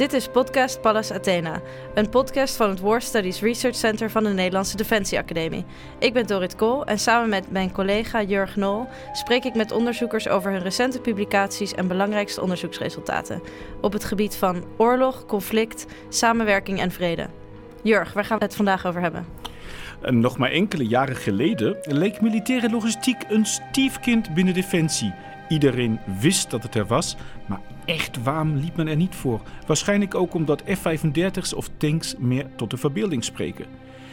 Dit 0.00 0.12
is 0.12 0.28
Podcast 0.28 0.80
Pallas 0.80 1.12
Athena, 1.12 1.60
een 1.94 2.08
podcast 2.08 2.56
van 2.56 2.68
het 2.68 2.80
War 2.80 3.02
Studies 3.02 3.40
Research 3.40 3.76
Center 3.76 4.10
van 4.10 4.24
de 4.24 4.30
Nederlandse 4.30 4.76
Defensie 4.76 5.18
Academie. 5.18 5.64
Ik 5.98 6.12
ben 6.12 6.26
Dorit 6.26 6.56
Kool 6.56 6.84
en 6.84 6.98
samen 6.98 7.28
met 7.28 7.50
mijn 7.50 7.72
collega 7.72 8.22
Jurg 8.22 8.56
Nol 8.56 8.86
spreek 9.12 9.44
ik 9.44 9.54
met 9.54 9.72
onderzoekers 9.72 10.28
over 10.28 10.50
hun 10.50 10.62
recente 10.62 11.00
publicaties 11.00 11.74
en 11.74 11.88
belangrijkste 11.88 12.42
onderzoeksresultaten 12.42 13.42
op 13.80 13.92
het 13.92 14.04
gebied 14.04 14.36
van 14.36 14.64
oorlog, 14.76 15.26
conflict, 15.26 15.86
samenwerking 16.08 16.80
en 16.80 16.90
vrede. 16.90 17.26
Jurg, 17.82 18.12
waar 18.12 18.24
gaan 18.24 18.38
we 18.38 18.44
het 18.44 18.56
vandaag 18.56 18.86
over 18.86 19.00
hebben? 19.00 19.26
Nog 20.00 20.38
maar 20.38 20.50
enkele 20.50 20.86
jaren 20.86 21.16
geleden 21.16 21.76
leek 21.80 22.20
militaire 22.20 22.70
logistiek 22.70 23.24
een 23.28 23.46
stiefkind 23.46 24.34
binnen 24.34 24.54
Defensie. 24.54 25.14
Iedereen 25.50 25.98
wist 26.20 26.50
dat 26.50 26.62
het 26.62 26.74
er 26.74 26.86
was, 26.86 27.16
maar 27.48 27.60
echt 27.84 28.22
warm 28.22 28.56
liep 28.56 28.76
men 28.76 28.88
er 28.88 28.96
niet 28.96 29.14
voor. 29.14 29.40
Waarschijnlijk 29.66 30.14
ook 30.14 30.34
omdat 30.34 30.62
F-35's 30.66 31.52
of 31.52 31.68
tanks 31.76 32.14
meer 32.18 32.46
tot 32.56 32.70
de 32.70 32.76
verbeelding 32.76 33.24
spreken. 33.24 33.66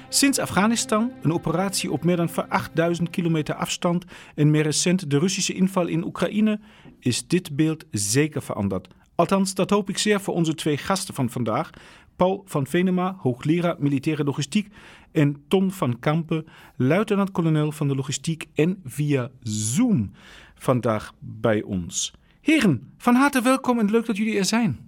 Sinds 0.09 0.40
Afghanistan, 0.40 1.12
een 1.22 1.34
operatie 1.34 1.92
op 1.92 2.04
meer 2.04 2.16
dan 2.16 2.30
8000 2.50 3.09
kilometer 3.09 3.55
afstand 3.55 4.05
en 4.36 4.52
meer 4.52 4.64
recent 4.64 5.09
de 5.09 5.20
Russische 5.20 5.54
inval 5.54 5.88
in 5.88 6.05
Oekraïne, 6.05 6.59
is 7.00 7.28
dit 7.28 7.56
beeld 7.56 7.86
zeker 7.92 8.42
veranderd. 8.42 8.88
Althans, 9.16 9.54
dat 9.54 9.70
hoop 9.70 9.90
ik 9.90 9.98
zeer 9.98 10.20
voor 10.20 10.34
onze 10.34 10.56
twee 10.56 10.78
gasten 10.78 11.14
van 11.14 11.30
vandaag. 11.30 11.70
Paul 12.16 12.44
van 12.45 12.67
Venema, 12.67 13.16
hoogleraar 13.20 13.76
militaire 13.80 14.23
logistiek, 14.23 14.67
en 15.12 15.44
Ton 15.48 15.72
van 15.72 16.00
Kampen, 16.00 16.45
luitenant-kolonel 16.76 17.72
van 17.72 17.88
de 17.88 17.95
logistiek 17.95 18.45
en 18.54 18.81
via 18.86 19.30
Zoom 19.40 20.12
vandaag 20.58 21.14
bij 21.20 21.62
ons. 21.62 22.14
Heren, 22.42 22.94
van 22.98 23.16
harte 23.16 23.42
welkom 23.42 23.80
en 23.80 23.90
leuk 23.90 24.06
dat 24.06 24.18
jullie 24.18 24.38
er 24.38 24.46
zijn. 24.46 24.80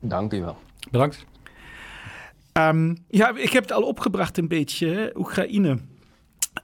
Dank 0.00 0.32
u 0.32 0.40
wel. 0.40 0.58
Bedankt. 0.90 1.26
Um, 2.52 2.96
ja, 3.08 3.36
ik 3.36 3.52
heb 3.52 3.62
het 3.62 3.72
al 3.72 3.82
opgebracht 3.82 4.38
een 4.38 4.48
beetje, 4.48 4.86
hè? 4.86 5.18
Oekraïne. 5.18 5.78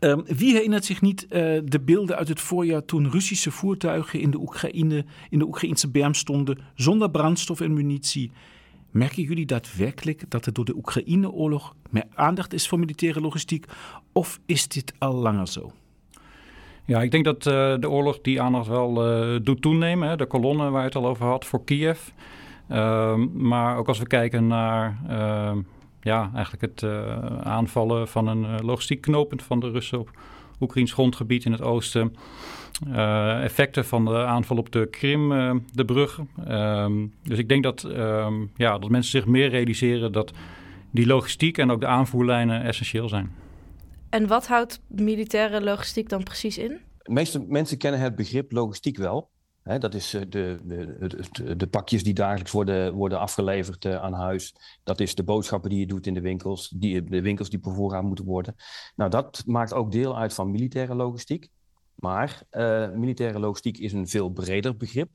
Um, 0.01 0.25
wie 0.27 0.53
herinnert 0.53 0.85
zich 0.85 1.01
niet 1.01 1.23
uh, 1.23 1.29
de 1.65 1.81
beelden 1.85 2.17
uit 2.17 2.29
het 2.29 2.41
voorjaar 2.41 2.85
toen 2.85 3.11
Russische 3.11 3.51
voertuigen 3.51 4.21
in 4.21 4.31
de 4.31 4.39
Oekraïne, 4.39 5.05
in 5.31 5.39
de 5.39 5.47
Oekraïnse 5.47 5.91
berm 5.91 6.15
stonden, 6.15 6.59
zonder 6.75 7.11
brandstof 7.11 7.61
en 7.61 7.75
munitie? 7.75 8.33
Merken 8.91 9.23
jullie 9.23 9.47
daadwerkelijk 9.47 10.23
dat 10.29 10.47
er 10.47 10.53
door 10.53 10.65
de 10.65 10.77
Oekraïne-oorlog 10.77 11.75
meer 11.91 12.07
aandacht 12.15 12.53
is 12.53 12.69
voor 12.69 12.79
militaire 12.79 13.21
logistiek? 13.21 13.67
Of 14.13 14.41
is 14.47 14.69
dit 14.69 14.93
al 14.99 15.15
langer 15.15 15.49
zo? 15.49 15.73
Ja, 16.85 17.03
ik 17.03 17.11
denk 17.11 17.25
dat 17.25 17.47
uh, 17.47 17.75
de 17.81 17.91
oorlog 17.91 18.21
die 18.21 18.41
aandacht 18.41 18.67
wel 18.67 19.23
uh, 19.33 19.39
doet 19.43 19.63
toenemen. 19.63 20.09
Hè? 20.09 20.17
De 20.17 20.27
kolonne 20.27 20.71
waar 20.71 20.81
je 20.81 20.87
het 20.87 20.97
al 20.97 21.07
over 21.07 21.27
had 21.27 21.45
voor 21.45 21.65
Kiev. 21.65 22.09
Uh, 22.71 23.15
maar 23.33 23.77
ook 23.77 23.89
als 23.89 23.99
we 23.99 24.07
kijken 24.07 24.47
naar 24.47 24.99
ehm, 25.09 25.59
ja, 26.01 26.31
eigenlijk 26.35 26.63
het 26.63 26.83
uh, 26.83 27.17
aanvallen 27.43 28.09
van 28.09 28.27
een 28.27 28.65
logistiek 28.65 29.01
knooppunt 29.01 29.43
van 29.43 29.61
de 29.61 29.71
Russen 29.71 29.99
op 29.99 30.11
Oekraïns 30.61 30.93
grondgebied 30.93 31.45
in 31.45 31.53
het 31.53 31.63
oosten. 31.63 32.17
Effecten 33.43 33.85
van 33.85 34.05
de 34.05 34.25
aanval 34.25 34.57
op 34.57 34.73
de 34.73 34.87
Krim, 34.87 35.29
de 35.73 35.85
brug. 35.85 36.21
Um, 36.49 37.13
dus 37.23 37.39
ik 37.39 37.49
denk 37.49 37.63
dat, 37.63 37.89
ja, 38.57 38.79
dat 38.79 38.91
mensen 38.91 39.11
zich 39.11 39.27
meer 39.27 39.49
realiseren 39.49 40.13
dat 40.13 40.33
die 40.91 41.07
logistiek 41.07 41.59
en 41.59 41.71
ook 41.71 41.81
de 41.81 41.87
aanvoerlijnen 41.87 42.63
essentieel 42.63 43.09
zijn. 43.09 43.31
En 44.11 44.27
wat 44.27 44.47
houdt 44.47 44.81
militaire 44.87 45.61
logistiek 45.61 46.09
dan 46.09 46.23
precies 46.23 46.59
in? 46.59 46.81
De 46.99 47.13
meeste 47.13 47.45
mensen 47.49 47.79
kennen 47.79 48.01
het 48.01 48.15
begrip 48.15 48.53
logistiek 48.53 48.97
wel. 48.97 49.31
Dat 49.79 49.95
is 49.95 50.11
de, 50.11 50.29
de, 50.29 50.61
de, 51.33 51.57
de, 51.57 51.67
pakjes 51.67 52.05
die 52.05 52.15
dagelijks 52.15 52.51
worden, 52.51 52.95
worden 52.95 53.19
afgeleverd 53.19 53.85
uh, 53.85 54.03
aan 54.03 54.13
huis. 54.13 54.55
Dat 54.85 55.01
is 55.01 55.15
de 55.15 55.23
boodschappen 55.23 55.71
die 55.71 55.79
je 55.79 55.87
doet 55.87 56.07
in 56.07 56.15
de 56.15 56.21
winkels. 56.21 56.69
Die, 56.69 57.05
de 57.05 57.23
winkels 57.23 57.51
die 57.51 57.59
bevoorraad 57.59 58.03
moeten 58.03 58.25
worden. 58.25 58.55
Nou, 58.97 59.11
dat 59.11 59.43
maakt 59.47 59.73
ook 59.73 59.93
deel 59.93 60.19
uit 60.19 60.35
van 60.35 60.51
militaire 60.51 60.95
logistiek. 60.95 61.49
Maar 61.95 62.43
uh, 62.51 62.91
militaire 62.91 63.39
logistiek 63.39 63.79
is 63.79 63.93
een 63.93 64.09
veel 64.09 64.29
breder 64.29 64.77
begrip. 64.77 65.11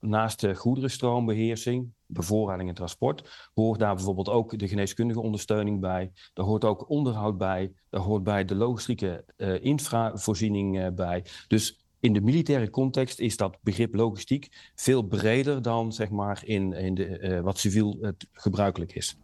Naast 0.00 0.40
de 0.40 0.54
goederenstroombeheersing, 0.54 1.92
bevoorrading 2.06 2.68
en 2.68 2.74
transport, 2.74 3.50
hoort 3.54 3.78
daar 3.78 3.94
bijvoorbeeld 3.94 4.28
ook 4.28 4.58
de 4.58 4.68
geneeskundige 4.68 5.20
ondersteuning 5.20 5.80
bij. 5.80 6.12
Daar 6.32 6.46
hoort 6.46 6.64
ook 6.64 6.90
onderhoud 6.90 7.38
bij. 7.38 7.72
Daar 7.90 8.00
hoort 8.00 8.22
bij 8.22 8.44
de 8.44 8.54
logistieke 8.54 9.24
uh, 9.36 9.64
infravoorziening 9.64 10.78
uh, 10.78 10.86
bij. 10.94 11.24
Dus 11.48 11.80
in 12.00 12.12
de 12.12 12.20
militaire 12.20 12.70
context 12.70 13.20
is 13.20 13.36
dat 13.36 13.58
begrip 13.60 13.94
logistiek 13.94 14.70
veel 14.74 15.02
breder 15.02 15.62
dan 15.62 15.92
zeg 15.92 16.10
maar, 16.10 16.42
in, 16.44 16.72
in 16.72 16.94
de, 16.94 17.40
wat 17.42 17.58
civiel 17.58 18.12
gebruikelijk 18.32 18.94
is. 18.94 19.16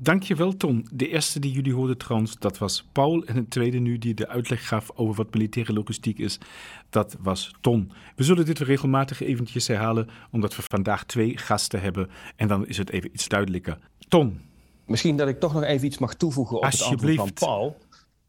Dankjewel, 0.00 0.56
Ton. 0.56 0.86
De 0.92 1.08
eerste 1.08 1.40
die 1.40 1.52
jullie 1.52 1.74
hoorden 1.74 1.98
trouwens, 1.98 2.38
dat 2.38 2.58
was 2.58 2.88
Paul. 2.92 3.24
En 3.24 3.34
de 3.34 3.48
tweede 3.48 3.78
nu 3.78 3.98
die 3.98 4.14
de 4.14 4.28
uitleg 4.28 4.68
gaf 4.68 4.90
over 4.94 5.14
wat 5.14 5.34
militaire 5.34 5.72
logistiek 5.72 6.18
is, 6.18 6.38
dat 6.90 7.16
was 7.20 7.54
Ton. 7.60 7.92
We 8.16 8.24
zullen 8.24 8.44
dit 8.44 8.58
regelmatig 8.58 9.20
eventjes 9.20 9.66
herhalen, 9.66 10.08
omdat 10.30 10.56
we 10.56 10.62
vandaag 10.62 11.04
twee 11.04 11.38
gasten 11.38 11.80
hebben. 11.80 12.10
En 12.36 12.48
dan 12.48 12.66
is 12.66 12.78
het 12.78 12.90
even 12.90 13.10
iets 13.12 13.28
duidelijker. 13.28 13.78
Ton. 14.08 14.40
Misschien 14.86 15.16
dat 15.16 15.28
ik 15.28 15.40
toch 15.40 15.52
nog 15.54 15.62
even 15.62 15.86
iets 15.86 15.98
mag 15.98 16.14
toevoegen 16.14 16.56
op 16.56 16.64
het 16.64 16.82
antwoord 16.82 17.14
van 17.14 17.32
Paul. 17.32 17.76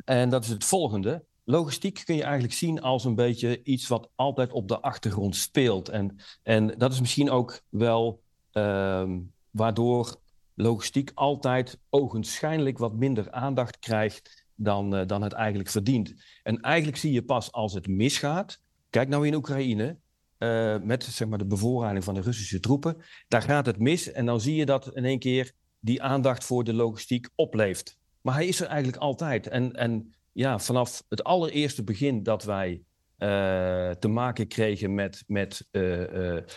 En 0.06 0.30
dat 0.30 0.44
is 0.44 0.50
het 0.50 0.66
volgende. 0.66 1.26
Logistiek 1.44 2.02
kun 2.06 2.16
je 2.16 2.24
eigenlijk 2.24 2.54
zien 2.54 2.82
als 2.82 3.06
een 3.06 3.16
beetje 3.16 3.64
iets 3.64 3.88
wat 3.88 4.10
altijd 4.16 4.52
op 4.52 4.68
de 4.68 4.80
achtergrond 4.80 5.36
speelt. 5.36 5.90
En, 5.90 6.16
en 6.44 6.76
dat 6.78 6.94
is 6.94 7.00
misschien 7.00 7.30
ook 7.30 7.62
wel 7.70 8.22
um, 8.52 9.32
waardoor 9.52 10.16
logistiek 10.62 11.12
altijd 11.14 11.80
ogenschijnlijk 11.90 12.78
wat 12.78 12.96
minder 12.96 13.32
aandacht 13.32 13.80
krijgt 13.80 14.46
dan, 14.56 14.96
uh, 14.96 15.06
dan 15.06 15.22
het 15.22 15.34
eigenlijk 15.34 15.70
verdient. 15.70 16.14
En 16.44 16.60
eigenlijk 16.60 16.98
zie 16.98 17.12
je 17.12 17.24
pas 17.24 17.52
als 17.52 17.74
het 17.74 17.88
misgaat. 17.88 18.62
Kijk 18.90 19.10
nou 19.10 19.28
in 19.28 19.36
Oekraïne. 19.36 19.98
Uh, 20.38 20.78
met 20.82 21.04
zeg 21.04 21.28
maar, 21.28 21.38
de 21.38 21.46
bevoorrading 21.46 22.04
van 22.04 22.14
de 22.14 22.22
Russische 22.22 22.60
troepen. 22.60 22.98
Daar 23.28 23.42
gaat 23.42 23.66
het 23.66 23.80
mis 23.80 24.12
en 24.12 24.26
dan 24.26 24.42
zie 24.42 24.56
je 24.56 24.66
dat 24.66 24.96
in 24.96 25.06
één 25.06 25.20
keer 25.20 25.52
die 25.80 26.02
aandacht 26.02 26.44
voor 26.44 26.64
de 26.64 26.74
logistiek 26.74 27.30
opleeft. 27.36 27.98
Maar 28.22 28.34
hij 28.34 28.48
is 28.48 28.62
er 28.62 28.68
eigenlijk 28.68 28.98
altijd. 28.98 29.48
En, 29.48 29.74
en 29.74 30.16
ja, 30.32 30.60
vanaf 30.60 31.04
het 31.10 31.24
allereerste 31.24 31.84
begin 31.84 32.24
dat 32.24 32.44
wij 32.44 32.72
uh, 32.72 33.92
te 33.92 34.08
maken 34.08 34.48
kregen 34.48 34.94
met, 34.94 35.24
met 35.28 35.68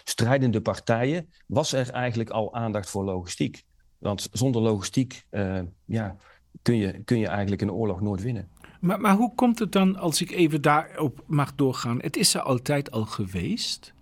strijdende 0.04 0.60
partijen, 0.60 1.32
was 1.46 1.72
er 1.72 1.91
eigenlijk 1.91 2.30
al 2.30 2.54
aandacht 2.54 2.91
voor 2.91 3.04
logistiek. 3.04 3.64
Want 4.02 4.28
zonder 4.32 4.62
logistiek 4.62 5.24
uh, 5.30 5.58
ja, 5.84 6.16
kun, 6.62 6.76
je, 6.76 7.02
kun 7.04 7.18
je 7.18 7.26
eigenlijk 7.26 7.62
een 7.62 7.72
oorlog 7.72 8.00
nooit 8.00 8.22
winnen. 8.22 8.48
Maar, 8.80 9.00
maar 9.00 9.16
hoe 9.16 9.34
komt 9.34 9.58
het 9.58 9.72
dan, 9.72 9.96
als 9.96 10.20
ik 10.20 10.30
even 10.30 10.62
daarop 10.62 11.22
mag 11.26 11.54
doorgaan? 11.54 11.98
Het 12.00 12.16
is 12.16 12.34
er 12.34 12.41
altijd 12.41 12.91
al 12.91 13.04
geweest. 13.04 13.92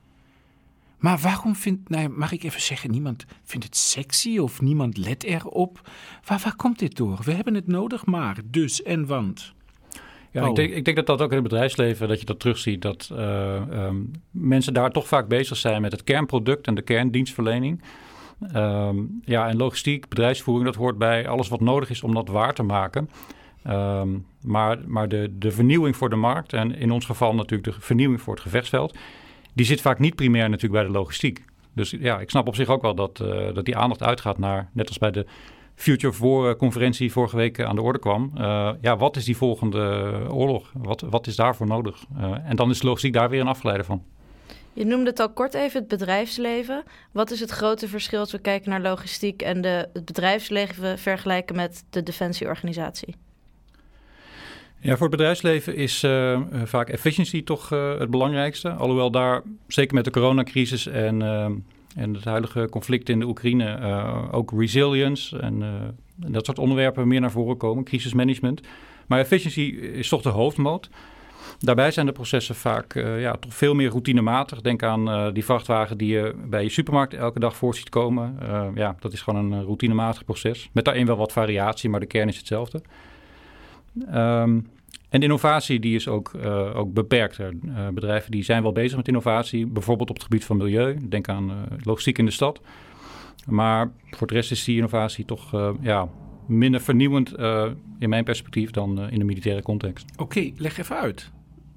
Maar 0.99 1.19
waarom 1.19 1.57
vindt, 1.57 1.89
nou, 1.89 2.09
mag 2.09 2.33
ik 2.33 2.43
even 2.43 2.61
zeggen, 2.61 2.91
niemand 2.91 3.25
vindt 3.45 3.67
het 3.67 3.77
sexy 3.77 4.39
of 4.39 4.61
niemand 4.61 4.97
let 4.97 5.23
erop? 5.23 5.91
Waar, 6.25 6.41
waar 6.45 6.57
komt 6.57 6.79
dit 6.79 6.97
door? 6.97 7.19
We 7.25 7.33
hebben 7.33 7.55
het 7.55 7.67
nodig, 7.67 8.07
maar 8.07 8.37
dus 8.45 8.83
en 8.83 9.07
want. 9.07 9.53
Ja, 10.31 10.47
ik 10.47 10.55
denk, 10.55 10.73
ik 10.73 10.85
denk, 10.85 10.97
dat 10.97 11.07
dat 11.07 11.21
ook 11.21 11.31
in 11.31 11.39
het 11.39 11.49
bedrijfsleven, 11.49 12.09
dat 12.09 12.21
je 12.21 12.27
dat 12.27 12.41
terugziet, 12.41 12.83
dat 12.83 13.11
uh, 13.13 13.63
um, 13.71 14.11
mensen 14.31 14.75
daar 14.75 14.91
toch 14.91 15.09
vaak 15.09 15.29
bezig 15.29 15.57
zijn 15.57 15.83
met 15.83 15.93
het 15.93 16.05
kernproduct 16.05 16.67
en 16.67 16.75
de 16.75 16.83
kerndienstverlening. 16.83 17.83
Um, 18.57 19.21
ja, 19.25 19.49
en 19.49 19.57
logistiek, 19.57 20.09
bedrijfsvoering, 20.09 20.67
dat 20.67 20.77
hoort 20.77 20.99
bij 20.99 21.29
alles 21.29 21.49
wat 21.49 21.61
nodig 21.61 21.91
is 21.91 22.03
om 22.03 22.15
dat 22.15 22.29
waar 22.29 22.55
te 22.55 22.63
maken. 22.63 23.11
Um, 23.69 24.27
maar 24.41 24.79
maar 24.87 25.09
de, 25.09 25.33
de 25.39 25.51
vernieuwing 25.51 25.97
voor 25.97 26.11
de 26.11 26.17
markt, 26.17 26.53
en 26.53 26.75
in 26.75 26.91
ons 26.91 27.05
geval 27.05 27.35
natuurlijk 27.35 27.75
de 27.75 27.81
vernieuwing 27.81 28.21
voor 28.21 28.35
het 28.35 28.43
gevechtsveld, 28.43 28.99
die 29.53 29.67
zit 29.67 29.81
vaak 29.81 29.99
niet 29.99 30.15
primair 30.15 30.51
natuurlijk 30.51 30.83
bij 30.83 30.93
de 30.93 30.99
logistiek. 30.99 31.45
Dus 31.73 31.91
ja, 31.91 32.21
ik 32.21 32.31
snap 32.31 32.49
op 32.49 32.55
zich 32.55 32.69
ook 32.69 32.83
wel 32.83 32.95
dat, 32.95 33.21
uh, 33.23 33.55
dat 33.55 33.65
die 33.65 33.77
aandacht 33.77 34.03
uitgaat 34.03 34.39
naar, 34.39 34.71
net 34.73 34.89
als 34.89 34.99
bij 34.99 35.11
de 35.11 35.27
Future 35.75 36.13
of 36.13 36.19
War 36.19 36.57
conferentie 36.57 37.13
vorige 37.13 37.37
week 37.37 37.61
aan 37.61 37.75
de 37.75 37.83
orde 37.83 37.99
kwam. 37.99 38.31
Ja, 38.81 38.97
wat 38.97 39.17
is 39.17 39.25
die 39.25 39.37
volgende 39.37 39.81
oorlog? 40.29 40.73
Wat, 40.75 41.01
wat 41.01 41.27
is 41.27 41.37
daarvoor 41.37 41.67
nodig? 41.67 42.05
En 42.45 42.57
dan 42.57 42.71
is 42.71 42.83
logistiek 42.83 43.13
daar 43.13 43.29
weer 43.29 43.41
een 43.41 43.47
afgeleider 43.47 43.87
van. 43.87 44.03
Je 44.73 44.85
noemde 44.85 45.11
het 45.11 45.21
al 45.21 45.33
kort 45.33 45.55
even, 45.55 45.81
het 45.81 45.89
bedrijfsleven. 45.89 46.83
Wat 47.13 47.31
is 47.31 47.41
het 47.41 47.51
grote 47.51 47.89
verschil 47.89 48.21
als 48.21 48.33
we 48.33 48.39
kijken 48.39 48.71
naar 48.71 48.81
logistiek 48.81 49.43
en 49.43 49.61
de, 49.61 49.89
het 49.93 50.05
bedrijfsleven 50.05 50.99
vergelijken 50.99 51.57
met 51.57 51.85
de 51.91 52.03
defensieorganisatie? 52.03 53.15
Ja, 54.81 54.93
voor 54.93 55.07
het 55.07 55.17
bedrijfsleven 55.17 55.77
is 55.77 56.03
uh, 56.03 56.41
vaak 56.65 56.89
efficiency 56.89 57.45
toch 57.45 57.73
uh, 57.73 57.99
het 57.99 58.11
belangrijkste. 58.11 58.71
Alhoewel 58.71 59.11
daar, 59.11 59.43
zeker 59.67 59.95
met 59.95 60.05
de 60.05 60.11
coronacrisis 60.11 60.87
en, 60.87 61.23
en 61.97 62.15
het 62.15 62.25
huidige 62.25 62.69
conflict 62.71 63.09
in 63.09 63.19
de 63.19 63.27
Oekraïne, 63.27 64.29
ook 64.33 64.53
resilience 64.57 65.39
en, 65.39 65.63
en, 66.23 66.33
dat 66.33 66.47
soort 66.47 66.59
onderwerpen 66.59 67.09
meer 67.09 67.21
naar 67.21 67.31
voren 67.31 67.57
komen, 67.57 67.85
crisismanagement. 67.85 68.61
Maar 69.07 69.19
efficiency 69.19 69.61
is 69.93 70.09
toch 70.09 70.23
de 70.23 70.29
hoofdmoot. 70.29 70.89
Daarbij 71.59 71.91
zijn 71.91 72.07
de 72.07 72.13
processen 72.13 72.55
vaak 72.55 72.95
ja, 72.95 73.33
toch 73.33 73.55
veel 73.55 73.75
meer 73.75 73.91
routinematig. 73.91 74.61
Denk 74.61 74.83
aan 74.83 75.33
die 75.33 75.45
vrachtwagen 75.45 75.99
die 75.99 76.13
je 76.13 76.35
bij 76.49 76.63
je 76.63 76.69
supermarkt 76.69 77.15
elke 77.15 77.41
dag 77.41 77.57
voor 77.57 77.75
ziet 77.75 77.89
komen. 77.89 78.37
ja, 78.75 78.97
dat 79.01 79.13
is 79.13 79.21
gewoon 79.21 79.53
een 79.53 79.65
routinematig 79.65 80.25
proces. 80.25 80.71
Met 80.73 80.85
daarin 80.85 81.07
wel 81.07 81.17
wat 81.17 81.33
variatie, 81.33 81.91
maar 81.91 82.01
de 82.01 82.07
kern 82.07 82.29
is 82.29 82.37
hetzelfde. 82.37 82.83
Um, 84.15 84.69
en 85.09 85.23
innovatie 85.23 85.81
die 85.81 85.95
is 85.95 86.09
ook, 86.09 86.35
ook 86.75 86.93
beperkter. 86.93 87.53
Bedrijven 87.95 88.31
die 88.31 88.43
zijn 88.43 88.63
wel 88.63 88.73
bezig 88.73 88.97
met 88.97 89.09
innovatie, 89.09 89.67
bijvoorbeeld 89.67 90.11
op 90.11 90.15
het 90.15 90.25
gebied 90.25 90.45
van 90.45 90.57
milieu. 90.57 91.09
Denk 91.09 91.29
aan 91.29 91.53
logistiek 91.83 92.19
in 92.19 92.25
de 92.25 92.31
stad. 92.31 92.61
Maar 93.47 93.91
voor 94.11 94.27
de 94.27 94.35
rest 94.35 94.51
is 94.51 94.65
die 94.65 94.77
innovatie 94.77 95.25
toch 95.25 95.75
ja, 95.81 96.09
minder 96.51 96.81
vernieuwend 96.81 97.35
in 97.99 98.09
mijn 98.09 98.25
perspectief 98.25 98.71
dan 98.71 99.11
in 99.11 99.19
de 99.19 99.25
militaire 99.25 99.63
context. 99.63 100.05
Oké, 100.17 100.51
leg 100.57 100.79
even 100.79 100.97
uit. 100.97 101.31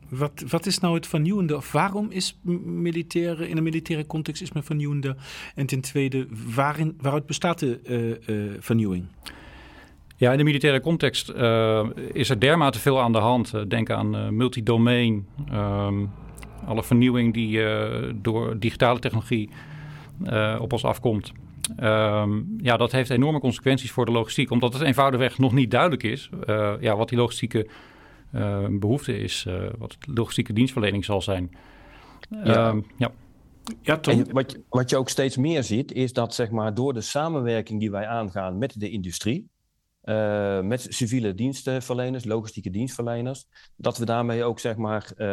Wat, 0.09 0.43
wat 0.47 0.65
is 0.65 0.79
nou 0.79 0.95
het 0.95 1.07
vernieuwende? 1.07 1.55
Of 1.55 1.71
waarom 1.71 2.11
is 2.11 2.39
militaire, 2.63 3.49
in 3.49 3.57
een 3.57 3.63
militaire 3.63 4.05
context 4.05 4.41
is 4.41 4.51
men 4.51 4.63
vernieuwende? 4.63 5.15
En 5.55 5.65
ten 5.65 5.81
tweede, 5.81 6.27
waarin, 6.55 6.97
waaruit 7.01 7.25
bestaat 7.25 7.59
de 7.59 8.57
vernieuwing? 8.59 9.05
Ja, 10.17 10.31
in 10.31 10.37
de 10.37 10.43
militaire 10.43 10.79
context 10.79 11.29
uh, 11.35 11.89
is 12.11 12.29
er 12.29 12.39
dermate 12.39 12.79
veel 12.79 13.01
aan 13.01 13.11
de 13.11 13.17
hand. 13.17 13.53
Denk 13.67 13.89
aan 13.89 14.35
multidomein, 14.35 15.27
um, 15.53 16.09
alle 16.65 16.83
vernieuwing 16.83 17.33
die 17.33 17.59
door 18.21 18.59
digitale 18.59 18.99
technologie 18.99 19.49
op 20.59 20.73
ons 20.73 20.85
afkomt. 20.85 21.31
Um, 21.79 22.53
ja, 22.57 22.77
dat 22.77 22.91
heeft 22.91 23.09
enorme 23.09 23.39
consequenties 23.39 23.91
voor 23.91 24.05
de 24.05 24.11
logistiek, 24.11 24.51
omdat 24.51 24.73
het 24.73 24.81
eenvoudigweg 24.81 25.37
nog 25.37 25.53
niet 25.53 25.71
duidelijk 25.71 26.03
is 26.03 26.29
ja, 26.79 26.95
wat 26.95 27.09
die 27.09 27.17
logistieke 27.17 27.67
behoefte 28.69 29.17
is, 29.17 29.47
wat 29.77 29.95
de 29.99 30.13
logistieke 30.13 30.53
dienstverlening 30.53 31.05
zal 31.05 31.21
zijn. 31.21 31.51
Ja. 32.43 32.69
Um, 32.69 32.85
ja. 32.97 33.11
Ja, 33.81 33.99
wat, 34.31 34.51
je, 34.51 34.63
wat 34.69 34.89
je 34.89 34.97
ook 34.97 35.09
steeds 35.09 35.37
meer 35.37 35.63
ziet, 35.63 35.91
is 35.91 36.13
dat 36.13 36.35
zeg 36.35 36.49
maar, 36.49 36.73
door 36.73 36.93
de 36.93 37.01
samenwerking 37.01 37.79
die 37.79 37.91
wij 37.91 38.07
aangaan 38.07 38.57
met 38.57 38.79
de 38.79 38.89
industrie, 38.89 39.49
uh, 40.03 40.61
met 40.61 40.85
civiele 40.89 41.33
dienstverleners, 41.33 42.25
logistieke 42.25 42.69
dienstverleners, 42.69 43.45
dat 43.75 43.97
we 43.97 44.05
daarmee 44.05 44.43
ook 44.43 44.59
zeg 44.59 44.75
maar, 44.75 45.11
uh, 45.17 45.27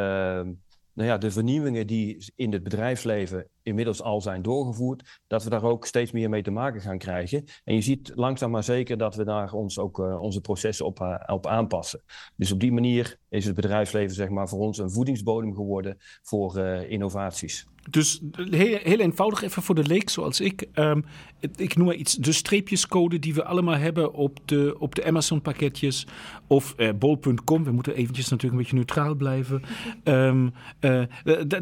nou 0.93 1.09
ja, 1.09 1.19
de 1.19 1.31
vernieuwingen 1.31 1.87
die 1.87 2.33
in 2.37 2.53
het 2.53 2.63
bedrijfsleven 2.63 3.47
inmiddels 3.63 4.03
al 4.03 4.21
zijn 4.21 4.43
doorgevoerd, 4.43 5.21
dat 5.27 5.45
we 5.45 5.51
daar 5.51 5.63
ook 5.63 5.87
steeds 5.87 6.13
meer 6.13 6.29
mee 6.29 6.43
te 6.43 6.51
maken 6.51 6.81
gaan 6.81 6.99
krijgen. 6.99 7.45
En 7.65 7.75
je 7.75 7.81
ziet 7.81 8.13
langzaam 8.15 8.51
maar 8.51 8.65
zeker 8.65 8.99
dat 8.99 9.15
we 9.15 9.25
daar 9.25 9.53
ons 9.53 9.79
ook 9.79 9.99
uh, 9.99 10.21
onze 10.21 10.41
processen 10.41 10.87
op, 10.87 11.25
op 11.27 11.47
aanpassen. 11.47 12.03
Dus 12.37 12.53
op 12.53 12.61
die 12.61 12.73
manier 12.73 13.17
is 13.29 13.45
het 13.45 13.55
bedrijfsleven 13.55 14.15
zeg 14.15 14.29
maar, 14.29 14.49
voor 14.49 14.61
ons 14.61 14.79
een 14.79 14.91
voedingsbodem 14.91 15.55
geworden 15.55 15.97
voor 16.23 16.59
innovaties. 16.89 17.67
Dus 17.91 18.21
heel, 18.33 18.79
heel, 18.83 18.99
eenvoudig 18.99 19.43
even 19.43 19.63
voor 19.63 19.75
de 19.75 19.87
leek 19.87 20.11
zoals 20.11 20.41
ik. 20.41 20.67
Um, 20.75 21.05
ik 21.57 21.77
noem 21.77 21.87
maar 21.87 21.95
iets, 21.95 22.15
de 22.15 22.33
streepjescode 22.33 23.19
die 23.19 23.35
we 23.35 23.45
allemaal 23.45 23.77
hebben 23.77 24.13
op 24.13 24.39
de, 24.45 24.77
op 24.79 24.95
de 24.95 25.05
Amazon 25.05 25.43
pakketjes 25.43 26.07
of 26.47 26.75
uh, 26.77 26.91
bol.com. 26.99 27.65
We 27.65 27.73
moeten 27.73 27.95
eventjes 27.95 28.29
natuurlijk 28.29 28.53
een 28.53 28.59
beetje 28.59 28.77
neutraal 28.77 29.15
blijven. 29.15 29.63
Um, 30.05 30.53
uh, 30.81 31.03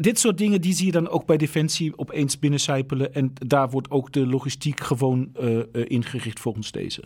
dit 0.01 0.19
soort 0.19 0.37
dingen 0.37 0.61
die 0.61 0.73
zie 0.73 0.85
je 0.85 0.91
dan 0.91 1.09
ook 1.09 1.25
bij 1.25 1.37
Defensie 1.37 1.88
opeens 1.95 2.39
binnencijpelen. 2.39 3.13
En 3.13 3.31
daar 3.33 3.69
wordt 3.69 3.89
ook 3.91 4.11
de 4.11 4.27
logistiek 4.27 4.79
gewoon 4.79 5.35
uh, 5.39 5.63
ingericht 5.71 6.39
volgens 6.39 6.71
deze. 6.71 7.03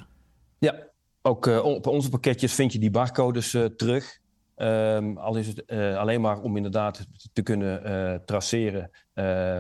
Ja, 0.60 0.76
ook 1.22 1.46
op 1.46 1.88
onze 1.88 2.10
pakketjes 2.10 2.54
vind 2.54 2.74
je 2.74 2.80
die 2.80 2.92
barcodes 2.92 3.58
terug. 3.76 4.22
Um, 4.56 5.18
al 5.18 5.36
is 5.36 5.48
het 5.48 5.68
alleen 5.98 6.22
maar 6.22 6.42
om 6.42 6.56
inderdaad 6.56 7.08
te 7.34 7.42
kunnen 7.42 8.22
traceren 8.26 8.90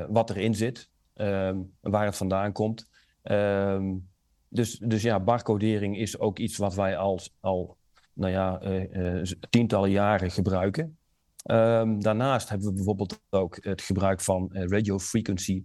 wat 0.10 0.30
erin 0.30 0.56
zit, 0.56 0.90
um, 1.16 1.72
waar 1.82 2.06
het 2.06 2.18
vandaan 2.18 2.52
komt. 2.52 2.90
Um, 3.24 4.10
dus, 4.50 4.78
dus 4.78 5.02
ja, 5.02 5.20
barcodering 5.20 5.98
is 5.98 6.20
ook 6.20 6.40
iets 6.40 6.58
wat 6.58 6.76
wij 6.76 6.98
al, 6.98 7.20
al 7.40 7.78
nou 8.14 8.32
ja, 8.32 8.62
tientallen 9.50 9.92
jaren 9.92 10.32
gebruiken. 10.32 10.98
Daarnaast 12.00 12.50
hebben 12.50 12.68
we 12.68 12.74
bijvoorbeeld 12.74 13.20
ook 13.30 13.58
het 13.62 13.82
gebruik 13.82 14.22
van 14.22 14.50
radio 14.52 15.00
frequency 15.00 15.64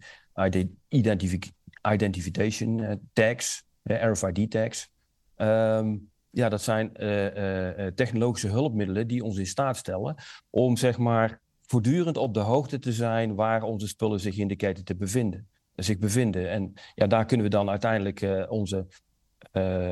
identific 0.88 1.50
identification 1.92 3.00
tags, 3.12 3.64
RFID 3.82 4.50
tags. 4.50 4.90
Um, 5.36 6.10
ja, 6.30 6.48
dat 6.48 6.62
zijn 6.62 6.90
uh, 6.96 7.86
technologische 7.86 8.48
hulpmiddelen 8.48 9.06
die 9.06 9.25
ons 9.25 9.36
in 9.36 9.46
staat 9.46 9.76
stellen 9.76 10.14
om 10.50 10.76
zeg 10.76 10.98
maar 10.98 11.40
voortdurend 11.62 12.16
op 12.16 12.34
de 12.34 12.40
hoogte 12.40 12.78
te 12.78 12.92
zijn 12.92 13.34
waar 13.34 13.62
onze 13.62 13.88
spullen 13.88 14.20
zich 14.20 14.36
in 14.36 14.48
de 14.48 14.56
keten 14.56 14.84
te 14.84 14.96
bevinden, 14.96 15.48
zich 15.75 15.98
bevinden. 15.98 16.50
En 16.50 16.72
ja, 16.94 17.06
daar 17.06 17.25
kunnen 17.25 17.46
we 17.46 17.52
dan 17.52 17.70
uiteindelijk 17.70 18.46
onze, 18.48 18.86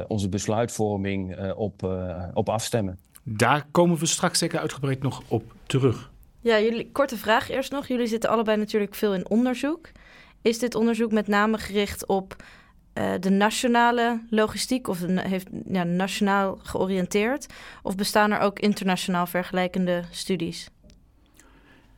onze 0.07 0.29
besluitvorming 0.29 1.53
op, 1.53 1.83
op 2.33 2.49
afstemmen. 2.49 2.99
Daar 3.29 3.67
komen 3.71 3.99
we 3.99 4.07
straks 4.07 4.39
zeker 4.39 4.59
uitgebreid 4.59 5.03
nog 5.03 5.23
op 5.29 5.53
terug. 5.67 6.11
Ja, 6.41 6.61
jullie, 6.61 6.91
korte 6.93 7.17
vraag 7.17 7.51
eerst 7.51 7.73
nog. 7.73 7.87
Jullie 7.87 8.07
zitten 8.07 8.31
allebei 8.31 8.57
natuurlijk 8.57 8.95
veel 8.95 9.15
in 9.15 9.29
onderzoek. 9.29 9.89
Is 10.43 10.59
dit 10.59 10.75
onderzoek 10.75 11.13
met 11.13 11.27
name 11.27 11.59
gericht 11.59 12.07
op 12.07 12.37
uh, 12.95 13.13
de 13.21 13.31
nationale 13.31 14.21
logistiek 14.31 14.89
of 14.89 14.99
heeft 15.07 15.49
ja, 15.69 15.85
nationaal 15.85 16.59
georiënteerd? 16.63 17.47
Of 17.83 17.95
bestaan 17.97 18.33
er 18.33 18.41
ook 18.41 18.59
internationaal 18.59 19.27
vergelijkende 19.27 20.05
studies? 20.11 20.71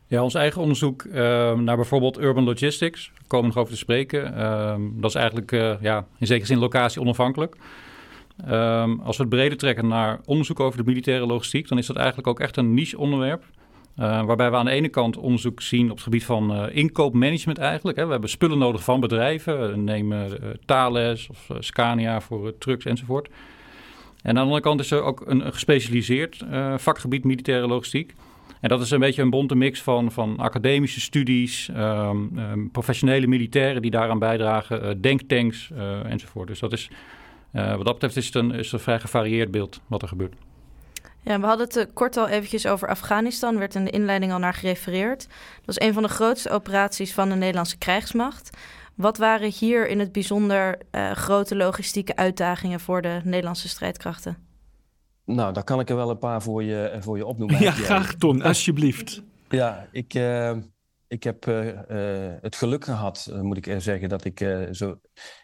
Ja, 0.07 0.23
ons 0.23 0.35
eigen 0.35 0.61
onderzoek 0.61 1.03
uh, 1.03 1.15
naar 1.55 1.77
bijvoorbeeld 1.77 2.19
urban 2.19 2.45
logistics, 2.45 3.11
daar 3.15 3.25
komen 3.27 3.49
we 3.49 3.55
nog 3.55 3.63
over 3.63 3.73
te 3.73 3.79
spreken. 3.79 4.35
Uh, 4.39 4.75
dat 4.93 5.11
is 5.11 5.17
eigenlijk 5.17 5.53
uh, 5.53 5.75
ja, 5.81 6.07
in 6.19 6.27
zekere 6.27 6.47
zin 6.47 6.59
locatie 6.59 7.01
onafhankelijk. 7.01 7.57
Ehm, 8.47 8.99
als 9.01 9.17
we 9.17 9.23
het 9.23 9.33
breder 9.33 9.59
trekken 9.59 9.89
naar 9.89 10.21
onderzoek 10.25 10.61
over 10.61 10.79
de 10.79 10.85
militaire 10.85 11.27
logistiek, 11.27 11.69
dan 11.69 11.79
is 11.79 11.87
dat 11.87 11.97
eigenlijk 11.97 12.29
ook 12.29 12.41
echt 12.41 12.57
een 12.57 12.75
niche 12.75 12.99
onderwerp. 12.99 13.45
Uh, 13.99 14.25
waarbij 14.25 14.51
we 14.51 14.57
aan 14.57 14.65
de 14.65 14.71
ene 14.71 14.89
kant 14.89 15.17
onderzoek 15.17 15.61
zien 15.63 15.85
op 15.85 15.95
het 15.95 16.03
gebied 16.03 16.25
van 16.25 16.53
uh, 16.53 16.77
inkoopmanagement 16.77 17.59
eigenlijk. 17.59 17.99
Hè. 17.99 18.05
We 18.05 18.11
hebben 18.11 18.31
spullen 18.31 18.59
nodig 18.59 18.85
van 18.85 19.01
bedrijven. 19.01 19.85
Neem 19.85 20.13
uh, 20.13 20.21
Thales 20.65 21.29
of 21.29 21.51
Scania 21.59 22.21
voor 22.21 22.59
trucks 22.59 22.85
enzovoort. 22.85 23.29
En 24.23 24.29
aan 24.29 24.35
de 24.35 24.41
andere 24.41 24.61
kant 24.61 24.81
is 24.81 24.91
er 24.91 25.03
ook 25.03 25.23
een, 25.27 25.53
gespecialiseerd 25.53 26.45
vakgebied 26.77 27.25
militaire 27.25 27.67
logistiek. 27.67 28.15
En 28.61 28.69
dat 28.69 28.81
is 28.81 28.91
een 28.91 29.01
beetje 29.01 29.23
een 29.23 29.31
bonte 29.31 29.55
mix 29.55 29.83
van, 29.83 30.13
van 30.13 30.37
academische 30.39 31.01
studies, 31.01 31.71
um, 31.77 32.71
professionele 32.73 33.27
militairen 33.27 33.83
die 33.83 33.91
daaraan 33.91 34.19
bijdragen, 34.19 35.01
denktanks 35.01 35.71
enzovoort. 36.05 36.49
Dus 36.49 36.59
dat 36.59 36.73
is, 36.73 36.91
wat 37.53 37.85
dat 37.85 37.93
betreft 37.93 38.17
is 38.17 38.27
het, 38.27 38.35
een, 38.35 38.51
is 38.51 38.65
het 38.65 38.73
een 38.73 38.81
vrij 38.81 39.01
gevarieerd 39.01 39.51
beeld 39.51 39.81
wat 39.87 40.03
er 40.03 40.09
gebeurt. 40.09 40.35
Ja, 41.23 41.41
we 41.41 41.47
hadden 41.47 41.67
het 41.67 41.77
uh, 41.77 41.85
kort 41.95 42.17
al 42.17 42.29
eventjes 42.29 42.67
over 42.67 42.89
Afghanistan, 42.89 43.59
werd 43.59 43.75
in 43.75 43.85
de 43.85 43.91
inleiding 43.91 44.33
al 44.33 44.39
naar 44.39 44.55
gerefereerd. 44.55 45.27
Dat 45.65 45.79
is 45.79 45.87
een 45.87 45.93
van 45.93 46.03
de 46.03 46.09
grootste 46.09 46.51
operaties 46.51 47.15
van 47.15 47.29
de 47.29 47.35
Nederlandse 47.35 47.79
krijgsmacht. 47.79 48.57
Wat 48.95 49.19
waren 49.19 49.51
hier 49.51 49.89
in 49.89 49.99
het 49.99 50.13
bijzonder 50.13 50.79
uh, 50.93 51.11
grote 51.11 51.57
logistieke 51.57 52.17
uitdagingen 52.17 52.81
voor 52.81 53.03
de 53.03 53.21
Nederlandse 53.25 53.69
strijdkrachten? 53.69 54.37
Nou, 55.25 55.53
daar 55.53 55.65
kan 55.65 55.81
ik 55.81 55.91
er 55.91 55.97
wel 55.97 56.11
een 56.11 56.19
paar 56.19 56.43
voor 56.43 56.63
je, 56.63 56.97
voor 57.01 57.17
je 57.17 57.27
opnoemen. 57.27 57.61
Ja, 57.61 57.71
graag 57.71 58.15
Ton, 58.15 58.43
alsjeblieft. 58.43 59.23
Ja, 59.49 59.87
ik, 59.93 60.15
uh, 60.15 60.57
ik 61.09 61.23
heb 61.23 61.45
het 62.41 62.57
geluk 62.57 62.85
gehad, 62.85 63.31
moet 63.41 63.67
ik 63.67 63.81
zeggen, 63.81 64.09
dat 64.09 64.25
ik 64.25 64.39
zo 64.71 65.01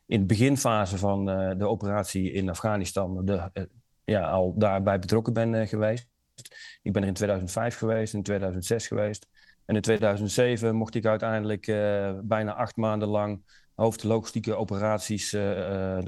in 0.07 0.21
de 0.21 0.27
beginfase 0.27 0.99
van 0.99 1.25
de 1.59 1.69
operatie 1.69 2.33
in 2.33 2.49
Afghanistan 2.49 3.25
de, 3.25 3.69
ja, 4.05 4.31
al 4.31 4.55
daarbij 4.59 4.99
betrokken 4.99 5.33
ben 5.33 5.69
geweest. 5.69 6.09
Ik 6.83 6.93
ben 6.93 7.03
er 7.03 7.09
in 7.09 7.15
2005 7.15 7.77
geweest, 7.77 8.15
in 8.15 8.23
2006 8.23 8.87
geweest. 8.87 9.27
En 9.65 9.75
in 9.75 9.83
2007 9.83 10.75
mocht 10.75 10.95
ik 10.95 11.07
uiteindelijk 11.07 11.67
bijna 12.25 12.55
acht 12.55 12.77
maanden 12.77 13.09
lang 13.09 13.63
hoofdlogistieke 13.75 14.55
operaties, 14.55 15.35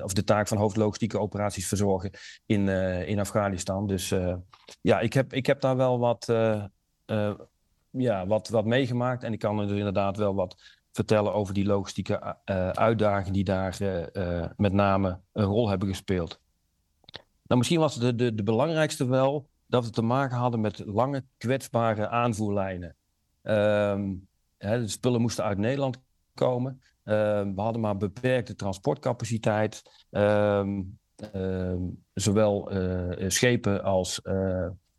of 0.02 0.12
de 0.12 0.24
taak 0.24 0.48
van 0.48 0.58
hoofdlogistieke 0.58 1.18
operaties 1.18 1.68
verzorgen 1.68 2.10
in, 2.46 2.68
in 3.06 3.18
Afghanistan. 3.18 3.86
Dus 3.86 4.14
ja, 4.80 5.00
ik 5.00 5.12
heb, 5.12 5.32
ik 5.32 5.46
heb 5.46 5.60
daar 5.60 5.76
wel 5.76 5.98
wat, 5.98 6.26
ja, 7.96 8.26
wat, 8.26 8.48
wat 8.48 8.64
meegemaakt. 8.64 9.22
En 9.22 9.32
ik 9.32 9.38
kan 9.38 9.58
er 9.58 9.76
inderdaad 9.76 10.16
wel 10.16 10.34
wat 10.34 10.56
vertellen 10.92 11.34
over 11.34 11.54
die 11.54 11.66
logistieke 11.66 12.36
uitdagingen 12.74 13.32
die 13.32 13.44
daar 13.44 13.78
met 14.56 14.72
name 14.72 15.20
een 15.32 15.44
rol 15.44 15.68
hebben 15.68 15.88
gespeeld. 15.88 16.40
Nou, 17.46 17.58
misschien 17.58 17.80
was 17.80 17.98
de, 17.98 18.14
de, 18.14 18.34
de 18.34 18.42
belangrijkste 18.42 19.06
wel 19.06 19.48
dat 19.66 19.84
we 19.84 19.90
te 19.90 20.02
maken 20.02 20.36
hadden 20.36 20.60
met 20.60 20.82
lange 20.86 21.24
kwetsbare 21.36 22.08
aanvoerlijnen. 22.08 22.96
Ehm, 23.42 24.14
hè, 24.58 24.80
de 24.80 24.88
spullen 24.88 25.20
moesten 25.20 25.44
uit 25.44 25.58
Nederland 25.58 25.98
komen. 26.34 26.80
Ehm, 27.04 27.54
we 27.54 27.60
hadden 27.60 27.80
maar 27.80 27.96
beperkte 27.96 28.54
transportcapaciteit. 28.54 29.82
Ehm, 30.10 30.82
zowel 32.14 32.70
schepen 33.28 33.82
als 33.82 34.20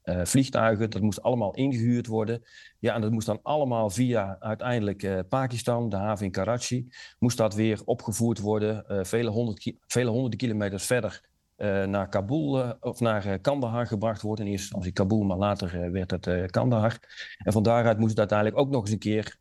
uh, 0.09 0.25
vliegtuigen. 0.25 0.89
Dat 0.89 1.01
moest 1.01 1.21
allemaal 1.21 1.53
ingehuurd 1.53 2.07
worden. 2.07 2.43
Ja, 2.79 2.95
en 2.95 3.01
dat 3.01 3.11
moest 3.11 3.27
dan 3.27 3.39
allemaal 3.43 3.89
via 3.89 4.37
uiteindelijk 4.39 5.27
Pakistan, 5.29 5.89
de 5.89 5.95
haven 5.95 6.25
in 6.25 6.31
Karachi, 6.31 6.87
moest 7.19 7.37
dat 7.37 7.55
weer 7.55 7.81
opgevoerd 7.85 8.39
worden, 8.39 9.05
vele, 9.05 9.29
honderd, 9.29 9.73
vele 9.87 10.09
honderden 10.09 10.39
kilometers 10.39 10.85
verder 10.85 11.21
naar 11.57 12.09
Kabul 12.09 12.59
uh, 12.59 12.71
of 12.79 12.99
naar 12.99 13.27
uh, 13.27 13.33
Kandahar 13.41 13.87
gebracht 13.87 14.21
wordt. 14.21 14.39
In 14.41 14.47
eerste 14.47 14.63
instantie 14.63 14.91
Kabul, 14.91 15.23
maar 15.23 15.37
later 15.37 15.91
werd 15.91 16.11
het 16.11 16.51
Kandahar. 16.51 16.99
En 17.37 17.51
van 17.51 17.63
daaruit 17.63 17.97
moest 17.97 18.09
het 18.09 18.19
uiteindelijk 18.19 18.59
ook 18.59 18.69
nog 18.69 18.81
eens 18.81 18.91
een 18.91 18.99
keer 18.99 19.37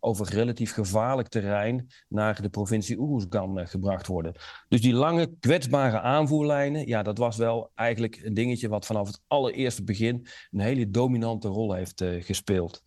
over 0.00 0.28
relatief 0.28 0.72
gevaarlijk 0.72 1.28
terrein 1.28 1.90
naar 2.08 2.42
de 2.42 2.48
provincie 2.48 2.98
Uruzgan 2.98 3.66
gebracht 3.66 4.06
worden. 4.06 4.34
Dus 4.68 4.80
die 4.80 4.92
lange 4.92 5.36
kwetsbare 5.40 6.00
aanvoerlijnen, 6.00 6.86
ja, 6.86 7.02
dat 7.02 7.18
was 7.18 7.36
wel 7.36 7.70
eigenlijk 7.74 8.20
een 8.24 8.34
dingetje 8.34 8.68
wat 8.68 8.86
vanaf 8.86 9.06
het 9.06 9.22
allereerste 9.26 9.84
begin 9.84 10.26
een 10.50 10.60
hele 10.60 10.90
dominante 10.90 11.48
rol 11.48 11.72
heeft 11.72 12.04
gespeeld. 12.04 12.84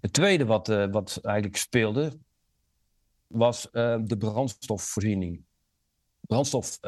Het 0.00 0.12
tweede 0.12 0.44
wat, 0.44 0.66
wat 0.66 1.18
eigenlijk 1.22 1.56
speelde, 1.56 2.18
was 3.26 3.68
de 3.72 4.16
brandstofvoorziening 4.18 5.44
brandstof 6.20 6.78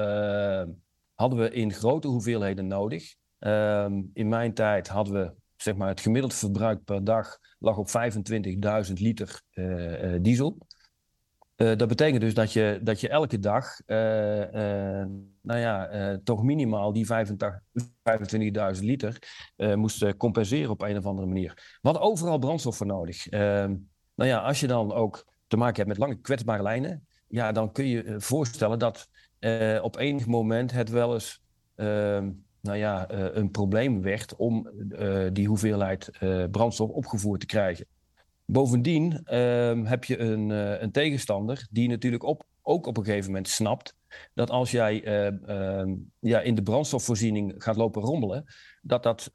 hadden 1.15 1.39
we 1.39 1.51
in 1.51 1.73
grote 1.73 2.09
hoeveelheden 2.09 2.67
nodig. 2.67 3.15
Ehm, 3.39 4.03
in 4.13 4.29
mijn 4.29 4.55
tijd 4.55 4.89
hadden 4.89 5.15
we 5.15 5.35
zeg 5.57 5.77
maar, 5.77 5.89
het 5.89 6.01
gemiddeld 6.01 6.35
verbruik 6.35 6.85
per 6.85 7.05
dag 7.05 7.39
lag 7.59 7.77
op 7.77 7.89
25.000 8.87 8.93
liter 8.93 9.43
uh, 9.55 10.19
diesel. 10.21 10.59
Uh, 11.57 11.77
dat 11.77 11.89
betekent 11.89 12.21
dus 12.21 12.35
dat 12.35 12.53
je, 12.53 12.81
dat 12.83 13.01
je 13.01 13.09
elke 13.09 13.39
dag, 13.39 13.81
nou 13.87 15.59
ja, 15.59 16.19
toch 16.25 16.43
minimaal 16.43 16.93
die 16.93 17.07
25.000 17.07 17.13
liter 18.81 19.19
moest 19.57 20.17
compenseren 20.17 20.71
op 20.71 20.83
een 20.83 20.97
of 20.97 21.07
andere 21.07 21.27
manier. 21.27 21.79
Hadden 21.81 22.03
overal 22.03 22.39
brandstof 22.39 22.77
voor 22.77 22.87
nodig. 22.87 23.29
Ehm, 23.29 23.75
nou 24.15 24.31
ja, 24.31 24.39
als 24.39 24.61
je 24.61 24.67
dan 24.67 24.93
ook 24.93 25.27
te 25.47 25.57
maken 25.57 25.77
hebt 25.77 25.89
met 25.89 25.99
lange 25.99 26.21
kwetsbare 26.21 26.63
lijnen, 26.63 27.07
ja, 27.29 27.53
dan 27.53 27.73
kun 27.73 27.87
je 27.87 28.15
voorstellen 28.19 28.79
dat 28.79 29.09
uh, 29.45 29.83
op 29.83 29.97
enig 29.97 30.27
moment 30.27 30.73
het 30.73 30.91
wel 30.91 31.15
eens 31.15 31.43
ehm, 31.75 32.31
nou 32.61 32.79
ja, 32.79 33.11
uh, 33.11 33.27
een 33.33 33.51
probleem 33.51 34.03
werd 34.03 34.37
om 34.37 34.71
uh, 34.89 35.27
die 35.33 35.47
hoeveelheid 35.47 36.11
brandstof 36.51 36.91
opgevoerd 36.91 37.41
te 37.41 37.47
krijgen. 37.47 37.87
Bovendien 38.47 39.21
ehm, 39.25 39.85
heb 39.85 40.05
je 40.05 40.19
een, 40.19 40.49
een, 40.83 40.91
tegenstander 40.91 41.67
die 41.71 41.89
natuurlijk 41.89 42.23
op, 42.23 42.45
ook 42.63 42.87
op 42.87 42.97
een 42.97 43.05
gegeven 43.05 43.27
moment 43.27 43.49
snapt 43.49 43.97
dat 44.35 44.51
als 44.51 44.71
jij 44.71 45.05
ehm, 45.05 45.95
ja, 46.19 46.41
in 46.41 46.55
de 46.55 46.63
brandstofvoorziening 46.63 47.55
gaat 47.59 47.77
lopen 47.77 48.03
rommelen, 48.03 48.45
dat 48.83 49.03
dat 49.03 49.31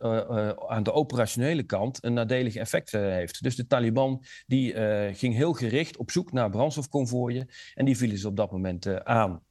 aan 0.67 0.83
de 0.83 0.91
operationele 0.91 1.63
kant 1.63 2.03
een 2.03 2.13
nadelig 2.13 2.55
effect 2.55 2.91
heeft. 2.91 3.43
Dus 3.43 3.55
de 3.55 3.67
Taliban 3.67 4.23
die 4.47 4.73
ging 5.13 5.35
heel 5.35 5.53
gericht 5.53 5.97
op 5.97 6.11
zoek 6.11 6.31
naar 6.31 6.49
brandstofconvooien 6.49 7.47
en 7.73 7.85
die 7.85 7.97
vielen 7.97 8.17
ze 8.17 8.27
op 8.27 8.35
dat 8.35 8.51
moment 8.51 9.03
aan. 9.03 9.41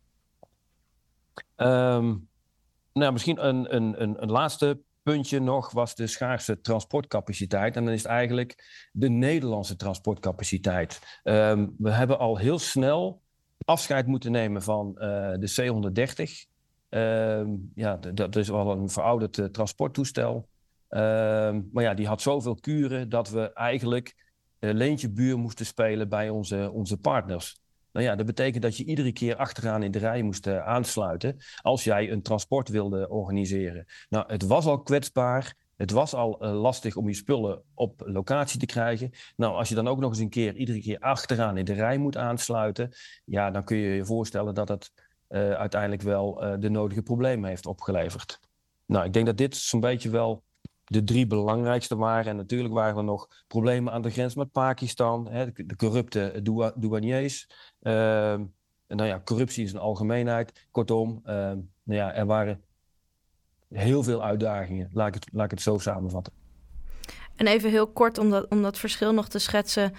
Um, 1.60 2.28
nou, 2.92 3.12
misschien 3.12 3.46
een, 3.46 3.74
een, 3.74 4.02
een, 4.02 4.22
een 4.22 4.30
laatste 4.30 4.80
puntje 5.02 5.40
nog 5.40 5.70
was 5.70 5.94
de 5.94 6.06
schaarse 6.06 6.60
transportcapaciteit. 6.60 7.76
En 7.76 7.84
dan 7.84 7.92
is 7.92 8.02
het 8.02 8.10
eigenlijk 8.10 8.64
de 8.92 9.08
Nederlandse 9.08 9.76
transportcapaciteit. 9.76 11.20
Um, 11.24 11.74
we 11.78 11.90
hebben 11.90 12.18
al 12.18 12.36
heel 12.36 12.58
snel 12.58 13.22
afscheid 13.64 14.06
moeten 14.06 14.32
nemen 14.32 14.62
van 14.62 14.88
uh, 14.94 15.00
de 15.38 15.52
C-130. 15.54 16.56
Um, 16.88 17.72
ja, 17.74 17.96
dat 17.96 18.36
is 18.36 18.48
wel 18.48 18.70
een 18.70 18.88
verouderd 18.90 19.36
uh, 19.36 19.46
transporttoestel. 19.46 20.48
maar 21.72 21.82
ja, 21.82 21.94
die 21.94 22.06
had 22.06 22.22
zoveel 22.22 22.54
kuren 22.54 23.08
dat 23.08 23.30
we 23.30 23.52
eigenlijk 23.52 24.16
uh, 24.60 24.72
leentje 24.72 25.10
buur 25.10 25.38
moesten 25.38 25.66
spelen 25.66 26.08
bij 26.08 26.28
onze, 26.28 26.70
onze 26.72 26.96
partners. 26.96 27.60
Nou 27.92 28.06
ja, 28.06 28.16
dat 28.16 28.26
betekent 28.26 28.62
dat 28.62 28.76
je 28.76 28.84
iedere 28.84 29.12
keer 29.12 29.36
achteraan 29.36 29.82
in 29.82 29.90
de 29.90 29.98
rij 29.98 30.22
moest 30.22 30.46
uh, 30.46 30.66
aansluiten 30.66 31.36
als 31.60 31.84
jij 31.84 32.10
een 32.10 32.22
transport 32.22 32.68
wilde 32.68 33.08
organiseren. 33.08 33.86
Nou, 34.08 34.32
het 34.32 34.46
was 34.46 34.66
al 34.66 34.82
kwetsbaar. 34.82 35.54
Het 35.76 35.90
was 35.90 36.14
al 36.14 36.44
uh, 36.44 36.60
lastig 36.60 36.96
om 36.96 37.08
je 37.08 37.14
spullen 37.14 37.62
op 37.74 38.02
locatie 38.04 38.58
te 38.58 38.66
krijgen. 38.66 39.10
Nou, 39.36 39.54
als 39.54 39.68
je 39.68 39.74
dan 39.74 39.88
ook 39.88 40.00
nog 40.00 40.10
eens 40.10 40.18
een 40.18 40.28
keer 40.28 40.54
iedere 40.54 40.80
keer 40.80 40.98
achteraan 40.98 41.56
in 41.56 41.64
de 41.64 41.72
rij 41.72 41.98
moet 41.98 42.16
aansluiten, 42.16 42.90
ja, 43.24 43.50
dan 43.50 43.64
kun 43.64 43.76
je 43.76 43.94
je 43.94 44.04
voorstellen 44.04 44.54
dat 44.54 44.68
het 44.68 44.92
uh, 45.28 45.50
uiteindelijk 45.50 46.02
wel 46.02 46.34
de 46.60 46.70
nodige 46.70 47.02
problemen 47.02 47.48
heeft 47.48 47.66
opgeleverd. 47.66 48.40
Nou, 48.86 49.04
ik 49.04 49.12
denk 49.12 49.26
dat 49.26 49.36
dit 49.36 49.56
zo'n 49.56 49.80
beetje 49.80 50.10
wel 50.10 50.42
de 50.88 51.04
drie 51.04 51.26
belangrijkste 51.26 51.96
waren. 51.96 52.30
En 52.30 52.36
natuurlijk 52.36 52.74
waren 52.74 52.96
er 52.96 53.04
nog 53.04 53.28
problemen 53.46 53.92
aan 53.92 54.02
de 54.02 54.10
grens 54.10 54.34
met 54.34 54.52
Pakistan, 54.52 55.28
hè, 55.30 55.52
de, 55.52 55.76
corrupte 55.76 56.40
douaniers. 56.76 57.48
Uh, 57.82 58.32
en 58.32 58.96
nou 58.96 59.08
ja, 59.08 59.20
corruptie 59.24 59.64
is 59.64 59.72
een 59.72 59.78
algemeenheid. 59.78 60.66
Kortom, 60.70 61.20
uh, 61.24 61.32
nou 61.32 61.62
ja, 61.84 62.14
er 62.14 62.26
waren 62.26 62.62
heel 63.68 64.02
veel 64.02 64.24
uitdagingen. 64.24 64.90
Laat 64.92 65.08
ik 65.08 65.14
het, 65.14 65.28
laat 65.32 65.44
ik 65.44 65.50
het 65.50 65.60
zo 65.60 65.78
samenvatten. 65.78 66.32
En 67.36 67.46
even 67.46 67.70
heel 67.70 67.86
kort 67.86 68.18
om 68.18 68.30
dat, 68.30 68.48
om 68.48 68.62
dat 68.62 68.78
verschil 68.78 69.12
nog 69.12 69.28
te 69.28 69.38
schetsen. 69.38 69.92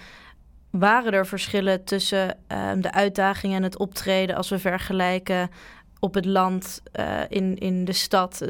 Waren 0.70 1.12
er 1.12 1.26
verschillen 1.26 1.84
tussen 1.84 2.38
uh, 2.52 2.72
de 2.78 2.92
uitdagingen 2.92 3.56
en 3.56 3.62
het 3.62 3.78
optreden 3.78 4.36
als 4.36 4.48
we 4.48 4.58
vergelijken 4.58 5.50
op 5.98 6.14
het 6.14 6.24
land, 6.24 6.82
uh, 6.98 7.20
in, 7.28 7.56
in 7.56 7.84
de 7.84 7.92
stad? 7.92 8.42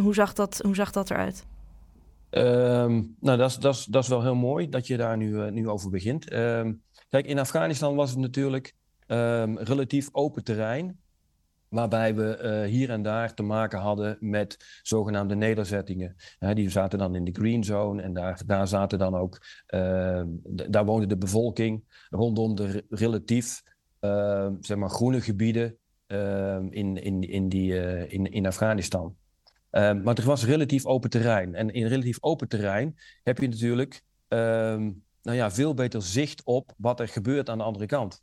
Hoe, 0.00 0.14
zag 0.14 0.32
dat, 0.32 0.60
hoe 0.64 0.74
zag 0.74 0.90
dat 0.90 1.10
eruit? 1.10 1.44
Um, 2.30 3.16
nou, 3.20 3.38
dat 3.38 3.86
is, 3.94 4.08
wel 4.08 4.22
heel 4.22 4.34
mooi 4.34 4.68
dat 4.68 4.86
je 4.86 4.96
daar 4.96 5.16
nu, 5.16 5.50
nu 5.50 5.68
over 5.68 5.90
begint. 5.90 6.32
Um, 6.32 6.82
Kijk, 7.14 7.26
in 7.26 7.38
Afghanistan 7.38 7.94
was 7.94 8.10
het 8.10 8.18
natuurlijk 8.18 8.74
um, 9.06 9.58
relatief 9.58 10.08
open 10.12 10.44
terrein. 10.44 10.98
Waarbij 11.68 12.14
we 12.14 12.40
uh, 12.42 12.70
hier 12.70 12.90
en 12.90 13.02
daar 13.02 13.34
te 13.34 13.42
maken 13.42 13.78
hadden 13.78 14.16
met 14.20 14.80
zogenaamde 14.82 15.34
nederzettingen. 15.34 16.16
Die 16.54 16.70
zaten 16.70 16.98
dan 16.98 17.14
in 17.14 17.24
de 17.24 17.32
green 17.32 17.64
zone 17.64 18.02
en 18.02 18.12
daar, 18.12 18.42
daar 18.46 18.68
zaten 18.68 18.98
dan 18.98 19.14
ook, 19.14 19.40
daar 20.46 20.84
woonde 20.84 21.06
de 21.06 21.16
bevolking 21.16 21.84
rondom 22.10 22.54
de 22.54 22.84
relatief 22.88 23.62
ehm, 24.00 24.54
zeg 24.60 24.76
maar 24.76 24.90
groene 24.90 25.20
gebieden 25.20 25.76
in, 26.70 26.96
in, 26.96 27.22
in, 27.22 27.48
die, 27.48 27.74
in, 28.08 28.30
in 28.32 28.46
Afghanistan. 28.46 29.16
Maar 29.74 30.18
er 30.18 30.24
was 30.24 30.44
relatief 30.44 30.86
open 30.86 31.10
terrein. 31.10 31.54
En 31.54 31.70
in 31.70 31.86
relatief 31.86 32.18
open 32.20 32.48
terrein 32.48 32.98
heb 33.22 33.38
je 33.38 33.48
natuurlijk 33.48 34.02
nou 35.24 35.36
ja, 35.36 35.50
veel 35.50 35.74
beter 35.74 36.02
zicht 36.02 36.44
op 36.44 36.74
wat 36.76 37.00
er 37.00 37.08
gebeurt 37.08 37.50
aan 37.50 37.58
de 37.58 37.64
andere 37.64 37.86
kant. 37.86 38.22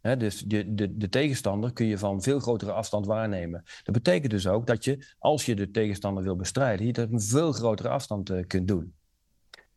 dus 0.00 0.40
de, 0.40 0.74
de, 0.74 0.96
de, 0.96 1.08
tegenstander 1.08 1.72
kun 1.72 1.86
je 1.86 1.98
van 1.98 2.22
veel 2.22 2.40
grotere 2.40 2.72
afstand 2.72 3.06
waarnemen. 3.06 3.62
Dat 3.82 3.94
betekent 3.94 4.30
dus 4.30 4.46
ook 4.46 4.66
dat 4.66 4.84
je, 4.84 5.14
als 5.18 5.46
je 5.46 5.54
de 5.54 5.70
tegenstander 5.70 6.22
wil 6.22 6.36
bestrijden, 6.36 6.86
je 6.86 6.92
dat 6.92 7.12
een 7.12 7.20
veel 7.20 7.52
grotere 7.52 7.88
afstand 7.88 8.30
uh, 8.30 8.46
kunt 8.46 8.68
doen. 8.68 8.94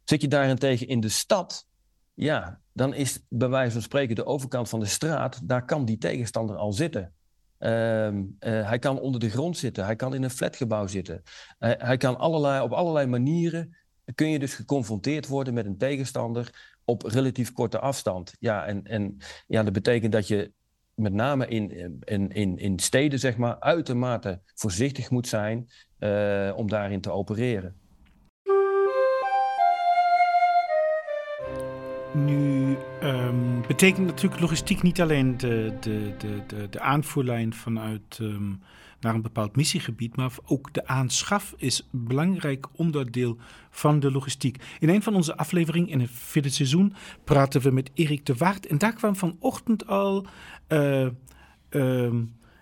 Zit 0.04 0.22
je 0.22 0.28
daarentegen 0.28 0.88
in 0.88 1.00
de 1.00 1.10
stad, 1.10 1.68
ja, 2.14 2.62
dan 2.74 2.94
is 2.94 3.20
bij 3.30 3.50
wijze 3.50 3.72
van 3.72 3.82
spreken 3.82 4.16
de 4.16 4.26
overkant 4.26 4.70
van 4.70 4.80
de 4.80 4.86
straat, 4.86 5.40
daar 5.44 5.66
kan 5.66 5.86
die 5.86 5.98
tegenstander 5.98 6.56
al 6.56 6.74
zitten. 6.74 7.14
Uh, 7.60 8.08
uh, 8.08 8.20
hij 8.40 8.80
kan 8.80 9.00
onder 9.00 9.20
de 9.20 9.30
grond 9.30 9.58
zitten, 9.58 9.86
hij 9.86 9.96
kan 9.96 10.14
in 10.14 10.24
een 10.24 10.30
flatgebouw 10.30 10.88
zitten. 10.88 11.24
Hij 11.60 11.98
kan 11.98 12.18
allerlei, 12.18 12.62
op 12.62 12.72
allerlei 12.72 13.08
manieren 13.08 13.76
kun 14.16 14.30
je 14.30 14.40
dus 14.40 14.54
geconfronteerd 14.54 15.28
worden 15.28 15.54
met 15.54 15.66
een 15.66 15.78
tegenstander 15.78 16.76
op 16.86 17.04
relatief 17.04 17.52
korte 17.52 17.80
afstand. 17.80 18.34
Ja, 18.40 18.66
en, 18.66 18.84
en 18.84 19.18
ja, 19.48 19.64
dat 19.64 19.74
betekent 19.74 20.12
dat 20.12 20.28
je 20.28 20.52
met 20.94 21.14
name 21.14 21.48
in, 21.48 21.72
in, 22.04 22.32
in, 22.32 22.58
in 22.58 22.80
steden, 22.80 23.20
zeg 23.20 23.38
maar, 23.38 23.60
uitermate 23.60 24.42
voorzichtig 24.56 25.10
moet 25.10 25.28
zijn 25.28 25.70
uh, 26.00 26.54
om 26.56 26.70
daarin 26.70 27.02
te 27.02 27.12
opereren. 27.12 27.76
Nu 32.26 32.78
um, 33.04 33.62
betekent 33.68 34.06
natuurlijk 34.06 34.42
logistiek 34.42 34.82
niet 34.82 35.02
alleen 35.02 35.38
de, 35.38 35.74
de, 35.80 36.14
de, 36.18 36.42
de, 36.48 36.70
de 36.70 36.80
aanvoerlijn 36.80 37.54
vanuit 37.54 38.18
um, 38.22 38.62
naar 39.00 39.16
een 39.16 39.22
bepaald 39.22 39.56
missiegebied, 39.56 40.16
maar 40.16 40.32
ook 40.46 40.74
de 40.74 40.88
aanschaf 40.88 41.54
is 41.58 41.88
een 41.92 42.08
belangrijk 42.08 42.68
onderdeel 42.72 43.38
van 43.70 44.00
de 44.00 44.12
logistiek. 44.12 44.64
In 44.80 44.90
een 44.90 45.04
van 45.04 45.16
onze 45.16 45.38
afleveringen 45.38 45.90
in 45.90 46.00
het 46.00 46.10
vierde 46.14 46.50
seizoen 46.50 46.94
praten 47.24 47.62
we 47.62 47.72
met 47.72 47.92
Erik 47.94 48.26
de 48.26 48.36
Waard 48.36 48.66
en 48.66 48.78
daar 48.78 48.94
kwam 48.94 49.16
vanochtend 49.16 49.88
al 49.88 50.26
uh, 50.68 51.08
uh, 51.70 52.14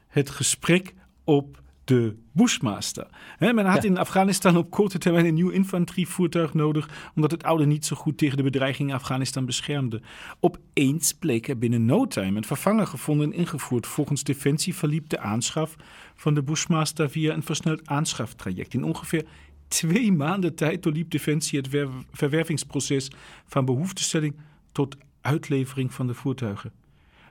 het 0.08 0.30
gesprek 0.30 0.94
op 1.24 1.64
de 1.86 2.16
Bushmaster. 2.32 3.08
men 3.40 3.66
had 3.66 3.84
in 3.84 3.98
Afghanistan 3.98 4.58
op 4.58 4.70
korte 4.70 4.98
termijn 4.98 5.26
een 5.26 5.34
nieuw 5.34 5.50
infanterievoertuig 5.50 6.54
nodig, 6.54 6.90
omdat 7.16 7.32
het 7.32 7.44
oude 7.44 7.66
niet 7.66 7.86
zo 7.86 7.96
goed 7.96 8.18
tegen 8.18 8.38
de 8.38 8.44
bedreiging 8.44 8.90
in 8.90 8.96
Afghanistan 8.96 9.46
beschermde. 9.46 10.02
Opeens 10.40 11.14
bleek 11.14 11.48
er 11.48 11.58
binnen 11.58 11.86
no 11.86 12.08
time 12.08 12.38
een 12.38 12.44
vervanger 12.44 12.88
gevonden 12.88 13.32
en 13.32 13.38
ingevoerd. 13.38 13.88
Volgens 13.88 14.24
Defensie 14.24 14.76
verliep 14.76 15.10
de 15.10 15.20
aanschaf 15.20 15.76
van 16.16 16.34
de 16.34 16.44
Bushmaster 16.44 17.10
via 17.10 17.34
een 17.34 17.44
versneld 17.44 17.88
aanschaftraject. 17.88 18.74
In 18.74 18.84
ongeveer 18.84 19.26
twee 19.68 20.12
maanden 20.12 20.56
tijd 20.56 20.84
doorliep 20.84 21.10
Defensie 21.10 21.60
het 21.60 21.88
verwervingsproces 22.12 23.12
van 23.46 23.66
behoeftestelling 23.66 24.36
tot 24.72 24.96
uitlevering 25.22 25.94
van 25.94 26.08
de 26.08 26.14
voertuigen. 26.14 26.72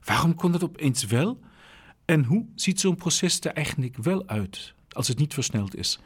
Waarom 0.05 0.35
kon 0.35 0.53
dat 0.53 0.65
opeens 0.65 1.05
wel? 1.05 1.39
En 2.05 2.25
hoe 2.25 2.47
ziet 2.55 2.81
zo'n 2.81 2.97
proces 2.97 3.41
er 3.41 3.53
eigenlijk 3.53 3.97
wel 3.97 4.23
uit 4.27 4.75
als 4.91 5.09
het 5.09 5.19
niet 5.19 5.35
versneld 5.35 5.77
is? 5.77 5.99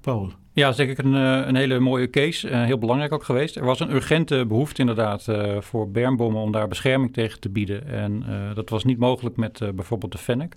Paul. 0.00 0.32
Ja, 0.52 0.72
denk 0.72 0.98
een, 0.98 1.14
eh, 1.14 1.46
een 1.46 1.54
hele 1.54 1.78
mooie 1.78 2.10
case. 2.10 2.50
Uh, 2.50 2.64
heel 2.64 2.78
belangrijk 2.78 3.12
ook 3.12 3.24
geweest. 3.24 3.56
Er 3.56 3.64
was 3.64 3.80
een 3.80 3.94
urgente 3.94 4.44
behoefte 4.46 4.80
inderdaad 4.80 5.26
uh, 5.28 5.60
voor 5.60 5.90
bermbommen 5.90 6.42
om 6.42 6.52
daar 6.52 6.68
bescherming 6.68 7.12
tegen 7.12 7.40
te 7.40 7.48
bieden. 7.48 7.86
En 7.86 8.24
dat 8.54 8.68
was 8.68 8.84
niet 8.84 8.98
mogelijk 8.98 9.36
met 9.36 9.58
bijvoorbeeld 9.74 10.12
de 10.12 10.18
Fennec. 10.18 10.54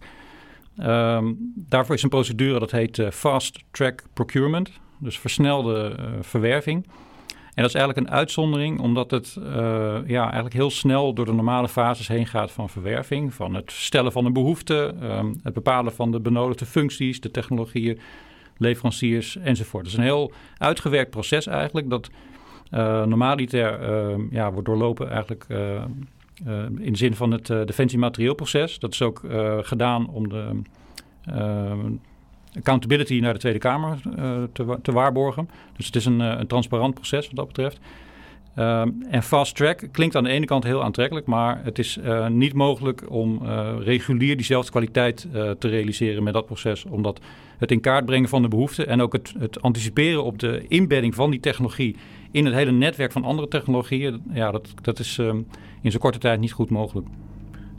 Um, 0.78 1.54
daarvoor 1.56 1.96
is 1.96 2.04
een 2.04 2.10
procedure 2.10 2.60
dat 2.60 2.72
heet 2.72 3.02
Fast 3.12 3.63
Track 3.72 4.04
Procurement. 4.13 4.72
Dus 4.98 5.20
versnelde 5.20 5.96
verwerving. 6.22 6.86
En 7.55 7.62
dat 7.62 7.74
is 7.74 7.79
eigenlijk 7.79 8.07
een 8.07 8.15
uitzondering, 8.15 8.79
omdat 8.79 9.12
het 9.12 9.38
ja, 10.05 10.24
eigenlijk 10.24 10.53
heel 10.53 10.69
snel 10.69 11.13
door 11.13 11.25
de 11.25 11.33
normale 11.33 11.69
fases 11.69 12.07
heen 12.07 12.27
gaat 12.27 12.51
van 12.51 12.69
verwerving. 12.69 13.33
Van 13.33 13.53
het 13.53 13.72
stellen 13.72 14.12
van 14.12 14.25
een 14.25 14.33
behoefte, 14.33 14.93
um, 15.01 15.39
het 15.43 15.53
bepalen 15.53 15.93
van 15.93 16.12
de 16.12 16.19
benodigde 16.19 16.65
functies, 16.65 17.19
de 17.19 17.31
technologieën 17.31 18.00
leveranciers 18.57 19.38
enzovoort. 19.38 19.83
Het 19.83 19.93
is 19.93 20.00
een 20.00 20.05
heel 20.05 20.31
uitgewerkt 20.57 21.10
proces 21.10 21.48
eigenlijk 21.48 21.89
dat 21.89 22.10
uh, 22.72 23.03
normaliter 23.03 23.89
uh, 23.89 24.15
ja, 24.29 24.51
wordt 24.51 24.67
doorlopen 24.67 25.10
eigenlijk 25.10 25.45
uh, 25.48 25.81
in 26.79 26.91
de 26.91 26.98
zin 26.98 27.15
van 27.15 27.31
het 27.31 27.48
defensiematerieelproces. 27.48 28.79
Dat 28.79 28.93
is 28.93 29.01
ook 29.01 29.22
gedaan 29.62 30.10
om 30.10 30.29
de 30.29 30.62
accountability 32.57 33.19
naar 33.19 33.33
de 33.33 33.39
Tweede 33.39 33.60
Kamer 33.60 33.98
te, 34.53 34.77
te, 34.81 34.91
waarborgen. 34.91 35.50
Dus 35.75 35.86
het 35.86 35.95
is 35.95 36.05
een, 36.05 36.19
een 36.19 36.48
transparant 36.48 36.93
proces 36.93 37.25
wat 37.27 37.36
dat 37.36 37.48
betreft. 37.48 37.79
Ehm, 38.55 38.89
en 39.10 39.24
fast 39.24 39.55
track 39.55 39.88
klinkt 39.91 40.15
aan 40.15 40.24
de 40.24 40.29
ene 40.29 40.45
kant 40.45 40.63
heel 40.63 40.83
aantrekkelijk, 40.83 41.25
maar 41.25 41.63
het 41.63 41.79
is 41.79 41.98
uh, 41.98 42.27
niet 42.27 42.53
mogelijk 42.53 43.03
om 43.10 43.41
regulier 43.79 44.36
diezelfde 44.36 44.72
kwaliteit 44.72 45.27
te 45.31 45.67
realiseren 45.67 46.24
met 46.24 46.33
dat 46.33 46.45
proces. 46.45 46.86
Omdat 46.86 47.19
het 47.63 47.72
in 47.72 47.79
kaart 47.79 48.05
brengen 48.05 48.29
van 48.29 48.41
de 48.41 48.48
behoeften 48.48 48.88
en 48.88 49.01
ook 49.01 49.13
het, 49.13 49.33
het, 49.39 49.62
anticiperen 49.62 50.24
op 50.24 50.39
de 50.39 50.65
inbedding 50.67 51.15
van 51.15 51.31
die 51.31 51.39
technologie 51.39 51.95
in 52.31 52.45
het 52.45 52.53
hele 52.53 52.72
netwerk 52.72 53.12
van 53.12 53.24
andere 53.24 53.48
technologieën, 53.48 54.22
ja, 54.33 54.51
dat, 54.51 54.74
dat 54.81 55.00
is 55.00 55.17
um, 55.17 55.48
in 55.81 55.91
zo'n 55.91 56.00
korte 56.00 56.17
tijd 56.17 56.39
niet 56.39 56.51
goed 56.51 56.69
mogelijk. 56.69 57.07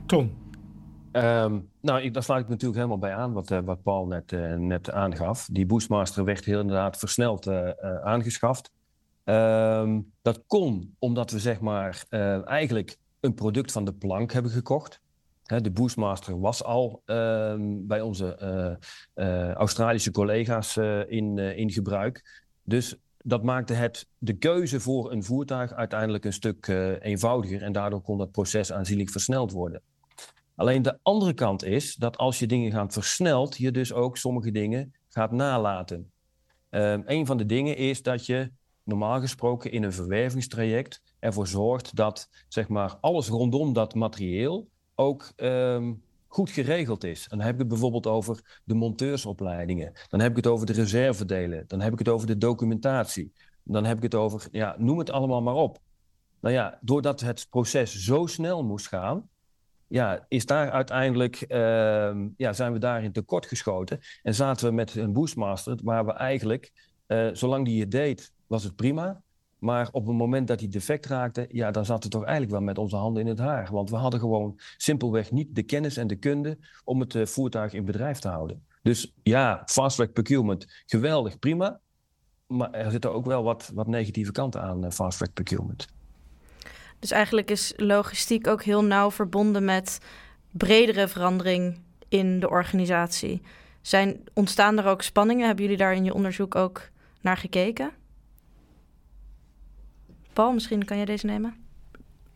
Tom? 0.06 0.30
Um, 1.16 1.70
nou, 1.80 2.00
ik, 2.00 2.14
daar 2.14 2.38
ik 2.38 2.48
natuurlijk 2.48 2.74
helemaal 2.74 2.98
bij 2.98 3.14
aan 3.14 3.32
wat, 3.32 3.48
wat 3.48 3.82
Paul 3.82 4.06
net, 4.06 4.30
net 4.58 4.90
aangaf. 4.90 5.48
Die 5.50 5.66
Boostmaster 5.66 6.24
werd 6.24 6.44
heel 6.44 6.60
inderdaad 6.60 6.98
versneld 6.98 7.48
aangeschaft. 8.02 8.70
Um, 9.24 10.12
dat 10.22 10.42
kon 10.46 10.94
omdat 10.98 11.30
we 11.30 11.38
zeg 11.38 11.60
maar 11.60 12.04
eigenlijk 12.44 12.96
een 13.20 13.34
product 13.34 13.72
van 13.72 13.84
de 13.84 13.92
plank 13.92 14.32
hebben 14.32 14.52
gekocht. 14.52 15.00
He, 15.44 15.60
de 15.60 15.70
Boostmaster 15.70 16.40
was 16.40 16.64
al 16.64 17.02
uh, 17.06 17.54
bij 17.60 18.00
onze 18.00 18.78
Australische 19.54 20.10
collega's 20.10 20.76
in, 21.06 21.38
in 21.38 21.70
gebruik. 21.70 22.42
Dus 22.62 22.96
dat 23.18 23.42
maakte 23.42 23.72
het 23.72 24.06
de 24.18 24.32
keuze 24.32 24.80
voor 24.80 25.12
een 25.12 25.24
voertuig 25.24 25.72
uiteindelijk 25.72 26.24
een 26.24 26.32
stuk 26.32 26.66
eenvoudiger. 27.00 27.62
En 27.62 27.72
daardoor 27.72 28.00
kon 28.00 28.18
dat 28.18 28.30
proces 28.30 28.72
aanzienlijk 28.72 29.10
versneld 29.10 29.52
worden. 29.52 29.80
Alleen 30.54 30.82
de 30.82 30.98
andere 31.02 31.32
kant 31.34 31.64
is 31.64 31.94
dat 31.94 32.16
als 32.16 32.38
je 32.38 32.46
dingen 32.46 32.72
gaat 32.72 32.92
versneld, 32.92 33.56
je 33.56 33.70
dus 33.70 33.92
ook 33.92 34.16
sommige 34.16 34.50
dingen 34.50 34.94
gaat 35.08 35.32
nalaten. 35.32 36.12
Um, 36.70 37.02
een 37.06 37.26
van 37.26 37.36
de 37.36 37.46
dingen 37.46 37.76
is 37.76 38.02
dat 38.02 38.26
je 38.26 38.50
normaal 38.82 39.20
gesproken 39.20 39.72
in 39.72 39.82
een 39.82 39.92
verwervingstraject 39.92 41.02
ervoor 41.18 41.46
zorgt 41.46 41.96
dat 41.96 42.28
zeg 42.48 42.68
maar, 42.68 42.96
alles 43.00 43.28
rondom 43.28 43.72
dat 43.72 43.94
materieel 43.94 44.68
ook 44.94 45.32
um, 45.36 46.02
goed 46.26 46.50
geregeld 46.50 47.04
is. 47.04 47.26
Dan 47.28 47.40
heb 47.40 47.52
ik 47.52 47.58
het 47.58 47.68
bijvoorbeeld 47.68 48.06
over 48.06 48.60
de 48.64 48.74
monteursopleidingen. 48.74 49.92
Dan 50.08 50.20
heb 50.20 50.30
ik 50.30 50.36
het 50.36 50.46
over 50.46 50.66
de 50.66 50.72
reservedelen. 50.72 51.64
Dan 51.66 51.80
heb 51.80 51.92
ik 51.92 51.98
het 51.98 52.08
over 52.08 52.26
de 52.26 52.38
documentatie. 52.38 53.32
Dan 53.62 53.84
heb 53.84 53.96
ik 53.96 54.02
het 54.02 54.14
over, 54.14 54.48
ja, 54.50 54.74
noem 54.78 54.98
het 54.98 55.10
allemaal 55.10 55.42
maar 55.42 55.54
op. 55.54 55.78
Nou 56.40 56.54
ja, 56.54 56.78
doordat 56.80 57.20
het 57.20 57.46
proces 57.50 58.04
zo 58.04 58.26
snel 58.26 58.64
moest 58.64 58.88
gaan, 58.88 59.28
ja, 59.88 60.24
is 60.28 60.46
daar 60.46 60.70
uiteindelijk, 60.70 61.44
uh, 61.48 62.14
ja, 62.36 62.52
zijn 62.52 62.72
we 62.72 62.78
daarin 62.78 63.12
tekort 63.12 63.46
geschoten. 63.46 64.00
En 64.22 64.34
zaten 64.34 64.66
we 64.66 64.72
met 64.72 64.94
een 64.94 65.12
Boostmaster 65.12 65.78
waar 65.82 66.06
we 66.06 66.12
eigenlijk, 66.12 66.72
uh, 67.06 67.28
zolang 67.32 67.64
die 67.64 67.80
het 67.80 67.90
deed, 67.90 68.32
was 68.46 68.64
het 68.64 68.76
prima. 68.76 69.22
Maar 69.58 69.88
op 69.92 70.06
het 70.06 70.16
moment 70.16 70.48
dat 70.48 70.60
hij 70.60 70.68
defect 70.68 71.06
raakte, 71.06 71.46
ja, 71.48 71.70
dan 71.70 71.84
zat 71.84 72.02
het 72.02 72.12
toch 72.12 72.22
eigenlijk 72.22 72.52
wel 72.52 72.60
met 72.62 72.78
onze 72.78 72.96
handen 72.96 73.22
in 73.22 73.28
het 73.28 73.38
haar. 73.38 73.68
Want 73.72 73.90
we 73.90 73.96
hadden 73.96 74.20
gewoon 74.20 74.58
simpelweg 74.76 75.30
niet 75.30 75.54
de 75.54 75.62
kennis 75.62 75.96
en 75.96 76.06
de 76.06 76.16
kunde 76.16 76.58
om 76.84 77.00
het 77.00 77.14
uh, 77.14 77.26
voertuig 77.26 77.72
in 77.72 77.84
bedrijf 77.84 78.18
te 78.18 78.28
houden. 78.28 78.62
Dus 78.82 79.14
ja, 79.22 79.62
fast 79.66 79.96
track 79.96 80.12
procurement, 80.12 80.82
geweldig, 80.86 81.38
prima. 81.38 81.80
Maar 82.46 82.70
er 82.70 82.90
zitten 82.90 83.12
ook 83.12 83.26
wel 83.26 83.42
wat, 83.42 83.70
wat 83.74 83.86
negatieve 83.86 84.32
kanten 84.32 84.62
aan 84.62 84.84
uh, 84.84 84.90
fast 84.90 85.18
track 85.18 85.32
procurement. 85.32 85.86
Dus 87.04 87.12
eigenlijk 87.12 87.50
is 87.50 87.72
logistiek 87.76 88.46
ook 88.46 88.62
heel 88.62 88.84
nauw 88.84 89.10
verbonden 89.10 89.64
met 89.64 90.00
bredere 90.50 91.08
verandering 91.08 91.78
in 92.08 92.40
de 92.40 92.48
organisatie. 92.48 93.42
Zijn, 93.82 94.20
ontstaan 94.34 94.78
er 94.78 94.86
ook 94.86 95.02
spanningen? 95.02 95.46
Hebben 95.46 95.64
jullie 95.64 95.78
daar 95.78 95.94
in 95.94 96.04
je 96.04 96.14
onderzoek 96.14 96.54
ook 96.54 96.88
naar 97.20 97.36
gekeken? 97.36 97.90
Paul, 100.32 100.52
misschien 100.52 100.84
kan 100.84 100.96
jij 100.96 101.06
deze 101.06 101.26
nemen? 101.26 101.54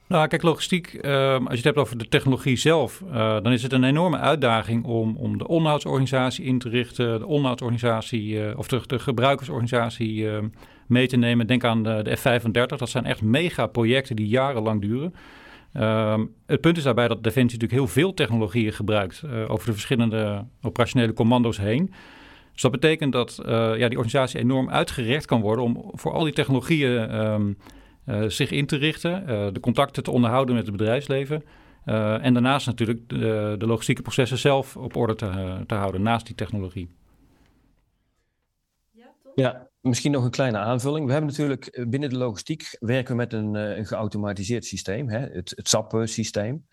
Nou, 0.06 0.28
kijk, 0.28 0.42
logistiek, 0.42 0.92
uh, 0.92 1.34
als 1.34 1.48
je 1.48 1.54
het 1.54 1.64
hebt 1.64 1.76
over 1.76 1.98
de 1.98 2.08
technologie 2.08 2.56
zelf, 2.56 3.02
uh, 3.06 3.12
dan 3.42 3.52
is 3.52 3.62
het 3.62 3.72
een 3.72 3.84
enorme 3.84 4.18
uitdaging 4.18 4.84
om, 4.84 5.16
om 5.16 5.38
de 5.38 5.48
onderhoudsorganisatie 5.48 6.44
in 6.44 6.58
te 6.58 6.68
richten, 6.68 7.18
de 7.18 7.26
onderhoudsorganisatie 7.26 8.32
uh, 8.32 8.58
of 8.58 8.68
de, 8.68 8.80
de 8.86 8.98
gebruikersorganisatie 8.98 10.30
ehm, 10.30 10.48
mee 10.88 11.06
te 11.06 11.16
nemen. 11.16 11.46
Denk 11.46 11.64
aan 11.64 11.82
de, 11.82 12.00
de 12.02 12.16
F-35, 12.16 12.76
dat 12.76 12.88
zijn 12.88 13.04
echt 13.04 13.22
megaprojecten 13.22 14.16
die 14.16 14.28
jarenlang 14.28 14.80
duren. 14.80 15.14
Ehm, 15.72 16.26
het 16.46 16.60
punt 16.60 16.76
is 16.76 16.82
daarbij 16.82 17.08
dat 17.08 17.22
Defensie 17.22 17.58
natuurlijk 17.58 17.80
heel 17.80 18.02
veel 18.02 18.14
technologieën 18.14 18.72
gebruikt 18.72 19.22
eh, 19.22 19.50
over 19.50 19.66
de 19.66 19.72
verschillende 19.72 20.44
operationele 20.62 21.12
commando's 21.12 21.58
heen. 21.58 21.92
Dus 22.52 22.62
dat 22.62 22.80
betekent 22.80 23.12
dat 23.12 23.40
ja, 23.44 23.88
die 23.88 23.98
organisatie 23.98 24.40
enorm 24.40 24.70
uitgerekt 24.70 25.26
kan 25.26 25.40
worden 25.40 25.64
om 25.64 25.90
voor 25.92 26.12
al 26.12 26.24
die 26.24 26.32
technologieën 26.32 27.20
um, 27.20 27.56
uh, 28.08 28.28
zich 28.28 28.50
in 28.50 28.66
te 28.66 28.76
richten, 28.76 29.22
uh, 29.22 29.46
de 29.52 29.60
contacten 29.60 30.02
te 30.02 30.10
onderhouden 30.10 30.54
met 30.54 30.66
het 30.66 30.76
bedrijfsleven. 30.76 31.44
Uh, 31.86 32.24
en 32.24 32.32
daarnaast 32.32 32.66
natuurlijk 32.66 33.08
de, 33.08 33.54
de, 33.58 33.66
logistieke 33.66 34.02
processen 34.02 34.38
zelf 34.38 34.76
op 34.76 34.96
orde 34.96 35.14
te, 35.14 35.62
te 35.66 35.74
houden, 35.74 36.02
naast 36.02 36.26
die 36.26 36.34
technologie. 36.34 36.88
Ja, 38.90 39.14
ja, 39.34 39.68
misschien 39.80 40.12
nog 40.12 40.24
een 40.24 40.30
kleine 40.30 40.58
aanvulling. 40.58 41.06
We 41.06 41.12
hebben 41.12 41.30
natuurlijk 41.30 41.86
binnen 41.88 42.10
de 42.10 42.16
logistiek 42.16 42.76
werken 42.80 43.10
we 43.10 43.16
met 43.16 43.32
een, 43.32 43.54
een 43.54 43.86
geautomatiseerd 43.86 44.64
systeem, 44.64 45.08
hè, 45.08 45.18
het, 45.18 45.54
SAP-systeem. 45.56 46.66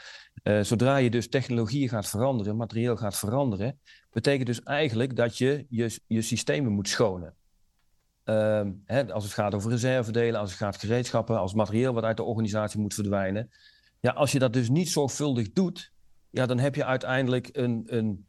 zodra 0.61 0.97
je 0.97 1.09
dus 1.09 1.29
technologieën 1.29 1.89
gaat 1.89 2.09
veranderen, 2.09 2.55
materieel 2.55 2.97
gaat 2.97 3.17
veranderen, 3.17 3.79
betekent 4.11 4.47
dus 4.47 4.63
eigenlijk 4.63 5.15
dat 5.15 5.37
je 5.37 5.65
je, 5.69 5.99
je 6.07 6.21
systemen 6.21 6.71
moet 6.71 6.89
schonen. 6.89 7.35
Ehm, 8.25 8.71
hè, 8.85 9.13
als 9.13 9.23
het 9.23 9.33
gaat 9.33 9.53
over 9.53 9.71
reservedelen, 9.71 10.39
als 10.39 10.49
het 10.49 10.59
gaat 10.59 10.77
gereedschappen, 10.77 11.39
als 11.39 11.53
materieel 11.53 11.93
wat 11.93 12.03
uit 12.03 12.17
de 12.17 12.23
organisatie 12.23 12.79
moet 12.79 12.93
verdwijnen. 12.93 13.49
Ja, 13.99 14.11
als 14.11 14.31
je 14.31 14.39
dat 14.39 14.53
dus 14.53 14.69
niet 14.69 14.89
zorgvuldig 14.89 15.51
doet, 15.51 15.91
ja, 16.29 16.45
dan 16.45 16.59
heb 16.59 16.75
je 16.75 16.85
uiteindelijk 16.85 17.49
een, 17.51 17.83
een 17.85 18.27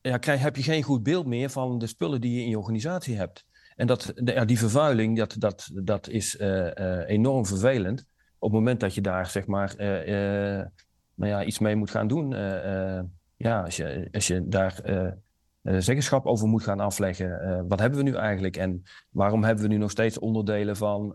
ja, 0.00 0.18
krijg, 0.18 0.40
heb 0.40 0.56
je 0.56 0.62
geen 0.62 0.82
goed 0.82 1.02
beeld 1.02 1.26
meer 1.26 1.50
van 1.50 1.78
de 1.78 1.86
spullen 1.86 2.20
die 2.20 2.34
je 2.34 2.42
in 2.42 2.48
je 2.48 2.58
organisatie 2.58 3.16
hebt. 3.16 3.44
En 3.82 3.88
dat, 3.88 4.12
ja, 4.24 4.44
die 4.44 4.58
vervuiling, 4.58 5.16
dat, 5.16 5.36
dat, 5.38 5.70
dat 5.72 6.08
is 6.08 6.40
uh, 6.40 6.48
uh, 6.48 7.08
enorm 7.08 7.46
vervelend. 7.46 8.06
Op 8.38 8.50
het 8.50 8.58
moment 8.58 8.80
dat 8.80 8.94
je 8.94 9.00
daar 9.00 9.26
zeg 9.26 9.46
maar, 9.46 9.74
uh, 9.78 10.64
nou 11.14 11.30
ja, 11.30 11.44
iets 11.44 11.58
mee 11.58 11.76
moet 11.76 11.90
gaan 11.90 12.08
doen. 12.08 12.30
ja, 13.36 13.62
als 13.62 13.76
je, 13.76 14.08
als 14.12 14.26
je 14.26 14.48
daar 14.48 14.80
zeggenschap 15.62 16.26
over 16.26 16.48
moet 16.48 16.62
gaan 16.62 16.80
afleggen. 16.80 17.64
Wat 17.68 17.78
hebben 17.78 17.98
we 17.98 18.04
nu 18.04 18.14
eigenlijk 18.14 18.56
en 18.56 18.82
waarom 19.10 19.44
hebben 19.44 19.64
we 19.64 19.70
nu 19.70 19.76
nog 19.76 19.90
steeds 19.90 20.18
onderdelen 20.18 20.76
van 20.76 21.12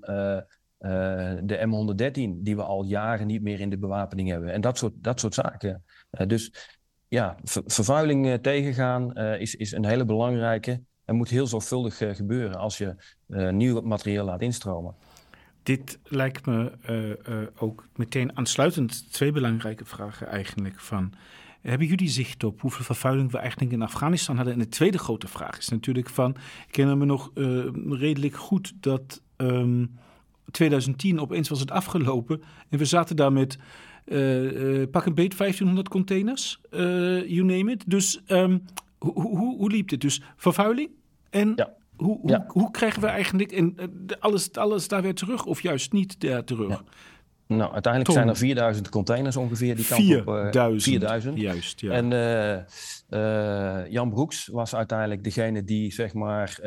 de 1.44 1.68
M113 1.68 2.42
die 2.44 2.56
we 2.56 2.64
al 2.64 2.84
jaren 2.84 3.28
niet 3.28 3.42
meer 3.42 3.60
in 3.60 3.70
de 3.70 3.78
bewapening 3.78 4.30
hebben 4.30 4.54
en 4.54 4.62
dat 4.62 4.78
soort, 4.78 4.94
dat 4.96 5.20
soort 5.20 5.34
zaken. 5.34 5.84
dus 6.28 6.54
ja, 7.08 7.38
ver 7.44 7.64
vervuiling 7.66 8.42
tegengaan 8.42 9.16
is, 9.18 9.56
is 9.56 9.72
een 9.72 9.86
hele 9.86 10.06
belangrijke 10.06 10.82
en 11.08 11.16
moet 11.16 11.30
heel 11.30 11.48
zorgvuldig 11.48 11.98
gebeuren 11.98 12.56
als 12.56 12.78
je 12.78 12.96
nieuw 13.52 13.82
materiaal 13.82 14.26
laat 14.26 14.42
instromen. 14.42 14.96
Dit 15.64 16.00
lijkt 16.04 16.46
me 16.46 16.72
ook 17.58 17.88
meteen 17.96 18.38
aansluitend 18.38 19.14
twee 19.14 19.32
belangrijke 19.32 19.86
vragen 19.86 20.28
eigenlijk 20.28 20.80
van 20.80 21.14
Hebben 21.62 21.88
jullie 21.88 22.10
zicht 22.10 22.44
op 22.44 22.62
hoeveel 22.62 22.86
vervuiling 22.86 23.32
we 23.32 23.38
eigenlijk 23.38 23.72
in 23.72 23.82
Afghanistan 23.82 24.36
hadden? 24.36 24.54
En 24.54 24.60
de 24.60 24.70
tweede 24.70 24.98
grote 24.98 25.28
vraag 25.28 25.58
is 25.58 25.70
natuurlijk 25.70 26.10
van, 26.10 26.36
ik 26.68 26.76
herinner 26.76 26.98
me 26.98 27.06
nog 27.06 27.32
redelijk 27.90 28.36
goed 28.36 28.74
dat 28.80 29.22
2010 30.52 31.12
ehm, 31.12 31.20
opeens 31.20 31.50
was 31.50 31.60
het 31.60 31.72
afgelopen 31.72 32.42
en 32.70 32.78
we 32.78 32.86
zaten 32.86 33.16
daar 33.16 33.34
met 33.34 33.58
pak 34.92 35.06
een 35.06 35.16
beet 35.16 35.38
1500 35.38 35.90
containers, 35.90 36.62
you 37.28 37.44
name 37.44 37.72
it. 37.72 37.84
Dus 37.88 38.22
um, 38.28 38.64
hoe, 38.98 39.14
hoe, 39.14 39.58
hoe 39.58 39.72
liep 39.72 39.90
dit? 39.90 40.02
Dus 40.02 40.22
vervuiling 40.36 40.90
en 41.30 41.54
ja. 41.56 41.76
Hoe, 41.98 42.20
hoe, 42.22 42.44
hoe, 42.48 42.72
krijgen 42.72 43.02
we 43.02 43.08
eigenlijk 43.08 43.52
en, 43.52 43.76
alles, 44.20 44.52
alles 44.52 44.88
daar 44.88 45.02
weer 45.02 45.14
terug 45.14 45.46
of 45.46 45.62
juist 45.62 45.92
niet 45.92 46.20
daar 46.20 46.44
terug? 46.44 46.84
Nou, 47.48 47.74
uiteindelijk 47.74 48.14
zijn 48.14 48.28
er 48.28 48.38
4000 48.38 48.90
containers 48.90 49.38
ongeveer 49.38 49.76
die 49.76 49.88
kant 49.88 50.04
4000. 50.06 50.76
op. 50.76 50.82
4000. 50.82 51.38
Juist, 51.38 51.82
ja. 51.82 51.92
En 51.92 52.12
uh, 52.12 52.58
uh, 53.20 53.92
Jan 53.92 54.10
Broeks 54.10 54.48
was 54.48 54.76
uiteindelijk 54.76 55.24
degene 55.24 55.64
die 55.64 55.94
zeg 55.94 56.14
maar 56.14 56.58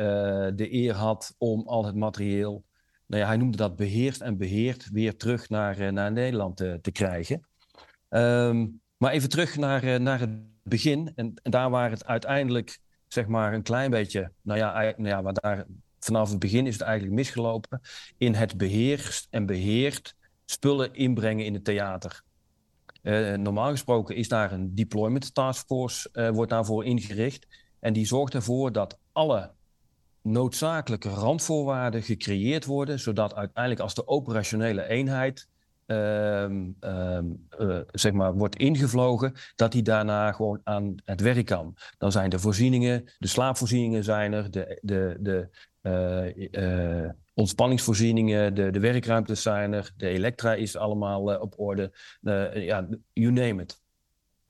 de 0.55 0.67
eer 0.73 0.93
had 0.93 1.35
om 1.37 1.67
al 1.67 1.85
het 1.85 1.95
materieel, 1.95 2.65
nou 3.07 3.21
ja, 3.21 3.27
hij 3.27 3.37
noemde 3.37 3.57
dat 3.57 3.75
beheerst 3.75 4.21
en 4.21 4.37
beheerd, 4.37 4.89
weer 4.91 5.17
terug 5.17 5.49
naar, 5.49 5.93
naar 5.93 6.11
Nederland 6.11 6.57
te, 6.57 6.79
te 6.81 6.91
krijgen. 6.91 7.47
Um, 8.09 8.81
maar 8.97 9.11
even 9.11 9.29
terug 9.29 9.57
naar, 9.57 10.01
naar 10.01 10.19
het 10.19 10.29
begin. 10.63 11.11
En, 11.15 11.33
en, 11.43 11.51
daar 11.51 11.69
waar 11.69 11.89
het 11.89 12.05
uiteindelijk 12.05 12.79
zeg 13.13 13.27
maar 13.27 13.53
een 13.53 13.63
klein 13.63 13.91
beetje, 13.91 14.31
nou 14.41 14.59
ja, 14.59 14.81
nou 14.81 15.07
ja 15.07 15.21
waar 15.21 15.33
daar, 15.33 15.65
vanaf 15.99 16.29
het 16.29 16.39
begin 16.39 16.67
is 16.67 16.73
het 16.73 16.81
eigenlijk 16.81 17.15
misgelopen 17.15 17.81
in 18.17 18.33
het 18.33 18.57
beheerst 18.57 19.27
en 19.29 19.45
beheerd 19.45 20.15
spullen 20.45 20.93
inbrengen 20.93 21.45
in 21.45 21.53
het 21.53 21.63
theater. 21.63 22.23
Uh, 23.03 23.33
normaal 23.33 23.69
gesproken 23.69 24.15
is 24.15 24.27
daar 24.27 24.51
een 24.51 24.75
deployment 24.75 25.33
taskforce, 25.33 26.09
uh, 26.13 26.29
wordt 26.29 26.51
daarvoor 26.51 26.85
ingericht. 26.85 27.47
En 27.79 27.93
die 27.93 28.05
zorgt 28.05 28.33
ervoor 28.33 28.71
dat 28.71 28.97
alle 29.11 29.51
noodzakelijke 30.21 31.09
randvoorwaarden 31.09 32.03
gecreëerd 32.03 32.65
worden, 32.65 32.99
zodat 32.99 33.35
uiteindelijk 33.35 33.83
als 33.83 33.93
de 33.93 34.07
operationele 34.07 34.87
eenheid 34.87 35.47
uh, 35.91 37.79
zeg 37.91 38.11
maar 38.11 38.33
wordt 38.33 38.55
ingevlogen, 38.55 39.33
dat 39.55 39.71
die 39.71 39.81
daarna 39.81 40.31
gewoon 40.31 40.59
aan 40.63 40.95
het 41.05 41.21
werk 41.21 41.45
kan. 41.45 41.75
Dan 41.97 42.11
zijn 42.11 42.29
de 42.29 42.39
voorzieningen, 42.39 43.03
de 43.17 43.27
slaapvoorzieningen 43.27 44.03
zijn 44.03 44.33
er, 44.33 44.51
de, 44.51 44.79
de, 44.81 45.17
de 45.19 45.49
ontspanningsvoorzieningen, 47.33 48.53
de, 48.53 48.71
de 48.71 48.79
werkruimtes 48.79 49.41
zijn 49.41 49.73
er, 49.73 49.91
de 49.97 50.07
elektra 50.07 50.53
is 50.53 50.77
allemaal 50.77 51.39
op 51.39 51.59
orde. 51.59 51.91
Ja, 52.53 52.87
you 53.13 53.31
name 53.31 53.61
it. 53.61 53.81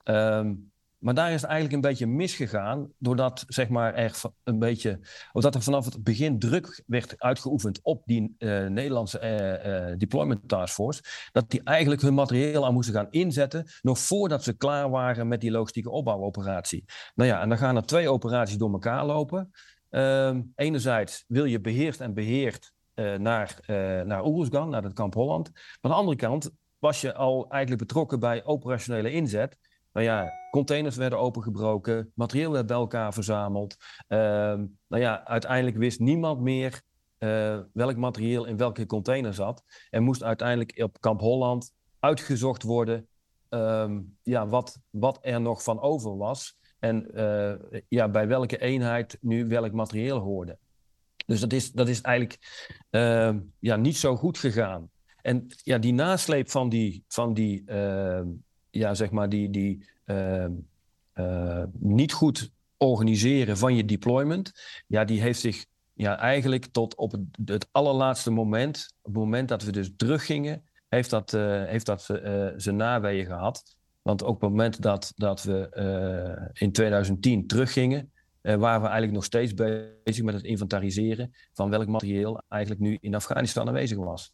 Um, 0.04 0.71
maar 1.02 1.14
daar 1.14 1.32
is 1.32 1.40
het 1.40 1.50
eigenlijk 1.50 1.74
een 1.74 1.90
beetje 1.90 2.06
misgegaan, 2.06 2.92
doordat 2.98 3.44
zeg 3.46 3.68
maar, 3.68 3.94
er 3.94 4.20
een 4.44 4.58
beetje, 4.58 5.00
omdat 5.32 5.54
er 5.54 5.62
vanaf 5.62 5.84
het 5.84 6.02
begin 6.02 6.38
druk 6.38 6.82
werd 6.86 7.14
uitgeoefend 7.18 7.80
op 7.82 8.02
die 8.04 8.34
uh, 8.38 8.66
Nederlandse 8.66 9.94
deployment 9.98 10.48
task 10.48 10.74
force, 10.74 11.02
dat 11.32 11.50
die 11.50 11.62
eigenlijk 11.64 12.02
hun 12.02 12.14
materieel 12.14 12.66
aan 12.66 12.72
moesten 12.72 12.94
gaan 12.94 13.10
inzetten, 13.10 13.66
nog 13.82 13.98
voordat 13.98 14.42
ze 14.42 14.56
klaar 14.56 14.90
waren 14.90 15.28
met 15.28 15.40
die 15.40 15.50
logistieke 15.50 15.90
opbouwoperatie. 15.90 16.84
Nou 17.14 17.28
ja, 17.28 17.40
en 17.40 17.48
dan 17.48 17.58
gaan 17.58 17.76
er 17.76 17.86
twee 17.86 18.08
operaties 18.08 18.56
door 18.56 18.72
elkaar 18.72 19.06
lopen. 19.06 19.50
Um, 19.90 20.52
enerzijds 20.56 21.24
wil 21.26 21.44
je 21.44 21.60
beheerst 21.60 22.00
en 22.00 22.14
beheerd 22.14 22.72
uh, 22.94 23.14
naar, 23.14 23.58
uh, 23.66 24.00
naar 24.00 24.24
Oeruzgan, 24.24 24.68
naar 24.68 24.82
het 24.82 24.92
kamp 24.92 25.14
Holland. 25.14 25.50
Maar 25.52 25.62
aan 25.80 25.90
de 25.90 25.96
andere 25.96 26.16
kant 26.16 26.50
was 26.78 27.00
je 27.00 27.14
al 27.14 27.46
eigenlijk 27.48 27.82
betrokken 27.82 28.20
bij 28.20 28.44
operationele 28.44 29.12
inzet. 29.12 29.58
Nou 29.92 30.06
ja, 30.06 30.32
containers 30.50 30.96
werden 30.96 31.18
opengebroken, 31.18 32.12
materieel 32.14 32.52
werd 32.52 32.66
bij 32.66 32.76
elkaar 32.76 33.12
verzameld. 33.12 33.76
Uh, 34.08 34.18
nou 34.88 35.02
ja, 35.02 35.24
uiteindelijk 35.24 35.76
wist 35.76 36.00
niemand 36.00 36.40
meer 36.40 36.82
uh, 37.18 37.58
welk 37.72 37.96
materieel 37.96 38.44
in 38.44 38.56
welke 38.56 38.86
container 38.86 39.34
zat. 39.34 39.64
En 39.90 40.02
moest 40.02 40.22
uiteindelijk 40.22 40.82
op 40.82 41.00
kamp 41.00 41.20
Holland 41.20 41.72
uitgezocht 41.98 42.62
worden 42.62 43.08
um, 43.48 44.16
ja, 44.22 44.46
wat, 44.46 44.78
wat 44.90 45.18
er 45.20 45.40
nog 45.40 45.62
van 45.62 45.80
over 45.80 46.16
was. 46.16 46.58
En 46.78 47.10
ja, 47.88 48.08
bij 48.08 48.28
welke 48.28 48.58
eenheid 48.58 49.18
nu 49.20 49.46
welk 49.46 49.72
materieel 49.72 50.18
hoorde. 50.18 50.58
Dus 51.26 51.40
dat 51.40 51.52
is, 51.52 51.72
dat 51.72 51.88
is 51.88 52.00
eigenlijk 52.00 52.38
uh, 52.90 53.34
ja, 53.58 53.76
niet 53.76 53.96
zo 53.96 54.16
goed 54.16 54.38
gegaan. 54.38 54.90
En 55.22 55.46
ja, 55.62 55.78
die 55.78 55.92
nasleep 55.92 56.50
van 56.50 56.68
die, 56.68 57.04
van 57.08 57.34
die, 57.34 57.64
ja, 58.72 58.94
zeg 58.94 59.10
maar 59.10 59.28
die, 59.28 59.50
die 59.50 59.86
uh, 60.06 61.64
niet 61.78 62.12
goed 62.12 62.50
organiseren 62.76 63.56
van 63.56 63.76
je 63.76 63.84
deployment, 63.84 64.52
ja, 64.86 65.04
die 65.04 65.20
heeft 65.20 65.40
zich 65.40 65.64
ja, 65.92 66.18
eigenlijk 66.18 66.66
tot 66.66 66.94
op 66.94 67.14
het, 67.44 67.68
allerlaatste 67.70 68.30
moment, 68.30 68.94
op 69.02 69.14
het 69.14 69.22
moment 69.22 69.48
dat 69.48 69.62
we 69.62 69.72
dus 69.72 69.90
teruggingen, 69.96 70.64
heeft 70.88 71.10
dat, 71.10 71.32
uh, 71.32 71.64
heeft 71.64 71.86
dat 71.86 72.08
uh, 72.10 72.48
zijn 72.56 72.76
naweeën 72.76 73.26
gehad. 73.26 73.76
Want 74.02 74.22
ook 74.22 74.34
op 74.34 74.40
het 74.40 74.50
moment 74.50 74.82
dat, 74.82 75.12
dat 75.16 75.42
we 75.42 76.50
in 76.52 76.72
2010 76.72 77.46
teruggingen, 77.46 78.12
uh, 78.42 78.54
waren 78.54 78.80
we 78.80 78.86
eigenlijk 78.86 79.12
nog 79.12 79.24
steeds 79.24 79.54
bezig 79.54 80.24
met 80.24 80.34
het 80.34 80.44
inventariseren 80.44 81.34
van 81.52 81.70
welk 81.70 81.86
materieel 81.86 82.42
eigenlijk 82.48 82.82
nu 82.82 82.98
in 83.00 83.14
Afghanistan 83.14 83.68
aanwezig 83.68 83.98
was. 83.98 84.32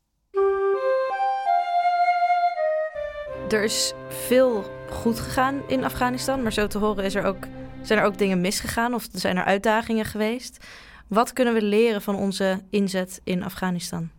Er 3.49 3.65
is 3.65 3.93
veel 4.09 4.65
goed 4.91 5.21
gegaan 5.21 5.63
in 5.69 5.85
Afghanistan, 5.85 6.43
maar 6.43 6.53
zo 6.53 6.67
te 6.67 6.79
horen 6.79 7.05
is 7.05 7.15
er 7.15 7.25
ook, 7.25 7.47
zijn 7.83 7.99
er 7.99 8.05
ook 8.05 8.19
dingen 8.19 8.41
misgegaan 8.41 8.95
of 8.95 9.07
zijn 9.13 9.37
er 9.37 9.45
uitdagingen 9.45 10.05
geweest. 10.05 10.67
Wat 11.07 11.33
kunnen 11.33 11.55
we 11.55 11.63
leren 11.63 12.03
van 12.03 12.17
onze 12.17 12.61
inzet 12.71 13.21
in 13.25 13.43
Afghanistan? 13.43 14.11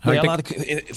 Nou 0.00 0.14
ja, 0.14 0.22
laat 0.22 0.38
ik, 0.38 0.50
eh, 0.50 0.90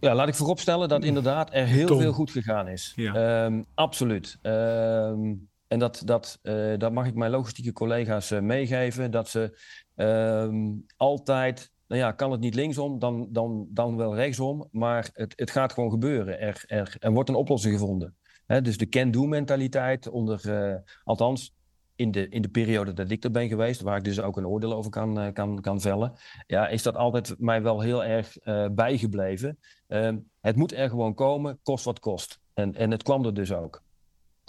ja, 0.00 0.14
laat 0.14 0.28
ik 0.28 0.34
vooropstellen 0.34 0.88
dat 0.88 1.04
inderdaad 1.04 1.50
er 1.52 1.66
heel 1.66 1.98
veel 1.98 2.12
goed 2.12 2.30
gegaan 2.30 2.68
is. 2.68 2.92
Ja. 2.96 3.44
Um, 3.44 3.64
absoluut. 3.74 4.38
Um, 4.42 5.48
en 5.68 5.78
dat, 5.78 6.02
dat, 6.04 6.38
uh, 6.42 6.78
dat 6.78 6.92
mag 6.92 7.06
ik 7.06 7.14
mijn 7.14 7.30
logistieke 7.30 7.72
collega's 7.72 8.30
uh, 8.30 8.40
meegeven. 8.40 9.10
Dat 9.10 9.28
ze 9.28 9.58
uh, 9.96 10.72
altijd, 10.96 11.70
nou 11.88 12.00
ja, 12.00 12.12
kan 12.12 12.30
het 12.30 12.40
niet 12.40 12.54
linksom, 12.54 12.98
dan, 12.98 13.28
dan, 13.30 13.66
dan 13.70 13.96
wel 13.96 14.14
rechtsom. 14.14 14.68
Maar 14.70 15.10
het, 15.12 15.32
het 15.36 15.50
gaat 15.50 15.72
gewoon 15.72 15.90
gebeuren. 15.90 16.40
Er, 16.40 16.64
er, 16.66 16.96
er 16.98 17.12
wordt 17.12 17.28
een 17.28 17.34
oplossing 17.34 17.74
gevonden. 17.74 18.16
Dus 18.46 18.78
de 18.78 18.88
can-do-mentaliteit 18.88 20.08
onder, 20.08 20.42
uh, 20.46 20.74
althans 21.04 21.54
in 21.96 22.10
de, 22.10 22.28
in 22.28 22.42
de 22.42 22.48
periode 22.48 22.92
dat 22.92 23.10
ik 23.10 23.24
er 23.24 23.30
ben 23.30 23.48
geweest, 23.48 23.80
waar 23.80 23.96
ik 23.96 24.04
dus 24.04 24.20
ook 24.20 24.36
een 24.36 24.46
oordeel 24.46 24.74
over 24.74 24.90
kan, 24.90 25.32
kan, 25.32 25.60
kan 25.60 25.80
vellen, 25.80 26.12
ja, 26.46 26.68
is 26.68 26.82
dat 26.82 26.96
altijd 26.96 27.34
mij 27.38 27.62
wel 27.62 27.80
heel 27.80 28.04
erg 28.04 28.36
bijgebleven. 28.72 29.58
Ehm, 29.86 30.18
het 30.40 30.56
moet 30.56 30.72
er 30.72 30.88
gewoon 30.88 31.14
komen, 31.14 31.58
kost 31.62 31.84
wat 31.84 31.98
kost. 31.98 32.40
En, 32.54 32.74
en 32.74 32.90
het 32.90 33.02
kwam 33.02 33.24
er 33.24 33.34
dus 33.34 33.52
ook. 33.52 33.82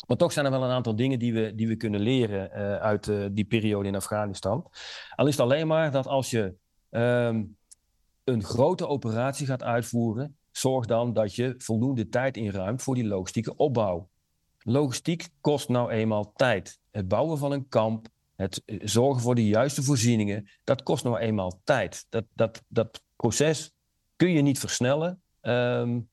Maar 0.07 0.17
toch 0.17 0.31
zijn 0.31 0.45
er 0.45 0.51
wel 0.51 0.63
een 0.63 0.69
aantal 0.69 0.95
dingen 0.95 1.19
die 1.19 1.33
we, 1.33 1.55
die 1.55 1.67
we 1.67 1.75
kunnen 1.75 1.99
leren 1.99 2.51
uit 2.81 3.11
die 3.31 3.45
periode 3.45 3.87
in 3.87 3.95
Afghanistan. 3.95 4.69
Al 5.15 5.27
is 5.27 5.37
het 5.37 5.45
alleen 5.45 5.67
maar 5.67 5.91
dat 5.91 6.07
als 6.07 6.29
je 6.29 6.55
um, 6.89 7.57
een 8.23 8.43
grote 8.43 8.87
operatie 8.87 9.45
gaat 9.45 9.63
uitvoeren, 9.63 10.37
zorg 10.51 10.85
dan 10.85 11.13
dat 11.13 11.35
je 11.35 11.55
voldoende 11.57 12.09
tijd 12.09 12.37
inruimt 12.37 12.83
voor 12.83 12.95
die 12.95 13.07
logistieke 13.07 13.55
opbouw. 13.55 14.09
Logistiek 14.59 15.27
kost 15.41 15.69
nou 15.69 15.91
eenmaal 15.91 16.33
tijd. 16.33 16.79
Het 16.91 17.07
bouwen 17.07 17.37
van 17.37 17.51
een 17.51 17.67
kamp, 17.67 18.07
het 18.35 18.61
eh, 18.65 18.79
zorgen 18.83 19.21
voor 19.21 19.35
de 19.35 19.47
juiste 19.47 19.83
voorzieningen, 19.83 20.49
dat 20.63 20.83
kost 20.83 21.03
nou 21.03 21.17
eenmaal 21.17 21.61
tijd. 21.63 22.05
Dat, 22.09 22.25
dat, 22.33 22.63
dat 22.67 23.01
proces 23.15 23.73
kun 24.15 24.29
je 24.29 24.41
niet 24.41 24.59
versnellen. 24.59 25.21
Um, 25.41 26.09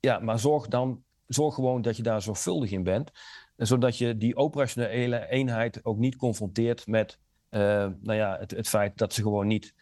ja, 0.00 0.18
maar 0.18 0.38
zorg 0.38 0.68
dan 0.68 1.02
zorg 1.28 1.54
gewoon 1.54 1.82
dat 1.82 1.96
je 1.96 2.02
daar 2.02 2.22
zorgvuldig 2.22 2.70
in 2.70 2.82
bent. 2.82 3.10
Zodat 3.56 3.98
je 3.98 4.16
die 4.16 4.36
operationele 4.36 5.28
eenheid 5.28 5.84
ook 5.84 5.98
niet 5.98 6.16
confronteert 6.16 6.86
met 6.86 7.18
uh, 7.50 7.60
nou 8.00 8.14
ja, 8.14 8.36
het, 8.38 8.50
het, 8.50 8.68
feit 8.68 8.98
dat 8.98 9.12
ze 9.14 9.22
gewoon 9.22 9.46
niet 9.46 9.74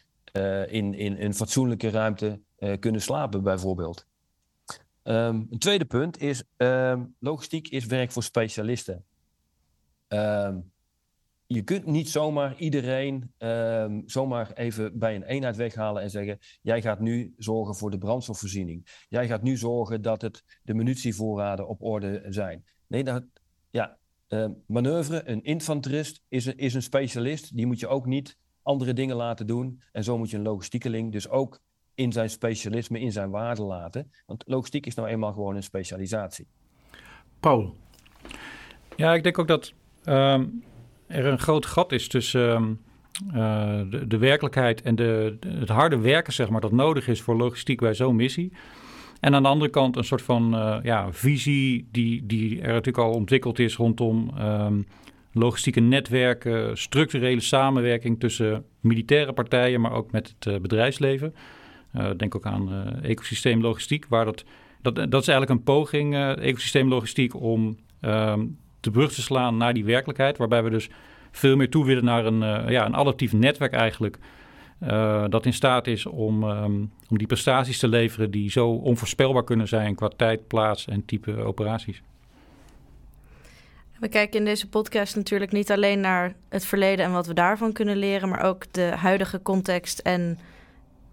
in, 0.66 0.94
in 0.94 1.16
een 1.20 1.34
fatsoenlijke 1.34 1.90
ruimte 1.90 2.40
uh, 2.58 2.72
kunnen 2.78 3.02
slapen, 3.02 3.42
bijvoorbeeld. 3.42 4.06
Um, 5.02 5.46
een 5.50 5.58
tweede 5.58 5.84
punt 5.84 6.20
is: 6.20 6.42
um, 6.56 7.14
logistiek 7.18 7.68
is 7.68 7.86
werk 7.86 8.10
voor 8.10 8.22
specialisten. 8.22 9.04
Um, 10.08 10.70
je 11.46 11.62
kunt 11.62 11.86
niet 11.86 12.08
zomaar 12.08 12.58
iedereen 12.58 13.32
zomaar 14.06 14.52
even 14.52 14.98
bij 14.98 15.14
een 15.14 15.22
eenheid 15.22 15.56
weghalen 15.56 16.02
en 16.02 16.10
zeggen: 16.10 16.38
Jij 16.62 16.82
gaat 16.82 17.00
nu 17.00 17.34
zorgen 17.36 17.74
voor 17.74 17.90
de 17.90 17.98
brandstofvoorziening. 17.98 19.04
Jij 19.08 19.26
gaat 19.26 19.42
nu 19.42 19.56
zorgen 19.56 20.02
dat 20.02 20.22
het, 20.22 20.44
de 20.62 20.74
munitievoorraden 20.74 21.68
op 21.68 21.82
orde 21.82 22.24
zijn. 22.28 22.64
Nee, 22.86 23.04
dat, 23.04 23.24
ja, 23.70 23.98
manoeuvre, 24.66 25.28
een 25.28 25.42
infanterist 25.42 26.22
is 26.28 26.46
is 26.46 26.74
een 26.74 26.82
specialist. 26.82 27.56
Die 27.56 27.66
moet 27.66 27.80
je 27.80 27.88
ook 27.88 28.06
niet 28.06 28.36
andere 28.66 28.92
dingen 28.92 29.16
laten 29.16 29.46
doen. 29.46 29.80
En 29.92 30.04
zo 30.04 30.18
moet 30.18 30.30
je 30.30 30.36
een 30.36 30.42
logistiekeling 30.42 31.12
dus 31.12 31.28
ook 31.28 31.58
in 31.94 32.12
zijn 32.12 32.30
specialisme, 32.30 33.00
in 33.00 33.12
zijn 33.12 33.30
waarde 33.30 33.62
laten. 33.62 34.10
Want 34.26 34.44
logistiek 34.46 34.86
is 34.86 34.94
nou 34.94 35.08
eenmaal 35.08 35.32
gewoon 35.32 35.56
een 35.56 35.62
specialisatie. 35.62 36.46
Paul? 37.40 37.74
Ja, 38.96 39.14
ik 39.14 39.22
denk 39.22 39.38
ook 39.38 39.48
dat 39.48 39.72
ehm, 40.04 40.46
er 41.06 41.26
een 41.26 41.38
groot 41.38 41.66
gat 41.66 41.92
is 41.92 42.08
tussen 42.08 42.50
ehm, 42.50 42.74
eh, 43.28 43.90
de, 43.90 44.06
de, 44.06 44.18
werkelijkheid 44.18 44.82
en 44.82 44.94
de, 44.94 45.36
het 45.46 45.68
harde 45.68 45.98
werken, 45.98 46.32
zeg 46.32 46.48
maar, 46.48 46.60
dat 46.60 46.72
nodig 46.72 47.08
is 47.08 47.22
voor 47.22 47.36
logistiek 47.36 47.80
bij 47.80 47.94
zo'n 47.94 48.16
missie. 48.16 48.52
En 49.20 49.34
aan 49.34 49.42
de 49.42 49.48
andere 49.48 49.70
kant 49.70 49.96
een 49.96 50.04
soort 50.04 50.22
van 50.22 50.54
uh, 50.54 50.78
ja, 50.82 51.12
visie 51.12 51.88
die, 51.92 52.26
die 52.26 52.60
er 52.60 52.72
natuurlijk 52.72 53.04
al 53.04 53.12
ontwikkeld 53.12 53.58
is 53.58 53.76
rondom 53.76 54.30
um, 54.38 54.86
logistieke 55.38 55.80
netwerken, 55.80 56.78
structurele 56.78 57.40
samenwerking 57.40 58.20
tussen 58.20 58.64
militaire 58.80 59.32
partijen, 59.32 59.80
maar 59.80 59.92
ook 59.92 60.12
met 60.12 60.34
het 60.38 60.52
uh, 60.52 60.60
bedrijfsleven. 60.60 61.34
denk 62.16 62.34
ook 62.34 62.46
aan 62.46 63.00
ecosysteemlogistiek, 63.02 64.06
waar 64.08 64.24
dat, 64.24 64.44
dat, 64.82 64.94
dat 64.94 65.20
is 65.20 65.28
eigenlijk 65.28 65.50
een 65.50 65.62
poging, 65.62 66.16
ecosysteemlogistiek, 66.36 67.40
om 67.40 67.76
um, 68.00 68.58
de 68.80 68.90
brug 68.90 69.12
te 69.12 69.22
slaan 69.22 69.56
naar 69.56 69.74
die 69.74 69.84
werkelijkheid, 69.84 70.38
waarbij 70.38 70.62
we 70.62 70.70
dus 70.70 70.88
veel 71.30 71.56
meer 71.56 71.70
toe 71.70 71.84
willen 71.84 72.04
naar 72.04 72.26
een, 72.26 72.42
uh, 72.42 72.70
ja, 72.70 72.86
een 72.86 72.96
adaptief 72.96 73.32
netwerk 73.32 73.72
eigenlijk. 73.72 74.18
Uh, 74.82 75.24
dat 75.28 75.46
in 75.46 75.52
staat 75.52 75.86
is 75.86 76.06
om, 76.06 76.44
um, 76.44 76.90
om 77.08 77.18
die 77.18 77.26
prestaties 77.26 77.78
te 77.78 77.88
leveren 77.88 78.30
die 78.30 78.50
zo 78.50 78.68
onvoorspelbaar 78.68 79.44
kunnen 79.44 79.68
zijn 79.68 79.94
qua 79.94 80.08
tijd, 80.16 80.46
plaats 80.46 80.86
en 80.86 81.04
type 81.04 81.36
operaties. 81.36 82.02
We 84.00 84.08
kijken 84.08 84.38
in 84.38 84.44
deze 84.44 84.68
podcast 84.68 85.16
natuurlijk 85.16 85.52
niet 85.52 85.70
alleen 85.70 86.00
naar 86.00 86.34
het 86.48 86.64
verleden 86.64 87.04
en 87.04 87.12
wat 87.12 87.26
we 87.26 87.34
daarvan 87.34 87.72
kunnen 87.72 87.96
leren, 87.96 88.28
maar 88.28 88.44
ook 88.44 88.72
de 88.72 88.82
huidige 88.82 89.42
context 89.42 89.98
en 89.98 90.38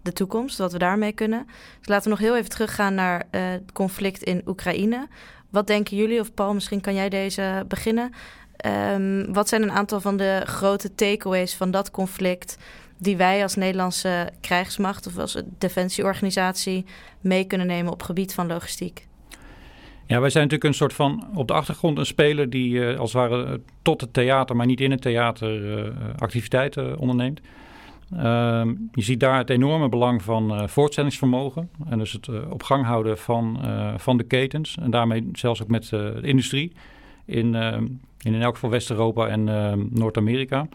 de 0.02 0.12
toekomst, 0.12 0.58
wat 0.58 0.72
we 0.72 0.78
daarmee 0.78 1.12
kunnen. 1.12 1.46
Dus 1.78 1.88
laten 1.88 2.04
we 2.04 2.10
nog 2.10 2.18
heel 2.18 2.36
even 2.36 2.50
teruggaan 2.50 2.94
naar 2.94 3.26
uh, 3.30 3.50
het 3.50 3.72
conflict 3.72 4.22
in 4.22 4.42
Oekraïne. 4.46 5.08
Wat 5.50 5.66
denken 5.66 5.96
jullie, 5.96 6.20
of 6.20 6.34
Paul, 6.34 6.54
misschien 6.54 6.80
kan 6.80 6.94
jij 6.94 7.08
deze 7.08 7.64
beginnen? 7.68 8.12
Um, 8.92 9.32
wat 9.32 9.48
zijn 9.48 9.62
een 9.62 9.72
aantal 9.72 10.00
van 10.00 10.16
de 10.16 10.42
grote 10.44 10.94
takeaways 10.94 11.54
van 11.54 11.70
dat 11.70 11.90
conflict 11.90 12.56
die 12.98 13.16
wij 13.16 13.42
als 13.42 13.54
Nederlandse 13.54 14.30
krijgsmacht 14.40 15.06
of 15.06 15.18
als 15.18 15.42
defensieorganisatie 15.58 16.84
mee 17.20 17.44
kunnen 17.44 17.66
nemen 17.66 17.92
op 17.92 18.02
gebied 18.02 18.34
van 18.34 18.46
logistiek? 18.46 19.06
Ja, 20.06 20.20
wij 20.20 20.30
zijn 20.30 20.44
natuurlijk 20.44 20.64
een 20.70 20.78
soort 20.78 20.92
van 20.92 21.26
op 21.34 21.48
de 21.48 21.54
achtergrond 21.54 21.98
een 21.98 22.06
speler 22.06 22.50
die 22.50 22.72
uh, 22.72 22.98
als 22.98 23.12
het 23.12 23.22
ware 23.22 23.60
tot 23.82 24.00
het 24.00 24.12
theater, 24.12 24.56
maar 24.56 24.66
niet 24.66 24.80
in 24.80 24.90
het 24.90 25.02
theater, 25.02 25.78
uh, 25.78 25.90
activiteiten 26.18 26.98
onderneemt. 26.98 27.40
Uh, 28.12 28.20
je 28.92 29.02
ziet 29.02 29.20
daar 29.20 29.38
het 29.38 29.50
enorme 29.50 29.88
belang 29.88 30.22
van 30.22 30.52
uh, 30.52 30.66
voortzettingsvermogen. 30.66 31.70
En 31.88 31.98
dus 31.98 32.12
het 32.12 32.28
op 32.50 32.62
gang 32.62 32.84
houden 32.84 33.18
van, 33.18 33.58
van 33.96 34.16
de 34.16 34.24
ketens. 34.24 34.76
En 34.80 34.90
daarmee 34.90 35.28
zelfs 35.32 35.62
ook 35.62 35.68
met 35.68 35.88
de 35.88 36.18
industrie 36.22 36.72
in, 37.24 37.54
in, 37.54 38.34
in 38.34 38.42
elk 38.42 38.54
geval 38.54 38.70
West-Europa 38.70 39.26
en 39.26 39.44
Noord-Amerika. 39.90 40.68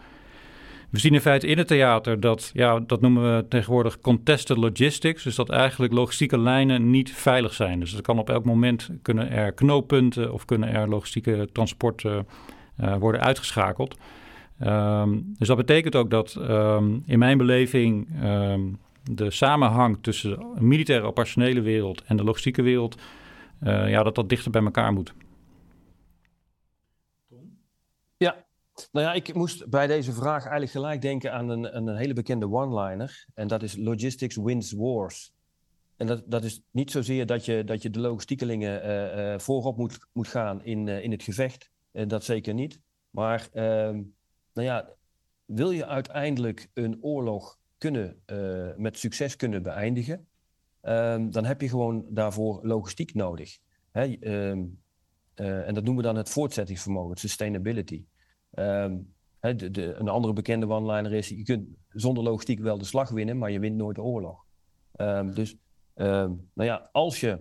We 0.90 0.98
zien 0.98 1.14
in 1.14 1.20
feite 1.20 1.46
in 1.46 1.58
het 1.58 1.66
theater 1.66 2.20
dat, 2.20 2.50
ja, 2.54 2.80
dat 2.80 3.00
noemen 3.00 3.36
we 3.36 3.48
tegenwoordig 3.48 4.00
contested 4.00 4.56
logistics. 4.56 5.22
Dus 5.22 5.34
dat 5.34 5.50
eigenlijk 5.50 5.92
logistieke 5.92 6.38
lijnen 6.38 6.90
niet 6.90 7.12
veilig 7.12 7.54
zijn. 7.54 7.80
Dus 7.80 7.94
er 7.94 8.02
kan 8.02 8.18
op 8.18 8.30
elk 8.30 8.44
moment 8.44 8.90
kunnen 9.02 9.30
er 9.30 9.52
knooppunten 9.52 10.32
of 10.32 10.44
kunnen 10.44 10.68
er 10.68 10.88
logistieke 10.88 11.48
transporten 11.52 12.26
worden 12.98 13.20
uitgeschakeld. 13.20 13.96
Um, 14.66 15.34
dus 15.38 15.48
dat 15.48 15.56
betekent 15.56 15.96
ook 15.96 16.10
dat 16.10 16.36
um, 16.40 17.02
in 17.06 17.18
mijn 17.18 17.38
beleving 17.38 18.08
um, 18.22 18.78
de 19.02 19.30
samenhang 19.30 19.98
tussen 20.00 20.30
de 20.30 20.62
militaire 20.64 21.06
operationele 21.06 21.60
wereld 21.60 22.02
en 22.02 22.16
de 22.16 22.24
logistieke 22.24 22.62
wereld, 22.62 23.00
uh, 23.62 23.90
ja, 23.90 24.02
dat 24.02 24.14
dat 24.14 24.28
dichter 24.28 24.50
bij 24.50 24.62
elkaar 24.62 24.92
moet. 24.92 25.12
Ja, 28.16 28.44
nou 28.92 29.06
ja, 29.06 29.12
ik 29.12 29.34
moest 29.34 29.68
bij 29.68 29.86
deze 29.86 30.12
vraag 30.12 30.42
eigenlijk 30.42 30.70
gelijk 30.70 31.02
denken 31.02 31.32
aan 31.32 31.48
een, 31.48 31.76
een 31.76 31.96
hele 31.96 32.12
bekende 32.12 32.50
one-liner. 32.50 33.26
En 33.34 33.48
dat 33.48 33.62
is 33.62 33.76
Logistics 33.76 34.36
wins 34.36 34.72
wars. 34.72 35.32
En 35.96 36.06
dat, 36.06 36.22
dat 36.26 36.44
is 36.44 36.62
niet 36.70 36.90
zozeer 36.90 37.26
dat 37.26 37.44
je, 37.44 37.64
dat 37.64 37.82
je 37.82 37.90
de 37.90 38.00
logistiekelingen 38.00 38.86
uh, 38.86 39.32
uh, 39.32 39.38
voorop 39.38 39.76
moet, 39.76 39.98
moet 40.12 40.28
gaan 40.28 40.64
in, 40.64 40.88
in 40.88 41.10
het 41.10 41.22
gevecht. 41.22 41.70
dat 41.92 42.24
zeker 42.24 42.54
niet. 42.54 42.80
Maar 43.10 43.48
nou 43.52 44.66
ja, 44.68 44.88
wil 45.44 45.70
je 45.70 45.86
uiteindelijk 45.86 46.70
een 46.74 46.98
oorlog 47.00 47.58
kunnen, 47.78 48.22
met 48.76 48.98
succes 48.98 49.36
kunnen 49.36 49.62
beëindigen, 49.62 50.28
um, 50.82 51.30
dan 51.30 51.44
heb 51.44 51.60
je 51.60 51.68
gewoon 51.68 52.06
daarvoor 52.08 52.60
logistiek 52.62 53.14
nodig. 53.14 53.58
Hè? 53.90 54.16
Uh, 55.40 55.66
en 55.66 55.74
dat 55.74 55.84
noemen 55.84 56.02
we 56.02 56.08
dan 56.08 56.16
het 56.16 56.28
voortzettingsvermogen, 56.28 57.16
sustainability. 57.16 58.04
De, 58.50 59.94
een 59.98 60.08
andere 60.08 60.32
bekende 60.32 60.68
one-liner 60.68 61.12
is, 61.12 61.28
je 61.28 61.42
kunt 61.42 61.68
zonder 61.88 62.22
logistiek 62.22 62.60
wel 62.60 62.78
de 62.78 62.84
slag 62.84 63.10
winnen, 63.10 63.38
maar 63.38 63.50
je 63.50 63.60
wint 63.60 63.76
nooit 63.76 63.96
de 63.96 64.02
oorlog. 64.02 64.44
dus 65.34 65.56
nou 65.94 66.40
ja, 66.54 66.88
als 66.92 67.20
je 67.20 67.40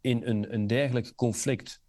in 0.00 0.22
een, 0.24 0.54
een 0.54 0.66
dergelijk 0.66 1.14
conflict 1.14 1.82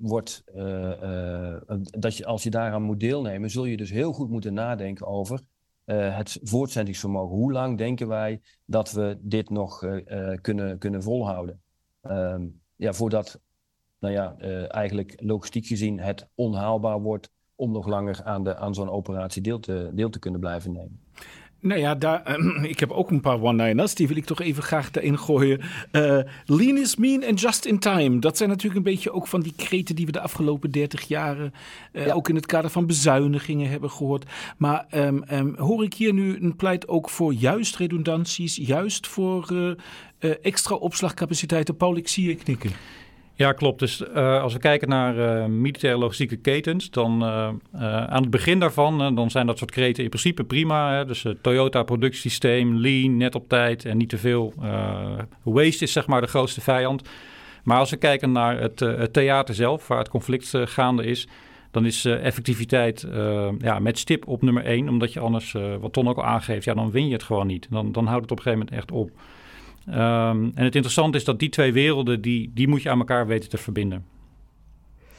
wordt, 0.00 0.42
uh, 0.54 1.02
uh, 1.02 1.56
dat 1.80 2.16
je, 2.16 2.26
als 2.26 2.42
je 2.42 2.50
daaraan 2.50 2.82
moet 2.82 3.00
deelnemen, 3.00 3.50
zul 3.50 3.64
je 3.64 3.76
dus 3.76 3.90
heel 3.90 4.12
goed 4.12 4.30
moeten 4.30 4.54
nadenken 4.54 5.06
over 5.06 5.42
uh, 5.84 6.16
het 6.16 6.38
voortzettingsvermogen. 6.42 7.36
Hoe 7.36 7.52
lang 7.52 7.78
denken 7.78 8.08
wij 8.08 8.40
dat 8.64 8.92
we 8.92 9.18
dit 9.20 9.50
nog 9.50 9.78
kunnen, 10.40 10.78
kunnen 10.78 11.02
volhouden? 11.02 11.62
Ja, 12.76 12.92
voordat 12.92 13.40
nou 14.04 14.12
ja, 14.12 14.36
eigenlijk 14.68 15.14
logistiek 15.16 15.66
gezien 15.66 16.00
het 16.00 16.28
onhaalbaar 16.34 17.00
wordt 17.00 17.30
om 17.56 17.72
nog 17.72 17.86
langer 17.86 18.20
aan, 18.24 18.44
de, 18.44 18.56
aan 18.56 18.74
zo'n 18.74 18.90
operatie 18.90 19.42
deel 19.42 19.60
te, 19.60 19.90
deel 19.94 20.10
te 20.10 20.18
kunnen 20.18 20.40
blijven 20.40 20.72
nemen. 20.72 21.00
Nou 21.64 21.80
ja, 21.80 21.94
daar, 21.94 22.38
uh, 22.38 22.64
ik 22.74 22.80
heb 22.80 22.90
ook 22.90 23.10
een 23.10 23.20
paar 23.20 23.42
one-liners. 23.42 23.94
Die 23.94 24.08
wil 24.08 24.16
ik 24.16 24.24
toch 24.24 24.40
even 24.40 24.62
graag 24.62 24.92
erin 24.92 25.18
gooien. 25.18 25.60
Uh, 25.92 26.18
lean 26.44 26.78
is 26.78 26.96
mean 26.96 27.24
and 27.24 27.40
just 27.40 27.64
in 27.64 27.78
time. 27.78 28.18
Dat 28.18 28.36
zijn 28.36 28.48
natuurlijk 28.48 28.76
een 28.76 28.92
beetje 28.92 29.12
ook 29.12 29.26
van 29.26 29.40
die 29.40 29.52
kreten 29.56 29.94
die 29.94 30.06
we 30.06 30.12
de 30.12 30.20
afgelopen 30.20 30.70
30 30.70 31.02
jaren... 31.02 31.52
Uh, 31.92 32.06
ja. 32.06 32.12
ook 32.12 32.28
in 32.28 32.34
het 32.34 32.46
kader 32.46 32.70
van 32.70 32.86
bezuinigingen 32.86 33.70
hebben 33.70 33.90
gehoord. 33.90 34.24
Maar 34.58 34.86
um, 34.94 35.24
um, 35.32 35.54
hoor 35.58 35.84
ik 35.84 35.94
hier 35.94 36.12
nu 36.12 36.36
een 36.40 36.56
pleit 36.56 36.88
ook 36.88 37.10
voor 37.10 37.34
juist 37.34 37.76
redundanties... 37.76 38.56
juist 38.56 39.06
voor 39.06 39.76
extra 40.42 40.74
opslagcapaciteiten? 40.74 41.76
Paul, 41.76 41.96
ik 41.96 42.08
zie 42.08 42.28
je 42.28 42.34
knikken. 42.34 42.70
Ja, 43.36 43.52
klopt. 43.52 43.78
Dus 43.78 44.00
uh, 44.00 44.42
als 44.42 44.52
we 44.52 44.58
kijken 44.58 44.88
naar 44.88 45.16
uh, 45.16 45.44
militaire 45.44 45.98
logistieke 45.98 46.36
ketens, 46.36 46.90
dan 46.90 47.22
uh, 47.22 47.48
aan 48.06 48.22
het 48.22 48.30
begin 48.30 48.58
daarvan, 48.58 49.14
dan 49.14 49.30
zijn 49.30 49.46
dat 49.46 49.58
soort 49.58 49.70
kreten 49.70 50.02
in 50.02 50.08
principe 50.08 50.44
prima. 50.44 50.94
Hè? 50.96 51.04
Dus 51.04 51.26
Toyota 51.40 51.82
productiesysteem, 51.82 52.76
lean, 52.76 53.16
net 53.16 53.34
op 53.34 53.48
tijd 53.48 53.84
en 53.84 53.96
niet 53.96 54.08
te 54.08 54.18
veel. 54.18 54.54
waste 55.42 55.84
is 55.84 55.92
zeg 55.92 56.06
maar 56.06 56.20
de 56.20 56.26
grootste 56.26 56.60
vijand. 56.60 57.08
Maar 57.64 57.78
als 57.78 57.90
we 57.90 57.96
kijken 57.96 58.32
naar 58.32 58.60
het, 58.60 58.80
het 58.80 59.12
theater 59.12 59.54
zelf, 59.54 59.88
waar 59.88 59.98
het 59.98 60.08
conflict 60.08 60.52
gaande 60.54 61.04
is, 61.04 61.28
dan 61.70 61.86
is 61.86 62.04
effectiviteit 62.04 63.06
ja, 63.58 63.78
met 63.78 63.98
stip 63.98 64.28
op 64.28 64.42
nummer 64.42 64.64
één. 64.64 64.88
Omdat 64.88 65.12
je 65.12 65.20
anders, 65.20 65.56
wat 65.80 65.92
Ton 65.92 66.08
ook 66.08 66.16
al 66.16 66.24
aangeeft, 66.24 66.64
ja, 66.64 66.74
dan 66.74 66.90
win 66.90 67.06
je 67.06 67.12
het 67.12 67.22
gewoon 67.22 67.46
niet. 67.46 67.66
Dan, 67.70 67.92
dan 67.92 68.06
houdt 68.06 68.22
het 68.22 68.30
op 68.30 68.36
een 68.36 68.42
gegeven 68.42 68.66
moment 68.66 68.82
echt 68.82 68.92
op. 68.92 69.10
Um, 69.88 70.52
en 70.54 70.64
het 70.64 70.74
interessante 70.74 71.16
is 71.16 71.24
dat 71.24 71.38
die 71.38 71.48
twee 71.48 71.72
werelden, 71.72 72.20
die, 72.20 72.50
die 72.54 72.68
moet 72.68 72.82
je 72.82 72.90
aan 72.90 72.98
elkaar 72.98 73.26
weten 73.26 73.48
te 73.48 73.56
verbinden. 73.56 74.04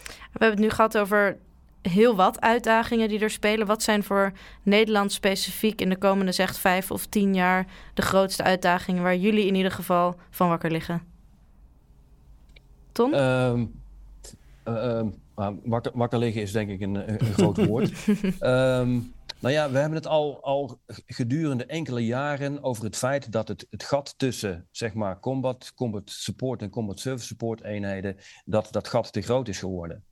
We 0.06 0.42
hebben 0.42 0.50
het 0.50 0.60
nu 0.60 0.70
gehad 0.70 0.98
over 0.98 1.38
heel 1.82 2.16
wat 2.16 2.42
uitdagingen 2.42 3.08
die 3.08 3.20
er 3.20 3.30
spelen. 3.30 3.68
Wat 3.68 3.84
zijn 3.84 4.04
voor 4.04 4.32
Nederland 4.64 5.12
specifiek 5.12 5.82
in 5.82 5.90
de 5.90 5.98
komende 5.98 6.32
zeg 6.32 6.56
vijf 6.56 6.92
of 6.92 7.06
tien 7.06 7.34
jaar 7.34 7.68
de 7.94 8.02
grootste 8.02 8.44
uitdagingen 8.44 9.04
waar 9.04 9.16
jullie 9.16 9.46
in 9.46 9.56
ieder 9.56 9.72
geval 9.72 10.16
van 10.30 10.50
wakker 10.50 10.72
liggen? 10.72 11.02
Ton? 12.92 13.20
Um, 13.20 13.74
uh, 14.68 15.02
wakker, 15.66 15.92
wakker, 15.96 16.20
liggen 16.20 16.42
is 16.42 16.52
denk 16.52 16.70
ik 16.70 16.82
een, 16.82 17.10
een 17.10 17.34
groot 17.34 17.66
woord. 17.66 17.94
um, 18.42 19.14
Nou 19.46 19.58
ja, 19.58 19.72
we 19.72 19.78
hebben 19.78 19.98
het 19.98 20.08
al, 20.08 20.44
al 20.44 20.80
gedurende 21.06 21.66
enkele 21.66 22.06
jaren 22.06 22.64
over 22.64 22.84
het 22.84 22.96
feit 22.96 23.32
dat 23.32 23.48
het, 23.48 23.68
het 23.70 23.84
gat 23.84 24.14
tussen 24.18 24.68
zeg 24.72 24.94
maar, 24.94 25.20
combat, 25.20 25.72
combat 25.76 26.10
support 26.10 26.62
en 26.62 26.70
combat 26.70 27.00
service 27.00 27.26
support 27.26 27.64
eenheden, 27.64 28.18
dat 28.46 28.68
dat 28.72 28.88
gat 28.88 29.14
te 29.14 29.22
groot 29.22 29.48
is 29.48 29.60
geworden. 29.60 30.04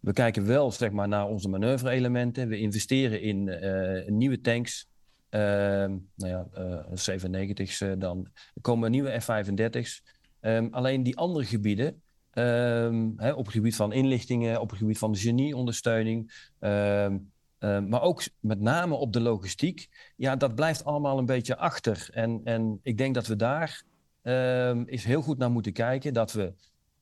We 0.00 0.12
kijken 0.12 0.46
wel 0.46 0.72
zeg 0.72 0.90
maar, 0.90 1.08
naar 1.08 1.28
onze 1.28 1.48
manoeuvre-elementen. 1.48 2.48
We 2.48 2.58
investeren 2.58 3.22
in 3.22 3.46
uh, 3.46 4.08
nieuwe 4.08 4.40
tanks. 4.40 4.88
Uh, 5.30 5.40
nou 5.40 5.98
ja, 6.16 6.46
uh, 6.58 6.84
97's 6.90 7.80
uh, 7.80 7.92
dan. 7.98 8.28
Er 8.54 8.60
komen 8.60 8.90
nieuwe 8.90 9.20
F-35's. 9.20 10.02
Um, 10.40 10.68
alleen 10.70 11.02
die 11.02 11.16
andere 11.16 11.44
gebieden, 11.44 12.02
um, 12.32 13.14
hè, 13.16 13.32
op 13.32 13.44
het 13.44 13.54
gebied 13.54 13.76
van 13.76 13.92
inlichtingen, 13.92 14.60
op 14.60 14.70
het 14.70 14.78
gebied 14.78 14.98
van 14.98 15.16
genieondersteuning, 15.16 16.46
um, 16.60 17.31
uh, 17.64 17.78
maar 17.78 18.02
ook 18.02 18.22
met 18.40 18.60
name 18.60 18.94
op 18.94 19.12
de 19.12 19.20
logistiek. 19.20 19.88
Ja, 20.16 20.36
dat 20.36 20.54
blijft 20.54 20.84
allemaal 20.84 21.18
een 21.18 21.26
beetje 21.26 21.56
achter. 21.56 22.08
En, 22.12 22.40
en 22.44 22.80
ik 22.82 22.98
denk 22.98 23.14
dat 23.14 23.26
we 23.26 23.36
daar 23.36 23.82
uh, 24.22 24.68
eens 24.68 25.04
heel 25.04 25.22
goed 25.22 25.38
naar 25.38 25.50
moeten 25.50 25.72
kijken. 25.72 26.14
Dat 26.14 26.32
we 26.32 26.54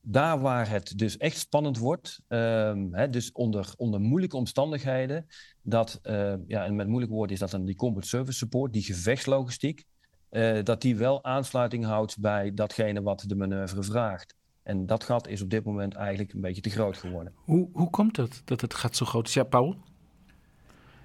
daar 0.02 0.40
waar 0.40 0.70
het 0.70 0.98
dus 0.98 1.16
echt 1.16 1.38
spannend 1.38 1.78
wordt, 1.78 2.20
ehm, 2.28 2.88
hè, 2.90 3.10
dus 3.10 3.32
onder, 3.32 3.72
onder 3.76 4.00
moeilijke 4.00 4.36
omstandigheden, 4.36 5.26
dat, 5.62 6.00
uh, 6.02 6.34
ja, 6.46 6.64
en 6.64 6.76
met 6.76 6.88
moeilijk 6.88 7.12
woord 7.12 7.30
is 7.30 7.38
dat 7.38 7.50
dan 7.50 7.64
die 7.64 7.76
combat 7.76 8.06
service 8.06 8.38
support, 8.38 8.72
die 8.72 8.82
gevechtslogistiek, 8.82 9.84
uh, 10.30 10.62
dat 10.62 10.80
die 10.80 10.96
wel 10.96 11.24
aansluiting 11.24 11.84
houdt 11.84 12.20
bij 12.20 12.54
datgene 12.54 13.02
wat 13.02 13.24
de 13.26 13.36
manoeuvre 13.36 13.82
vraagt. 13.82 14.34
En 14.62 14.86
dat 14.86 15.04
gat 15.04 15.28
is 15.28 15.42
op 15.42 15.50
dit 15.50 15.64
moment 15.64 15.94
eigenlijk 15.94 16.32
een 16.32 16.40
beetje 16.40 16.62
te 16.62 16.70
groot 16.70 16.96
geworden. 16.96 17.32
Hoe, 17.36 17.68
hoe 17.72 17.90
komt 17.90 18.16
het 18.16 18.42
dat 18.44 18.60
het 18.60 18.74
gat 18.74 18.96
zo 18.96 19.06
groot 19.06 19.26
is? 19.26 19.34
Ja, 19.34 19.44
Paul? 19.44 19.76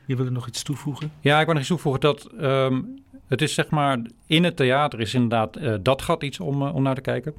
Je 0.06 0.16
wilde 0.16 0.32
nog 0.32 0.48
iets 0.48 0.64
toevoegen? 0.64 1.12
Ja, 1.20 1.40
ik 1.40 1.46
wil 1.46 1.54
nog 1.54 1.62
iets 1.62 1.72
toevoegen 1.72 2.02
dat 2.02 2.30
um, 2.42 3.04
het 3.28 3.42
is 3.42 3.54
zeg 3.54 3.70
maar 3.70 4.02
in 4.28 4.44
het 4.44 4.56
theater 4.56 5.00
is 5.00 5.14
inderdaad 5.14 5.58
uh, 5.58 5.76
dat 5.82 6.02
gat 6.02 6.24
iets 6.24 6.40
om, 6.40 6.62
om 6.62 6.84
naar 6.84 6.96
te 6.96 7.02
kijken. 7.02 7.34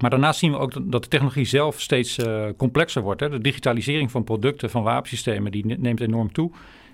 Maar 0.00 0.10
daarnaast 0.10 0.38
zien 0.38 0.50
we 0.50 0.58
ook 0.58 0.90
dat 0.90 1.02
de 1.02 1.08
technologie 1.08 1.44
zelf 1.44 1.80
steeds 1.80 2.18
uh, 2.18 2.44
complexer 2.56 3.02
wordt. 3.02 3.20
Hè. 3.20 3.28
De 3.28 3.40
digitalisering 3.40 4.10
van 4.10 4.24
producten, 4.24 4.70
van 4.70 4.82
wapensystemen, 4.82 5.52
die 5.52 5.78
neemt 5.78 6.00
enorm 6.00 6.32
toe. 6.32 6.50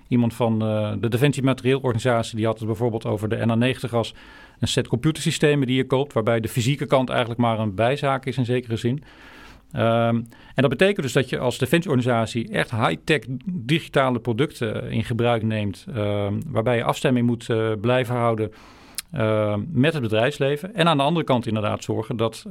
Iemand 0.07 0.33
van 0.33 0.59
de 0.99 1.09
Defensie 1.09 1.43
Materieelorganisatie 1.43 2.35
die 2.35 2.45
had 2.45 2.57
het 2.57 2.67
bijvoorbeeld 2.67 3.05
over 3.05 3.29
de 3.29 3.37
NA90 3.37 3.89
als 3.91 4.13
een 4.59 4.67
set 4.67 4.87
computersystemen 4.87 5.67
die 5.67 5.75
je 5.75 5.85
koopt, 5.85 6.13
waarbij 6.13 6.39
de 6.39 6.47
fysieke 6.47 6.85
kant 6.85 7.09
eigenlijk 7.09 7.39
maar 7.39 7.59
een 7.59 7.75
bijzaak 7.75 8.25
is 8.25 8.37
in 8.37 8.45
zekere 8.45 8.75
zin. 8.75 9.03
Um, 9.77 10.27
en 10.55 10.61
dat 10.61 10.69
betekent 10.69 11.01
dus 11.01 11.13
dat 11.13 11.29
je 11.29 11.39
als 11.39 11.57
defensieorganisatie 11.57 12.49
echt 12.49 12.71
high-tech 12.71 13.19
digitale 13.45 14.19
producten 14.19 14.91
in 14.91 15.03
gebruik 15.03 15.43
neemt, 15.43 15.85
um, 15.95 16.39
waarbij 16.47 16.77
je 16.77 16.83
afstemming 16.83 17.25
moet 17.25 17.49
uh, 17.49 17.71
blijven 17.81 18.15
houden 18.15 18.51
uh, 19.13 19.55
met 19.71 19.93
het 19.93 20.01
bedrijfsleven. 20.01 20.75
En 20.75 20.87
aan 20.87 20.97
de 20.97 21.03
andere 21.03 21.25
kant 21.25 21.47
inderdaad 21.47 21.83
zorgen 21.83 22.17
dat 22.17 22.45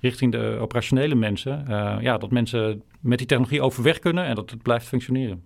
richting 0.00 0.32
de 0.32 0.56
operationele 0.60 1.14
mensen, 1.14 1.64
uh, 1.68 1.96
ja, 2.00 2.18
dat 2.18 2.30
mensen 2.30 2.82
met 3.00 3.18
die 3.18 3.26
technologie 3.26 3.62
overweg 3.62 3.98
kunnen 3.98 4.24
en 4.24 4.34
dat 4.34 4.50
het 4.50 4.62
blijft 4.62 4.86
functioneren. 4.86 5.44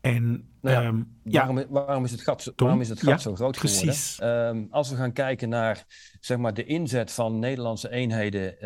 En 0.00 0.48
nou 0.60 0.82
ja, 0.82 0.88
um, 0.88 1.20
waarom, 1.22 1.58
ja. 1.58 1.66
waarom, 1.68 2.04
is 2.04 2.10
het 2.10 2.20
gat, 2.20 2.52
waarom 2.56 2.80
is 2.80 2.88
het 2.88 2.98
gat 2.98 3.08
ja, 3.08 3.18
zo 3.18 3.34
groot 3.34 3.58
precies. 3.58 4.14
geworden? 4.14 4.56
Um, 4.56 4.66
als 4.70 4.90
we 4.90 4.96
gaan 4.96 5.12
kijken 5.12 5.48
naar 5.48 5.84
zeg 6.20 6.38
maar, 6.38 6.54
de 6.54 6.64
inzet 6.64 7.12
van 7.12 7.38
Nederlandse 7.38 7.90
eenheden, 7.90 8.56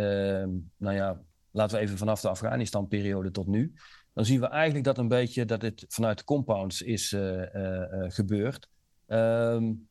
nou 0.77 0.97
ja, 0.97 1.21
laten 1.51 1.77
we 1.77 1.83
even 1.83 1.99
vanaf 1.99 2.21
de 2.21 2.29
Afghanistan-periode 2.29 3.31
tot 3.31 3.47
nu, 3.47 3.75
dan 4.15 4.25
zien 4.25 4.41
we 4.41 4.47
eigenlijk 4.47 4.85
dat 4.85 4.99
een 4.99 5.09
beetje 5.09 5.45
dat 5.45 5.63
het 5.63 5.85
vanuit 5.89 6.19
de 6.19 6.25
compounds 6.25 6.83
is 6.83 7.13
uh, 7.13 7.55
uh, 7.55 7.85
gebeurd. 8.09 8.69
Um, 9.07 9.89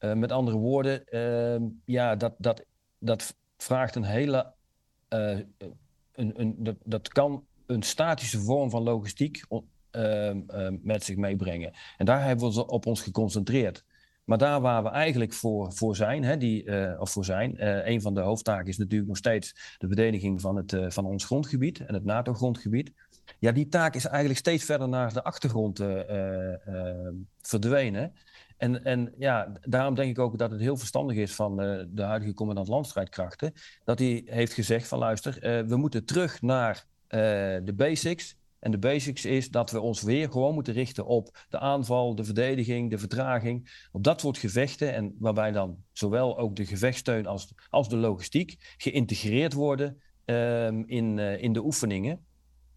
uh, 0.00 0.12
met 0.12 0.32
andere 0.32 0.56
woorden, 0.56 1.04
ja, 1.84 2.16
dat, 2.16 2.34
dat, 2.38 2.64
dat 2.98 3.36
vraagt 3.56 3.94
een 3.94 4.04
hele. 4.04 4.52
Uh, 5.08 5.38
een, 6.12 6.40
een, 6.40 6.54
dat, 6.58 6.76
dat 6.84 7.08
kan 7.08 7.44
een 7.66 7.82
statische 7.82 8.38
vorm 8.38 8.70
van 8.70 8.82
logistiek 8.82 9.44
ehm, 9.48 9.54
ehm, 9.54 9.66
met 10.82 11.04
zich 11.04 11.16
meebrengen. 11.16 11.72
En 11.96 12.06
daar 12.06 12.24
hebben 12.24 12.52
we 12.52 12.66
op 12.66 12.86
ons 12.86 13.00
geconcentreerd. 13.00 13.84
Maar 14.24 14.38
daar 14.38 14.60
waar 14.60 14.82
we 14.82 14.88
eigenlijk 14.88 15.32
voor, 15.32 15.72
voor 15.72 15.96
zijn, 15.96 16.24
hè, 16.24 16.36
die, 16.36 16.70
of 17.00 17.10
voor 17.10 17.24
zijn, 17.24 17.66
een 17.88 18.00
van 18.02 18.14
de 18.14 18.20
hoofdtaken 18.20 18.66
is 18.66 18.78
natuurlijk 18.78 19.08
nog 19.08 19.18
steeds 19.18 19.76
de 19.78 19.86
verdediging 19.86 20.40
van, 20.40 20.56
het, 20.56 20.76
van 20.88 21.04
ons 21.04 21.24
grondgebied 21.24 21.80
en 21.80 21.94
het 21.94 22.04
NATO-grondgebied. 22.04 22.92
Ja, 23.38 23.52
die 23.52 23.68
taak 23.68 23.94
is 23.94 24.06
eigenlijk 24.06 24.38
steeds 24.38 24.64
verder 24.64 24.88
naar 24.88 25.12
de 25.12 25.22
achtergrond 25.22 25.84
verdwenen. 27.40 28.12
En, 28.58 28.84
en 28.84 29.14
ja, 29.18 29.52
daarom 29.60 29.94
denk 29.94 30.10
ik 30.10 30.18
ook 30.18 30.38
dat 30.38 30.50
het 30.50 30.60
heel 30.60 30.76
verstandig 30.76 31.16
is 31.16 31.34
van 31.34 31.62
uh, 31.62 31.84
de 31.88 32.02
huidige 32.02 32.34
commandant 32.34 32.68
landstrijdkrachten, 32.68 33.52
dat 33.84 33.98
hij 33.98 34.22
heeft 34.26 34.52
gezegd 34.52 34.88
van 34.88 34.98
luister, 34.98 35.60
uh, 35.60 35.68
we 35.68 35.76
moeten 35.76 36.04
terug 36.04 36.42
naar 36.42 36.84
uh, 37.08 37.20
de 37.64 37.72
basics. 37.76 38.36
En 38.58 38.70
de 38.70 38.78
basics 38.78 39.24
is 39.24 39.50
dat 39.50 39.70
we 39.70 39.80
ons 39.80 40.02
weer 40.02 40.30
gewoon 40.30 40.54
moeten 40.54 40.72
richten 40.72 41.06
op 41.06 41.44
de 41.48 41.58
aanval, 41.58 42.14
de 42.14 42.24
verdediging, 42.24 42.90
de 42.90 42.98
vertraging, 42.98 43.86
op 43.92 44.04
dat 44.04 44.20
soort 44.20 44.38
gevechten. 44.38 44.94
En 44.94 45.14
waarbij 45.18 45.52
dan 45.52 45.82
zowel 45.92 46.38
ook 46.38 46.56
de 46.56 46.66
gevechtssteun 46.66 47.26
als, 47.26 47.54
als 47.70 47.88
de 47.88 47.96
logistiek 47.96 48.74
geïntegreerd 48.76 49.52
worden 49.52 50.00
um, 50.24 50.84
in, 50.86 51.18
in 51.18 51.52
de 51.52 51.64
oefeningen. 51.64 52.26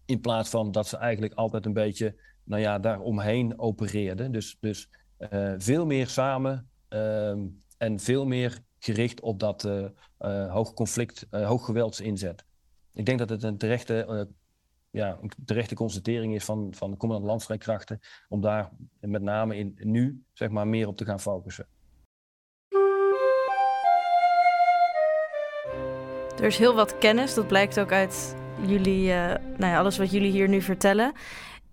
In 0.04 0.20
plaats 0.20 0.48
van 0.48 0.72
dat 0.72 0.86
ze 0.86 0.96
eigenlijk 0.96 1.34
altijd 1.34 1.66
een 1.66 1.72
beetje, 1.72 2.16
nou 2.44 2.62
ja, 2.62 2.78
daaromheen 2.78 3.58
opereerden. 3.58 4.32
Dus, 4.32 4.56
dus 4.60 4.88
uh, 5.18 5.54
veel 5.58 5.86
meer 5.86 6.08
samen 6.08 6.70
uh, 6.88 7.30
en 7.78 8.00
veel 8.00 8.26
meer 8.26 8.60
gericht 8.78 9.20
op 9.20 9.40
dat 9.40 9.64
uh, 9.64 10.52
hoog 10.52 10.74
conflict, 10.74 11.26
hoog 11.30 11.64
geweldsinzet. 11.64 12.44
Ik 12.94 13.06
denk 13.06 13.18
dat 13.18 13.28
het 13.28 13.42
een 13.42 13.58
terechte, 13.58 14.28
ja, 14.92 15.18
een 15.22 15.30
terechte 15.44 15.74
constatering 15.74 16.34
is 16.34 16.44
van, 16.44 16.74
van 16.74 16.90
de 16.90 16.96
commandant 16.96 17.30
landstrijdkrachten 17.30 18.00
om 18.28 18.40
daar 18.40 18.70
met 19.00 19.22
name 19.22 19.56
in, 19.56 19.74
nu 19.76 20.24
zeg 20.32 20.50
maar, 20.50 20.66
meer 20.66 20.88
op 20.88 20.96
te 20.96 21.04
gaan 21.04 21.20
focussen. 21.20 21.66
Er 26.36 26.44
is 26.44 26.58
heel 26.58 26.74
wat 26.74 26.98
kennis, 26.98 27.34
dat 27.34 27.46
blijkt 27.46 27.80
ook 27.80 27.92
uit 27.92 28.36
jullie, 28.66 29.06
nou 29.06 29.58
ja, 29.58 29.78
alles 29.78 29.98
wat 29.98 30.10
jullie 30.10 30.30
hier 30.30 30.48
nu 30.48 30.60
vertellen. 30.60 31.12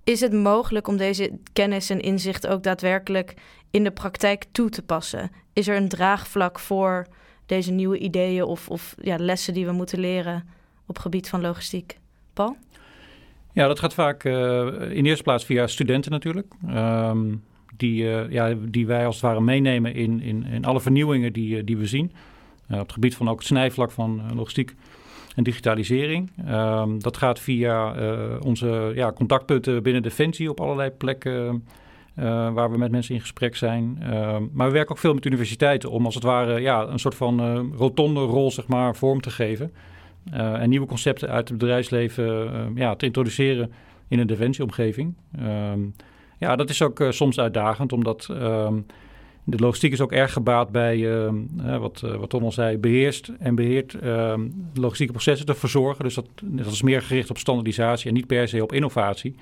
Is 0.04 0.20
het 0.20 0.34
mogelijk 0.34 0.88
om 0.88 0.98
deze 0.98 1.40
kennis 1.54 1.90
en 1.90 2.00
inzicht 2.00 2.48
ook 2.48 2.64
daadwerkelijk 2.64 3.34
in 3.72 3.84
de 3.84 3.92
praktijk 3.92 4.46
toe 4.52 4.70
te 4.70 4.82
passen? 4.82 5.32
Is 5.54 5.68
er 5.68 5.76
een 5.76 5.90
draagvlak 5.90 6.60
voor 6.60 7.08
deze 7.46 7.72
nieuwe 7.72 7.98
ideeën 7.98 8.44
of, 8.44 8.70
of 8.70 8.96
ja, 9.02 9.16
lessen 9.18 9.54
die 9.54 9.66
we 9.66 9.72
moeten 9.72 10.00
leren 10.00 10.50
op 10.86 10.98
gebied 10.98 11.30
van 11.30 11.42
logistiek? 11.42 12.00
Paul? 12.34 12.58
Ja, 13.60 13.67
dat 13.67 13.80
gaat 13.80 13.93
vaak 13.93 14.24
uh, 14.24 14.67
in 14.91 15.06
eerste 15.06 15.24
plaats 15.24 15.45
via 15.45 15.67
studenten 15.67 16.12
natuurlijk. 16.12 16.54
Um, 16.76 17.43
die, 17.78 18.04
uh, 18.04 18.32
ja, 18.32 18.54
die 18.60 18.88
wij 18.88 19.06
als 19.06 19.15
het 19.15 19.24
ware 19.24 19.41
meenemen 19.41 19.93
in, 19.93 20.22
in, 20.22 20.45
in 20.45 20.65
alle 20.65 20.80
vernieuwingen 20.82 21.34
die, 21.34 21.58
uh, 21.58 21.62
die 21.65 21.78
we 21.78 21.86
zien. 21.86 22.12
op 22.69 22.78
het 22.80 22.91
gebied 22.91 23.15
van 23.15 23.30
ook 23.30 23.38
het 23.38 23.48
snijvlak 23.48 23.91
van 23.91 24.22
logistiek 24.36 24.76
en 25.36 25.43
digitalisering. 25.43 26.32
Um, 26.50 27.02
dat 27.02 27.17
gaat 27.17 27.39
via 27.39 27.93
onze 28.39 28.91
ja, 28.95 29.12
contactpunten 29.12 29.84
binnen 29.84 30.02
Defensie 30.02 30.50
op 30.50 30.60
allerlei 30.60 30.89
plekken. 30.89 31.65
Waar 32.54 32.72
we 32.72 32.78
met 32.78 32.91
mensen 32.91 33.13
in 33.13 33.22
gesprek 33.22 33.56
zijn. 33.56 33.98
Uh, 34.02 34.38
maar 34.52 34.67
we 34.67 34.74
werken 34.74 34.91
ook 34.91 34.98
veel 34.98 35.13
met 35.13 35.26
universiteiten 35.26 35.91
om 35.91 36.06
als 36.06 36.15
het 36.15 36.24
ware 36.24 36.62
ja, 36.62 36.88
een 36.88 37.00
soort 37.00 37.15
van 37.15 37.72
rotonde 37.76 38.19
rol 38.19 38.52
zeg 38.52 38.67
maar, 38.67 38.95
vorm 38.95 39.22
te 39.22 39.30
geven. 39.30 39.72
En 40.32 40.70
nieuwe 40.70 40.88
concepten 40.88 41.30
uit 41.30 41.50
het 41.50 41.58
bedrijfsleven 41.58 42.72
ja, 42.76 42.96
te 42.96 43.06
introduceren 43.06 43.72
in 44.08 44.20
een 44.20 44.28
defensieomgeving. 44.28 45.13
Ehm, 45.38 45.80
ja, 46.38 46.56
dat 46.56 46.70
is 46.70 46.82
ook 46.82 47.06
soms 47.10 47.39
uitdagend, 47.39 47.94
omdat 47.94 48.28
ehm, 48.32 48.80
de 49.44 49.58
logistiek 49.58 49.92
is 49.92 50.02
ook 50.02 50.12
erg 50.12 50.34
gebaat 50.34 50.72
bij, 50.72 50.98
uh, 50.98 51.30
wat, 51.78 52.00
wat 52.00 52.30
Tom 52.30 52.44
al 52.44 52.52
zei, 52.52 52.78
beheerst 52.78 53.32
en 53.39 53.56
beheert 53.56 53.98
logistieke 54.74 55.13
processen 55.13 55.46
te 55.46 55.56
verzorgen. 55.56 56.04
Dus 56.04 56.13
dat, 56.13 56.28
dat 56.44 56.65
is 56.65 56.82
meer 56.82 57.02
gericht 57.02 57.30
op 57.30 57.38
standaardisatie 57.38 58.08
en 58.08 58.13
niet 58.13 58.28
per 58.28 58.48
se 58.48 58.63
op 58.63 58.74
innovatie. 58.74 59.36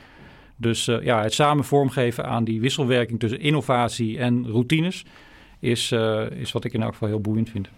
Dus 0.58 0.88
eh, 0.88 1.04
ja, 1.04 1.22
het 1.22 1.34
samen 1.34 1.64
vormgeven 1.64 2.26
aan 2.26 2.44
die 2.44 2.62
wisselwerking 2.62 3.20
tussen 3.20 3.40
innovatie 3.40 4.18
en 4.18 4.48
routines 4.48 5.06
is, 5.60 5.92
eh, 5.92 6.30
is 6.32 6.52
wat 6.52 6.64
ik 6.64 6.74
in 6.74 6.82
elk 6.82 6.92
geval 6.92 7.08
heel 7.08 7.22
boeiend 7.22 7.50
vind. 7.50 7.70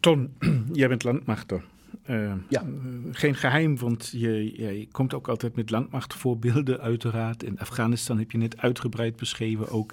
Ton, 0.00 0.34
jij 0.72 0.88
bent 0.88 1.04
landmachter. 1.04 1.64
Uh, 2.10 2.32
ja. 2.48 2.64
geen 3.10 3.34
geheim, 3.34 3.78
want 3.78 4.08
je, 4.12 4.62
je, 4.62 4.88
komt 4.90 5.14
ook 5.14 5.28
altijd 5.28 5.56
met 5.56 5.70
landmachtvoorbeelden, 5.70 6.80
uiteraard. 6.80 7.42
In 7.42 7.58
Afghanistan 7.58 8.18
heb 8.18 8.30
je 8.30 8.38
net 8.38 8.58
uitgebreid 8.58 9.16
beschreven 9.16 9.70
ook. 9.70 9.92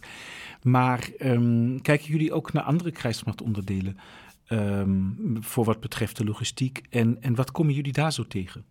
Maar 0.61 1.09
um, 1.19 1.81
kijken 1.81 2.07
jullie 2.07 2.33
ook 2.33 2.53
naar 2.53 2.63
andere 2.63 2.91
krijgsmachtonderdelen 2.91 3.97
um, 4.49 5.37
voor 5.39 5.65
wat 5.65 5.79
betreft 5.79 6.17
de 6.17 6.25
logistiek? 6.25 6.81
En, 6.89 7.21
en 7.21 7.35
wat 7.35 7.51
komen 7.51 7.73
jullie 7.73 7.93
daar 7.93 8.13
zo 8.13 8.27
tegen? 8.27 8.65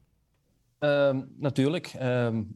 Um, 0.78 1.28
natuurlijk. 1.38 1.86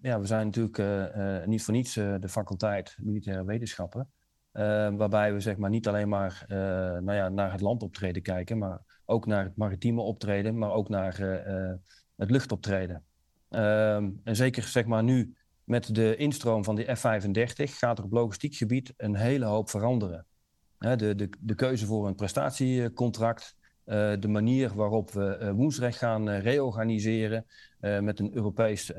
ja, 0.02 0.20
we 0.20 0.26
zijn 0.26 0.46
natuurlijk 0.46 0.78
uh, 0.78 1.16
uh, 1.16 1.46
niet 1.46 1.62
voor 1.62 1.74
niets 1.74 1.94
de 1.94 2.28
faculteit 2.28 2.96
militaire 3.00 3.44
wetenschappen. 3.44 4.08
Waarbij 4.96 5.32
we 5.32 5.40
zeg 5.40 5.56
maar, 5.56 5.70
niet 5.70 5.88
alleen 5.88 6.08
maar 6.08 6.44
nou 6.48 7.12
ja, 7.12 7.28
naar 7.28 7.52
het 7.52 7.60
landoptreden 7.60 8.22
kijken, 8.22 8.58
maar 8.58 8.80
ook 9.04 9.26
naar 9.26 9.44
het 9.44 9.56
maritieme 9.56 10.00
optreden, 10.00 10.58
maar 10.58 10.72
ook 10.72 10.88
naar 10.88 11.18
het 12.16 12.30
luchtoptreden. 12.30 13.04
en 13.48 14.36
zeker 14.36 14.62
zeg 14.62 14.84
maar, 14.84 15.02
nu 15.02 15.34
met 15.64 15.94
de 15.94 16.16
instroom 16.16 16.64
van 16.64 16.74
de 16.74 16.96
F-35 16.96 17.72
gaat 17.72 17.98
er 17.98 18.04
op 18.04 18.12
logistiek 18.12 18.54
gebied 18.54 18.92
een 18.96 19.14
hele 19.14 19.44
hoop 19.44 19.70
veranderen. 19.70 20.26
de, 20.78 20.96
de, 20.96 21.28
de 21.40 21.54
keuze 21.54 21.86
voor 21.86 22.06
een 22.06 22.14
prestatiecontract, 22.14 23.56
uh, 23.86 24.12
de 24.18 24.28
manier 24.28 24.74
waarop 24.74 25.10
we 25.10 25.38
uh, 25.40 25.50
woensrecht 25.50 25.98
gaan 25.98 26.28
uh, 26.28 26.40
reorganiseren 26.40 27.46
met 28.00 28.18
een 28.18 28.34
Europees 28.34 28.92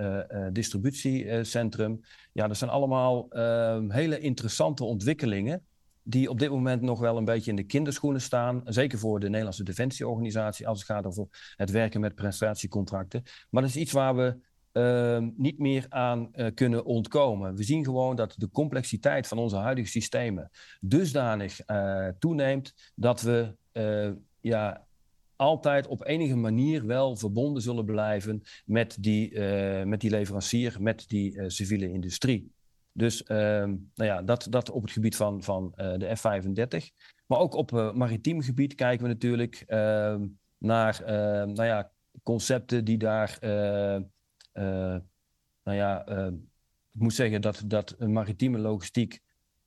distributiecentrum. 0.52 2.02
Ja, 2.32 2.48
dat 2.48 2.58
zijn 2.58 2.70
allemaal 2.70 3.30
ehm, 3.30 3.90
hele 3.90 4.20
interessante 4.20 4.84
ontwikkelingen 4.84 5.66
die 6.04 6.30
op 6.30 6.40
dit 6.40 6.50
moment 6.50 6.82
nog 6.82 7.00
wel 7.00 7.18
een 7.18 7.26
beetje 7.26 7.50
in 7.50 7.56
de 7.56 7.64
kinderschoenen 7.64 8.22
staan. 8.22 8.62
Zeker 8.66 9.00
voor 9.00 9.20
de 9.20 9.28
Nederlandse 9.28 9.64
Defensieorganisatie 9.64 10.68
als 10.68 10.78
het 10.78 10.88
gaat 10.88 11.06
over 11.06 11.28
het 11.56 11.72
werken 11.72 12.00
met 12.00 12.16
prestatiecontracten. 12.16 13.24
Maar 13.50 13.62
dat 13.62 13.72
is 13.72 13.78
iets 13.78 13.92
waar 13.92 14.16
we 14.16 14.38
uh, 14.74 15.28
niet 15.36 15.60
meer 15.60 15.86
aan 15.90 16.32
kunnen 16.54 16.86
ontkomen. 16.86 17.56
We 17.56 17.64
zien 17.64 17.84
gewoon 17.84 18.16
dat 18.16 18.34
de 18.38 18.50
complexiteit 18.50 19.28
van 19.28 19.38
onze 19.38 19.58
huidige 19.58 19.90
systemen 19.90 20.52
dusdanig 20.80 21.60
toeneemt 22.20 22.74
dat 22.96 23.22
we 23.22 23.56
ja, 24.48 24.88
altijd 25.36 25.88
op 25.88 26.06
enige 26.06 26.36
manier 26.36 26.86
wel 26.86 27.16
verbonden 27.16 27.62
zullen 27.62 27.86
blijven 27.86 28.44
met 28.66 28.98
die, 29.00 29.40
met 29.86 30.02
die 30.02 30.10
leverancier, 30.10 30.76
met 30.80 31.06
die 31.08 31.50
civiele 31.50 31.92
industrie. 31.92 32.52
Dus 32.92 33.24
ehm, 33.24 33.70
nou 33.96 34.10
ja, 34.10 34.22
dat, 34.22 34.48
dat 34.50 34.70
op 34.70 34.82
het 34.82 34.92
gebied 34.92 35.16
van, 35.16 35.44
van 35.44 35.74
de 35.76 36.16
F-35. 36.16 36.94
Maar 37.28 37.40
ook 37.40 37.54
op 37.54 37.72
maritiem 37.72 38.42
gebied 38.42 38.76
kijken 38.76 39.04
we 39.04 39.12
natuurlijk 39.12 39.64
ehm, 39.68 40.28
naar 40.58 41.02
nou 41.48 41.66
ja, 41.66 41.92
concepten 42.24 42.86
die 42.86 42.98
daar 42.98 43.38
eh, 44.56 44.96
nou 45.64 45.78
ja, 45.78 46.06
eh, 46.06 46.28
ik 46.92 47.02
moet 47.02 47.14
zeggen 47.14 47.42
dat, 47.42 47.64
dat 47.66 48.00
maritieme 48.00 48.58
logistiek 48.58 49.20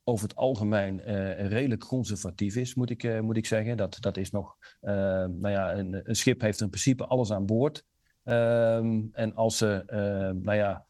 over 0.08 0.28
het 0.28 0.36
algemeen 0.36 1.00
uh, 1.06 1.46
redelijk 1.48 1.86
conservatief 1.86 2.56
is, 2.56 2.74
moet 2.74 2.90
ik, 2.90 3.22
moet 3.22 3.36
ik 3.36 3.46
zeggen. 3.46 3.76
Dat, 3.76 3.96
dat 4.00 4.16
is 4.16 4.30
nog, 4.30 4.56
nou 4.80 5.48
ja, 5.48 5.74
een, 5.74 6.00
een, 6.08 6.16
schip 6.16 6.40
heeft 6.40 6.60
in 6.60 6.68
principe 6.68 7.06
alles 7.06 7.32
aan 7.32 7.46
boord. 7.46 7.84
Ehm, 8.24 9.00
en 9.12 9.34
als 9.34 9.56
ze, 9.56 9.82
nou 10.42 10.56
ja, 10.56 10.86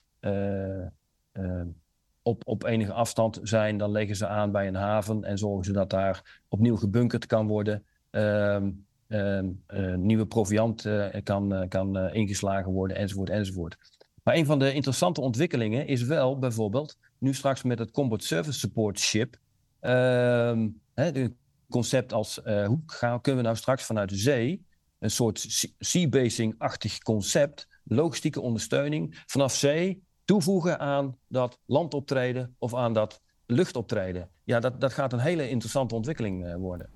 op, 2.23 2.43
op 2.47 2.65
enige 2.65 2.93
afstand 2.93 3.41
zijn, 3.43 3.79
dan 3.79 3.91
leggen 3.91 4.17
ze 4.17 4.27
aan 4.27 4.53
bij 4.53 4.67
een 4.67 4.75
haven 4.75 5.25
en 5.25 5.39
zorgen 5.39 5.65
ze 5.65 5.73
dat 5.73 5.91
daar 5.91 6.43
opnieuw 6.49 6.77
gebunkerd 6.77 7.27
kan 7.27 7.47
worden. 7.47 7.85
Ehm, 8.11 8.71
Ehm, 9.09 9.49
eh, 9.67 9.95
nieuwe 9.95 10.27
proviant 10.27 10.85
eh, 10.85 11.07
kan, 11.23 11.55
eh, 11.55 11.69
kan 11.69 11.99
ingeslagen 11.99 12.73
worden, 12.73 12.97
enzovoort, 12.97 13.31
enzovoort. 13.31 13.77
Maar 14.23 14.35
een 14.35 14.47
van 14.47 14.59
de 14.59 14.73
interessante 14.73 15.21
ontwikkelingen 15.21 15.87
is 15.87 16.03
wel 16.03 16.39
bijvoorbeeld, 16.39 16.97
nu 17.19 17.35
straks 17.35 17.63
met 17.63 17.79
het 17.79 17.91
Combat 17.91 18.23
Service 18.23 18.59
Support 18.59 18.99
Ship, 18.99 19.37
het 20.95 21.33
concept 21.71 22.13
als 22.13 22.41
hoe 22.45 22.83
gaan, 22.87 23.21
kunnen 23.21 23.41
we 23.41 23.47
nou 23.47 23.59
straks 23.59 23.85
vanuit 23.85 24.09
de 24.09 24.17
zee 24.17 24.67
een 24.99 25.11
soort 25.11 25.67
sea-basing-achtig 25.79 26.99
concept, 26.99 27.69
logistieke 27.85 28.41
ondersteuning 28.41 29.23
vanaf 29.27 29.55
zee 29.55 30.03
toevoegen 30.25 30.79
aan 30.79 31.17
dat 31.29 31.59
landoptreden 31.67 32.57
of 32.59 32.75
aan 32.75 32.93
dat 32.93 33.21
luchtoptreden. 33.47 34.29
Ja, 34.45 34.61
dat, 34.61 34.81
dat 34.81 34.93
gaat 34.93 35.13
een 35.13 35.19
hele 35.19 35.49
interessante 35.49 35.95
ontwikkeling 35.95 36.57
worden. 36.57 36.91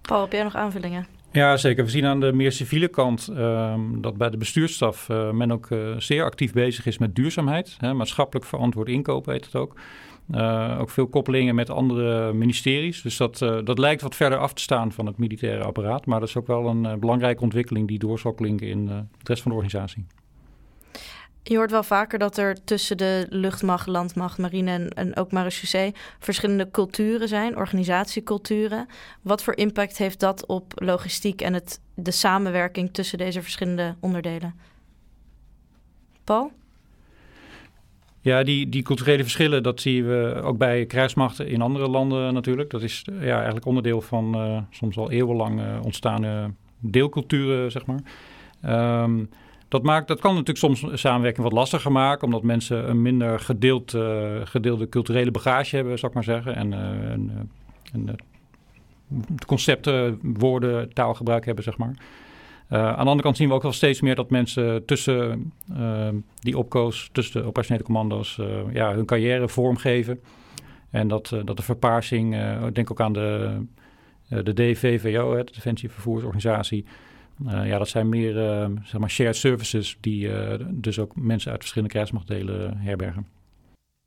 Paul, 0.00 0.20
heb 0.20 0.32
jij 0.32 0.42
nog 0.42 0.54
aanvullingen? 0.54 1.06
Ja, 1.32 1.56
zeker. 1.56 1.84
We 1.84 1.90
zien 1.90 2.04
aan 2.04 2.20
de 2.20 2.32
meer 2.32 2.52
civiele 2.52 2.88
kant 2.88 3.28
ehm, 3.28 4.00
dat 4.00 4.16
bij 4.16 4.30
de 4.30 4.36
bestuursstaf 4.36 5.08
uh, 5.08 5.30
men 5.30 5.52
ook 5.52 5.70
uh, 5.70 5.96
zeer 5.98 6.24
actief 6.24 6.52
bezig 6.52 6.86
is 6.86 6.98
met 6.98 7.14
duurzaamheid. 7.14 7.76
Hè, 7.78 7.94
maatschappelijk 7.94 8.46
verantwoord 8.46 8.88
inkopen 8.88 9.32
heet 9.32 9.44
het 9.44 9.54
ook. 9.54 9.74
Uh, 10.34 10.76
ook 10.80 10.90
veel 10.90 11.06
koppelingen 11.06 11.54
met 11.54 11.70
andere 11.70 12.32
ministeries. 12.32 13.02
Dus 13.02 13.16
dat, 13.16 13.38
dat 13.38 13.78
lijkt 13.78 14.02
wat 14.02 14.16
verder 14.16 14.38
af 14.38 14.52
te 14.52 14.62
staan 14.62 14.92
van 14.92 15.06
het 15.06 15.18
militaire 15.18 15.64
apparaat. 15.64 16.06
Maar 16.06 16.20
dat 16.20 16.28
is 16.28 16.36
ook 16.36 16.46
wel 16.46 16.66
een 16.66 17.00
belangrijke 17.00 17.42
ontwikkeling 17.42 17.88
die 17.88 17.98
door 17.98 18.18
zal 18.18 18.32
klinken 18.32 18.66
in 18.66 18.86
de 18.86 19.04
rest 19.22 19.42
van 19.42 19.50
de 19.50 19.56
organisatie. 19.56 20.06
Je 21.48 21.56
hoort 21.56 21.70
wel 21.70 21.82
vaker 21.82 22.18
dat 22.18 22.36
er 22.36 22.64
tussen 22.64 22.96
de 22.96 23.26
luchtmacht, 23.28 23.86
landmacht, 23.86 24.38
marine 24.38 24.70
en, 24.70 24.88
en 24.88 25.16
ook 25.16 25.32
marechaussee 25.32 25.94
verschillende 26.18 26.70
culturen 26.70 27.28
zijn, 27.28 27.56
organisatieculturen. 27.56 28.86
Wat 29.22 29.42
voor 29.42 29.56
impact 29.56 29.98
heeft 29.98 30.20
dat 30.20 30.46
op 30.46 30.72
logistiek 30.74 31.40
en 31.40 31.54
het, 31.54 31.80
de 31.94 32.10
samenwerking 32.10 32.92
tussen 32.92 33.18
deze 33.18 33.42
verschillende 33.42 33.94
onderdelen? 34.00 34.54
Paul? 36.24 36.52
Ja, 38.20 38.42
die, 38.42 38.68
die 38.68 38.82
culturele 38.82 39.22
verschillen, 39.22 39.62
dat 39.62 39.80
zien 39.80 40.06
we 40.06 40.40
ook 40.42 40.58
bij 40.58 40.86
krijgsmachten 40.86 41.48
in 41.48 41.62
andere 41.62 41.88
landen 41.88 42.34
natuurlijk. 42.34 42.70
Dat 42.70 42.82
is 42.82 43.04
ja, 43.20 43.36
eigenlijk 43.36 43.66
onderdeel 43.66 44.00
van 44.00 44.46
uh, 44.46 44.60
soms 44.70 44.96
al 44.96 45.10
eeuwenlang 45.10 45.60
uh, 45.60 45.78
ontstaande 45.82 46.50
deelculturen, 46.78 47.70
zeg 47.70 47.82
maar. 47.86 48.00
Um, 49.02 49.28
dat, 49.68 49.82
maakt, 49.82 50.08
dat 50.08 50.20
kan 50.20 50.34
natuurlijk 50.34 50.58
soms 50.58 51.00
samenwerking 51.00 51.44
wat 51.44 51.56
lastiger 51.56 51.92
maken, 51.92 52.24
omdat 52.24 52.42
mensen 52.42 52.88
een 52.88 53.02
minder 53.02 53.40
gedeeld, 53.40 53.94
uh, 53.94 54.40
gedeelde 54.44 54.88
culturele 54.88 55.30
bagage 55.30 55.76
hebben, 55.76 55.98
zou 55.98 56.06
ik 56.06 56.14
maar 56.14 56.36
zeggen. 56.36 56.56
En, 56.56 56.72
en, 56.72 57.50
en 57.92 58.16
concepten, 59.46 60.20
woorden, 60.22 60.92
taalgebruik 60.92 61.44
hebben, 61.44 61.64
zeg 61.64 61.76
maar. 61.76 61.94
Aan 62.68 62.92
de 62.92 62.96
andere 62.96 63.22
kant 63.22 63.36
zien 63.36 63.48
we 63.48 63.54
ook 63.54 63.62
wel 63.62 63.72
steeds 63.72 64.00
meer 64.00 64.14
dat 64.14 64.30
mensen 64.30 64.84
tussen 64.84 65.52
die 66.40 66.58
opkoos, 66.58 67.08
tussen 67.12 67.40
de 67.40 67.46
operationele 67.46 67.84
commando's, 67.84 68.40
ja, 68.72 68.94
hun 68.94 69.06
carrière 69.06 69.48
vormgeven. 69.48 70.20
En 70.90 71.08
dat, 71.08 71.36
dat 71.44 71.56
de 71.56 71.62
verpaarsing, 71.62 72.36
denk 72.72 72.90
ook 72.90 73.00
aan 73.00 73.12
de, 73.12 73.60
de 74.28 74.54
DVVO, 74.54 75.36
de 75.36 75.52
Defensie 75.52 75.90
Vervoersorganisatie, 75.90 76.84
uh, 77.46 77.66
ja, 77.66 77.78
dat 77.78 77.88
zijn 77.88 78.08
meer 78.08 78.36
uh, 78.36 78.68
zeg 78.82 79.00
maar 79.00 79.10
shared 79.10 79.36
services 79.36 79.96
die 80.00 80.28
uh, 80.28 80.54
dus 80.70 80.98
ook 80.98 81.16
mensen 81.16 81.50
uit 81.50 81.60
verschillende 81.60 81.94
krijgsmachtdelen 81.94 82.76
herbergen. 82.76 83.26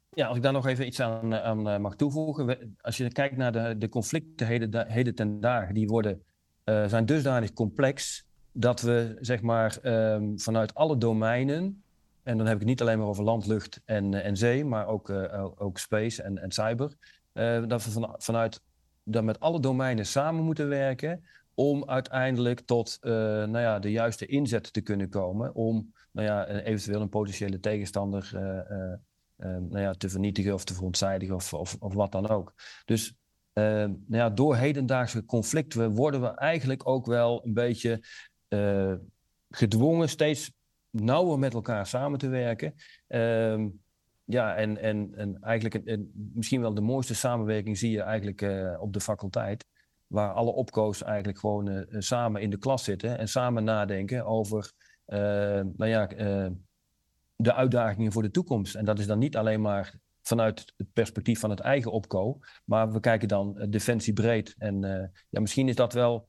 Ja, 0.09 0.27
als 0.27 0.37
ik 0.37 0.43
daar 0.43 0.53
nog 0.53 0.67
even 0.67 0.85
iets 0.85 0.99
aan, 0.99 1.35
aan 1.35 1.81
mag 1.81 1.95
toevoegen. 1.95 2.75
Als 2.81 2.97
je 2.97 3.11
kijkt 3.11 3.37
naar 3.37 3.51
de, 3.51 3.75
de 3.77 3.89
conflicten 3.89 4.47
heden, 4.87 5.15
ten 5.15 5.39
dagen, 5.39 5.73
die 5.73 5.87
worden, 5.87 6.21
zijn 6.63 7.05
dusdanig 7.05 7.53
complex 7.53 8.25
dat 8.51 8.81
we 8.81 9.17
zeg 9.19 9.41
maar 9.41 9.77
um, 9.83 10.39
vanuit 10.39 10.75
alle 10.75 10.97
domeinen, 10.97 11.83
en 12.23 12.37
dan 12.37 12.45
heb 12.45 12.55
ik 12.55 12.61
het 12.61 12.69
niet 12.69 12.81
alleen 12.81 12.97
maar 12.97 13.07
over 13.07 13.23
land, 13.23 13.47
lucht 13.47 13.81
en, 13.85 14.23
en 14.23 14.37
zee, 14.37 14.65
maar 14.65 14.87
ook, 14.87 15.09
ook 15.57 15.77
space 15.77 16.23
en, 16.23 16.37
en 16.37 16.51
cyber, 16.51 16.91
dat 17.67 17.85
we 17.85 17.91
van, 17.91 18.15
vanuit 18.17 18.61
dat 19.03 19.23
met 19.23 19.39
alle 19.39 19.59
domeinen 19.59 20.05
samen 20.05 20.43
moeten 20.43 20.67
werken 20.67 21.23
om 21.61 21.85
uiteindelijk 21.85 22.59
tot 22.59 22.97
uh, 23.01 23.11
nou 23.13 23.59
ja, 23.59 23.79
de 23.79 23.91
juiste 23.91 24.25
inzet 24.25 24.73
te 24.73 24.81
kunnen 24.81 25.09
komen 25.09 25.55
om 25.55 25.93
nou 26.11 26.27
ja, 26.27 26.47
eventueel 26.47 27.01
een 27.01 27.09
potentiële 27.09 27.59
tegenstander 27.59 28.31
uh, 28.33 28.97
nou 29.37 29.79
ja, 29.79 29.93
te 29.93 30.09
vernietigen 30.09 30.53
of 30.53 30.63
te 30.63 30.73
verontzijdigen 30.73 31.35
of, 31.35 31.53
of, 31.53 31.75
of 31.79 31.93
wat 31.93 32.11
dan 32.11 32.27
ook. 32.27 32.53
Dus 32.85 33.15
nou 33.53 33.97
ja, 34.07 34.29
door 34.29 34.55
hedendaagse 34.55 35.25
conflicten 35.25 35.91
worden 35.91 36.21
we 36.21 36.27
eigenlijk 36.27 36.87
ook 36.87 37.05
wel 37.05 37.45
een 37.45 37.53
beetje 37.53 38.03
gedwongen 39.49 40.09
steeds 40.09 40.51
nauwer 40.89 41.39
met 41.39 41.53
elkaar 41.53 41.85
samen 41.85 42.19
te 42.19 42.27
werken. 42.27 42.73
Ehm, 43.07 43.67
ja, 44.23 44.55
en, 44.55 44.77
en, 44.77 45.11
en 45.15 45.37
eigenlijk 45.41 45.81
een, 45.83 46.11
misschien 46.33 46.61
wel 46.61 46.73
de 46.73 46.81
mooiste 46.81 47.15
samenwerking 47.15 47.77
zie 47.77 47.91
je 47.91 48.01
eigenlijk 48.01 48.41
op 48.79 48.93
de 48.93 49.01
faculteit 49.01 49.65
waar 50.11 50.31
alle 50.31 50.51
opkoos 50.51 51.03
eigenlijk 51.03 51.39
gewoon 51.39 51.69
uh, 51.69 51.83
samen 51.89 52.41
in 52.41 52.49
de 52.49 52.57
klas 52.57 52.83
zitten 52.83 53.17
en 53.17 53.27
samen 53.27 53.63
nadenken 53.63 54.25
over 54.25 54.71
uh, 55.07 55.17
nou 55.75 55.85
ja, 55.85 56.07
de 57.35 57.53
uitdagingen 57.53 58.11
voor 58.11 58.21
de 58.21 58.31
toekomst. 58.31 58.75
En 58.75 58.85
dat 58.85 58.99
is 58.99 59.07
dan 59.07 59.19
niet 59.19 59.37
alleen 59.37 59.61
maar 59.61 59.99
vanuit 60.21 60.73
het 60.77 60.93
perspectief 60.93 61.39
van 61.39 61.49
het 61.49 61.59
eigen 61.59 61.91
opko, 61.91 62.39
maar 62.65 62.91
we 62.91 62.99
kijken 62.99 63.27
dan 63.27 63.65
defensie 63.69 64.13
breed. 64.13 64.55
En 64.57 64.81
ja, 65.29 65.39
misschien 65.39 65.67
is 65.67 65.75
dat 65.75 65.93
wel 65.93 66.27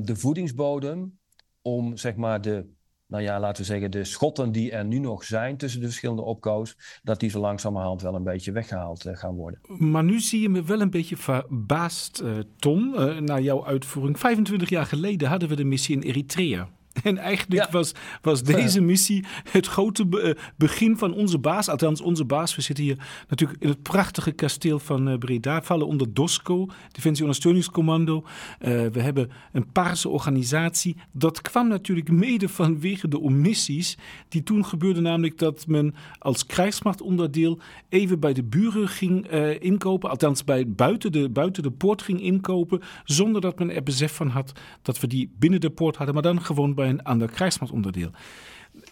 de 0.00 0.16
voedingsbodem 0.16 1.18
om 1.62 1.96
zeg 1.96 2.16
maar 2.16 2.40
de 2.40 2.70
nou 3.10 3.22
ja, 3.22 3.40
laten 3.40 3.62
we 3.62 3.68
zeggen, 3.68 3.90
de 3.90 4.04
schotten 4.04 4.52
die 4.52 4.70
er 4.70 4.84
nu 4.84 4.98
nog 4.98 5.24
zijn 5.24 5.56
tussen 5.56 5.80
de 5.80 5.86
verschillende 5.86 6.22
opkoos, 6.22 6.76
dat 7.02 7.20
die 7.20 7.30
zo 7.30 7.40
langzamerhand 7.40 8.02
wel 8.02 8.14
een 8.14 8.22
beetje 8.22 8.52
weggehaald 8.52 9.06
uh, 9.06 9.16
gaan 9.16 9.34
worden. 9.34 9.60
Maar 9.78 10.04
nu 10.04 10.20
zie 10.20 10.40
je 10.40 10.48
me 10.48 10.62
wel 10.62 10.80
een 10.80 10.90
beetje 10.90 11.16
verbaasd, 11.16 12.22
uh, 12.22 12.38
Tom, 12.56 12.94
uh, 12.94 13.18
naar 13.18 13.42
jouw 13.42 13.66
uitvoering. 13.66 14.18
25 14.18 14.68
jaar 14.68 14.86
geleden 14.86 15.28
hadden 15.28 15.48
we 15.48 15.56
de 15.56 15.64
missie 15.64 15.96
in 15.96 16.02
Eritrea. 16.02 16.68
En 17.02 17.18
eigenlijk 17.18 17.70
was, 17.70 17.92
was 18.22 18.42
deze 18.42 18.80
missie 18.80 19.24
het 19.50 19.66
grote 19.66 20.06
be 20.06 20.36
begin 20.56 20.98
van 20.98 21.14
onze 21.14 21.38
baas. 21.38 21.68
Althans, 21.68 22.00
onze 22.00 22.24
baas. 22.24 22.56
We 22.56 22.62
zitten 22.62 22.84
hier 22.84 22.98
natuurlijk 23.28 23.62
in 23.62 23.68
het 23.68 23.82
prachtige 23.82 24.32
kasteel 24.32 24.78
van 24.78 25.08
uh, 25.08 25.18
Breda. 25.18 25.62
Vallen 25.62 25.86
onder 25.86 26.14
DOSCO, 26.14 26.68
Defensie 26.92 27.22
Ondersteuningscommando. 27.22 28.16
Uh, 28.16 28.68
we 28.86 29.00
hebben 29.00 29.30
een 29.52 29.72
paarse 29.72 30.08
organisatie. 30.08 30.96
Dat 31.12 31.40
kwam 31.40 31.68
natuurlijk 31.68 32.10
mede 32.10 32.48
vanwege 32.48 33.08
de 33.08 33.20
omissies. 33.20 33.98
Die 34.28 34.42
toen 34.42 34.64
gebeurde 34.64 35.00
namelijk 35.00 35.38
dat 35.38 35.66
men 35.66 35.94
als 36.18 36.46
krijgsmachtonderdeel 36.46 37.58
even 37.88 38.20
bij 38.20 38.32
de 38.32 38.42
buren 38.42 38.88
ging 38.88 39.28
inkopen. 39.60 40.10
Althans, 40.10 40.44
bij, 40.44 40.68
buiten, 40.68 41.12
de, 41.12 41.28
buiten 41.28 41.62
de 41.62 41.70
poort 41.70 42.02
ging 42.02 42.20
inkopen. 42.20 42.80
Zonder 43.04 43.40
dat 43.40 43.58
men 43.58 43.74
er 43.74 43.82
besef 43.82 44.14
van 44.14 44.28
had 44.28 44.52
dat 44.82 45.00
we 45.00 45.06
die 45.06 45.32
binnen 45.38 45.60
de 45.60 45.70
poort 45.70 45.96
hadden. 45.96 46.14
Maar 46.14 46.22
dan 46.22 46.42
gewoon 46.42 46.74
bij 46.80 46.88
een 46.88 47.02
ander 47.02 47.30
krijgsmachtonderdeel. 47.30 48.10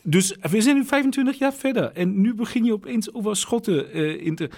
Dus 0.02 0.36
we 0.40 0.60
zijn 0.60 0.76
nu 0.76 0.84
25 0.84 1.38
jaar 1.38 1.52
verder 1.52 1.92
en 1.92 2.20
nu 2.20 2.34
begin 2.34 2.64
je 2.64 2.72
opeens 2.72 3.14
over 3.14 3.36
schotten 3.36 3.96
uh, 3.96 4.26
in 4.26 4.34
te... 4.34 4.50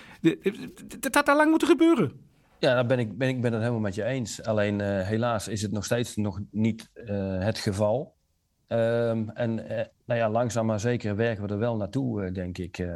Dat 1.01 1.15
had 1.15 1.29
al 1.29 1.37
lang 1.37 1.51
moeten 1.51 1.69
gebeuren. 1.69 2.13
Ja, 2.59 2.75
daar 2.75 2.87
ben 2.87 2.99
ik, 2.99 3.19
ben 3.19 3.29
ik 3.29 3.41
ben 3.41 3.53
het 3.53 3.61
helemaal 3.61 3.81
met 3.81 3.95
je 3.95 4.05
eens. 4.05 4.43
Alleen 4.43 4.81
helaas 4.81 5.49
is 5.49 5.63
het 5.63 5.73
nog 5.73 5.85
steeds 5.85 6.17
nog 6.17 6.41
niet 6.51 6.91
het 7.39 7.59
geval. 7.59 8.15
Ehm, 8.67 9.29
en 9.29 9.55
nou 10.05 10.21
ja, 10.21 10.31
langzaam 10.31 10.67
maar 10.67 10.81
zeker 10.81 11.17
werken 11.17 11.47
we 11.47 11.53
er 11.53 11.59
wel 11.59 11.77
naartoe, 11.77 12.33
denk 12.33 12.59
ik, 12.59 12.87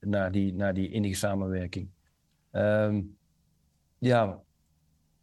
naar, 0.00 0.32
die, 0.32 0.54
naar 0.54 0.74
die 0.74 0.90
innige 0.90 1.14
samenwerking. 1.14 1.88
Ehm, 2.50 3.00
ja, 3.98 4.40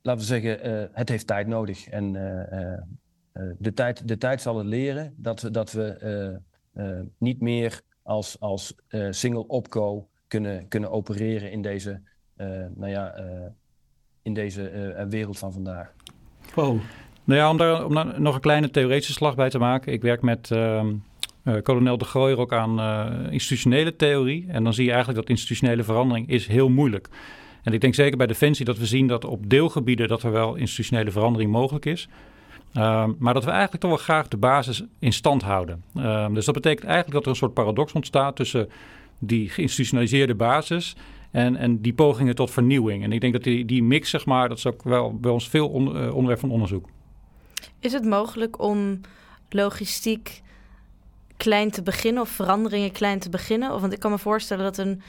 laten 0.01 0.21
we 0.21 0.27
zeggen, 0.27 0.89
het 0.93 1.09
heeft 1.09 1.27
tijd 1.27 1.47
nodig. 1.47 1.87
En 1.87 2.15
de, 3.57 3.73
tijd, 3.73 4.07
de 4.07 4.17
tijd 4.17 4.41
zal 4.41 4.57
het 4.57 4.67
leren 4.67 5.13
dat 5.17 5.41
we, 5.41 5.51
dat 5.51 5.71
we 5.71 6.39
niet 7.17 7.41
meer 7.41 7.81
als, 8.03 8.39
als 8.39 8.75
single 9.09 9.47
opco 9.47 10.07
kunnen, 10.27 10.67
kunnen 10.67 10.91
opereren 10.91 11.51
in 11.51 11.61
deze, 11.61 12.01
nou 12.75 12.87
ja, 12.87 13.15
in 14.21 14.33
deze 14.33 15.05
wereld 15.09 15.37
van 15.37 15.53
vandaag. 15.53 15.93
Wow. 16.55 16.79
Nou 17.23 17.39
ja, 17.39 17.49
om 17.49 17.57
daar, 17.57 17.85
om 17.85 18.21
nog 18.21 18.35
een 18.35 18.41
kleine 18.41 18.69
theoretische 18.69 19.13
slag 19.13 19.35
bij 19.35 19.49
te 19.49 19.57
maken. 19.59 19.93
Ik 19.93 20.01
werk 20.01 20.21
met 20.21 20.51
uh, 21.47 21.61
kolonel 21.61 21.97
de 21.97 22.05
Gooier 22.05 22.37
ook 22.37 22.53
aan 22.53 22.79
uh, 22.79 23.31
institutionele 23.31 23.95
theorie. 23.95 24.45
En 24.47 24.63
dan 24.63 24.73
zie 24.73 24.83
je 24.85 24.91
eigenlijk 24.91 25.19
dat 25.19 25.29
institutionele 25.29 25.83
verandering 25.83 26.29
is 26.29 26.47
heel 26.47 26.69
moeilijk. 26.69 27.09
En 27.63 27.73
ik 27.73 27.81
denk 27.81 27.93
zeker 27.93 28.17
bij 28.17 28.27
Defensie 28.27 28.65
dat 28.65 28.77
we 28.77 28.85
zien 28.85 29.07
dat 29.07 29.25
op 29.25 29.49
deelgebieden 29.49 30.07
dat 30.07 30.23
er 30.23 30.31
wel 30.31 30.55
institutionele 30.55 31.11
verandering 31.11 31.51
mogelijk 31.51 31.85
is. 31.85 32.09
Uh, 32.73 33.05
maar 33.17 33.33
dat 33.33 33.43
we 33.43 33.49
eigenlijk 33.49 33.81
toch 33.81 33.91
wel 33.91 33.99
graag 33.99 34.27
de 34.27 34.37
basis 34.37 34.83
in 34.99 35.13
stand 35.13 35.41
houden. 35.41 35.83
Ehm, 35.95 36.33
dus 36.33 36.45
dat 36.45 36.53
betekent 36.53 36.85
eigenlijk 36.85 37.13
dat 37.13 37.23
er 37.23 37.29
een 37.29 37.35
soort 37.35 37.53
paradox 37.53 37.93
ontstaat 37.93 38.35
tussen 38.35 38.69
die 39.19 39.49
geïnstitutionaliseerde 39.49 40.35
basis 40.35 40.95
en, 41.31 41.55
en 41.55 41.81
die 41.81 41.93
pogingen 41.93 42.35
tot 42.35 42.51
vernieuwing. 42.51 43.03
En 43.03 43.11
ik 43.11 43.21
denk 43.21 43.33
dat 43.33 43.43
die, 43.43 43.65
die 43.65 43.83
mix, 43.83 44.09
zeg 44.09 44.25
maar, 44.25 44.49
dat 44.49 44.57
is 44.57 44.65
ook 44.65 44.83
wel 44.83 45.17
bij 45.17 45.31
ons 45.31 45.49
veel 45.49 45.69
onderwerp 45.69 46.39
van 46.39 46.51
onderzoek. 46.51 46.89
Is 47.79 47.93
het 47.93 48.05
mogelijk 48.05 48.61
om 48.61 49.01
logistiek 49.49 50.41
klein 51.37 51.71
te 51.71 51.83
beginnen 51.83 52.21
of 52.21 52.29
veranderingen 52.29 52.91
klein 52.91 53.19
te 53.19 53.29
beginnen? 53.29 53.73
Of, 53.73 53.81
want 53.81 53.93
ik 53.93 53.99
kan 53.99 54.11
me 54.11 54.17
voorstellen 54.17 54.63
dat 54.63 54.77
een, 54.77 55.01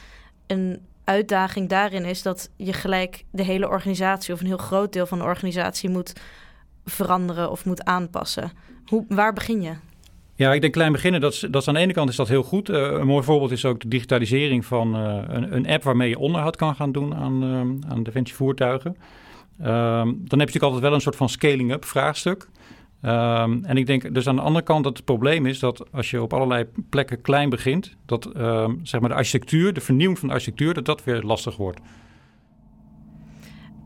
een 0.46 0.80
uitdaging 1.04 1.68
daarin 1.68 2.04
is 2.04 2.22
dat 2.22 2.50
je 2.56 2.72
gelijk 2.72 3.24
de 3.30 3.42
hele 3.42 3.68
organisatie 3.68 4.34
of 4.34 4.40
een 4.40 4.46
heel 4.46 4.56
groot 4.56 4.92
deel 4.92 5.06
van 5.06 5.18
de 5.18 5.24
organisatie 5.24 5.90
moet 5.90 6.12
veranderen 6.88 7.50
of 7.50 7.64
moet 7.64 7.84
aanpassen. 7.84 8.52
Hoe, 8.86 9.04
waar 9.08 9.32
begin 9.32 9.62
je? 9.62 9.72
Ja, 10.34 10.52
ik 10.52 10.60
denk 10.60 10.72
klein 10.72 10.92
beginnen, 10.92 11.20
dat 11.20 11.32
is, 11.32 11.40
dat 11.50 11.62
is 11.62 11.68
aan 11.68 11.74
de 11.74 11.80
ene 11.80 11.92
kant 11.92 12.08
is 12.08 12.16
dat 12.16 12.28
heel 12.28 12.42
goed. 12.42 12.68
Uh, 12.68 12.76
een 12.76 13.06
mooi 13.06 13.24
voorbeeld 13.24 13.50
is 13.50 13.64
ook 13.64 13.80
de 13.80 13.88
digitalisering 13.88 14.64
van 14.64 14.96
uh, 14.96 15.22
een, 15.26 15.54
een, 15.54 15.66
app 15.66 15.82
waarmee 15.82 16.08
je 16.08 16.18
onderhoud 16.18 16.56
kan 16.56 16.74
gaan 16.74 16.92
doen 16.92 17.14
aan, 17.14 17.44
uh, 17.44 17.90
aan 17.90 18.02
defensie 18.02 18.36
voertuigen. 18.36 18.96
Um, 19.60 19.66
dan 19.66 20.08
heb 20.08 20.28
je 20.28 20.36
natuurlijk 20.36 20.62
altijd 20.62 20.82
wel 20.82 20.92
een 20.92 21.00
soort 21.00 21.16
van 21.16 21.28
scaling-up 21.28 21.84
vraagstuk. 21.84 22.48
Um, 23.02 23.64
en 23.64 23.76
ik 23.76 23.86
denk 23.86 24.14
dus 24.14 24.26
aan 24.26 24.36
de 24.36 24.42
andere 24.42 24.64
kant 24.64 24.84
dat 24.84 24.96
het 24.96 25.06
probleem 25.06 25.46
is 25.46 25.58
dat 25.58 25.92
als 25.92 26.10
je 26.10 26.22
op 26.22 26.32
allerlei 26.32 26.66
plekken 26.88 27.20
klein 27.20 27.48
begint, 27.48 27.96
dat 28.06 28.36
um, 28.36 28.80
zeg 28.82 29.00
maar 29.00 29.08
de 29.08 29.16
architectuur, 29.16 29.72
de 29.72 29.80
vernieuwing 29.80 30.18
van 30.18 30.28
de 30.28 30.34
architectuur, 30.34 30.74
dat 30.74 30.84
dat 30.84 31.04
weer 31.04 31.22
lastig 31.22 31.56
wordt. 31.56 31.80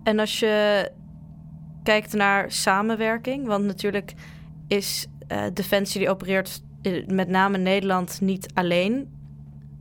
En 0.03 0.19
als 0.19 0.41
je 0.41 0.89
kijkt 1.83 2.13
naar 2.13 2.53
samenwerking, 2.53 3.47
want 3.47 3.65
natuurlijk 3.65 4.15
is 4.69 5.07
uh, 5.29 5.45
Defensie 5.53 6.01
die 6.01 6.11
opereert 6.11 6.63
met 7.07 7.29
name 7.29 7.59
Nederland 7.59 8.21
niet 8.21 8.55
alleen. 8.55 9.21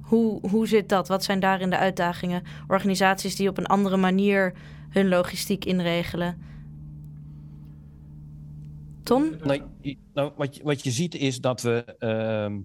Hoe, 0.02 0.50
hoe 0.50 0.68
zit 0.68 0.90
dat? 0.90 1.08
Wat 1.08 1.24
zijn 1.24 1.40
daarin 1.40 1.70
de 1.70 1.78
uitdagingen? 1.78 2.44
Organisaties 2.68 3.36
die 3.36 3.50
op 3.50 3.58
een 3.58 3.66
andere 3.66 3.98
manier 3.98 4.54
hun 4.90 5.08
logistiek 5.08 5.66
inregelen. 5.66 6.42
Ton? 9.04 9.36
Nou, 9.44 9.62
nou, 10.14 10.32
wat, 10.36 10.56
je, 10.56 10.64
wat 10.64 10.84
je 10.84 10.92
ziet 10.92 11.16
is 11.16 11.40
dat 11.40 11.62
we 11.62 11.96
uh, 12.00 12.60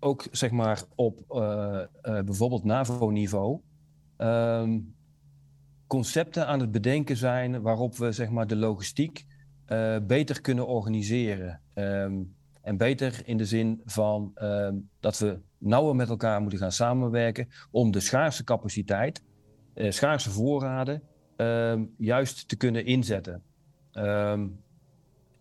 ook 0.00 0.26
zeg 0.30 0.50
maar 0.50 0.82
op 0.94 1.24
uh, 1.30 1.80
bijvoorbeeld 2.02 2.64
NAVO-niveau 2.64 3.60
ehm, 4.16 4.78
concepten 5.92 6.46
aan 6.46 6.60
het 6.60 6.72
bedenken 6.72 7.16
zijn 7.16 7.62
waarop 7.62 7.96
we 7.96 8.12
zeg 8.12 8.30
maar, 8.30 8.46
de 8.46 8.56
logistiek 8.56 9.24
uh, 9.68 9.96
beter 10.02 10.40
kunnen 10.40 10.66
organiseren. 10.66 11.60
Um, 11.74 12.34
en 12.62 12.76
beter 12.76 13.22
in 13.24 13.36
de 13.36 13.44
zin 13.44 13.80
van 13.84 14.32
um, 14.42 14.88
dat 15.00 15.18
we 15.18 15.38
nauwer 15.58 15.96
met 15.96 16.08
elkaar 16.08 16.40
moeten 16.40 16.58
gaan 16.58 16.72
samenwerken 16.72 17.48
om 17.70 17.90
de 17.90 18.00
schaarse 18.00 18.44
capaciteit, 18.44 19.22
uh, 19.74 19.90
schaarse 19.90 20.30
voorraden, 20.30 21.02
um, 21.36 21.94
juist 21.98 22.48
te 22.48 22.56
kunnen 22.56 22.84
inzetten. 22.84 23.42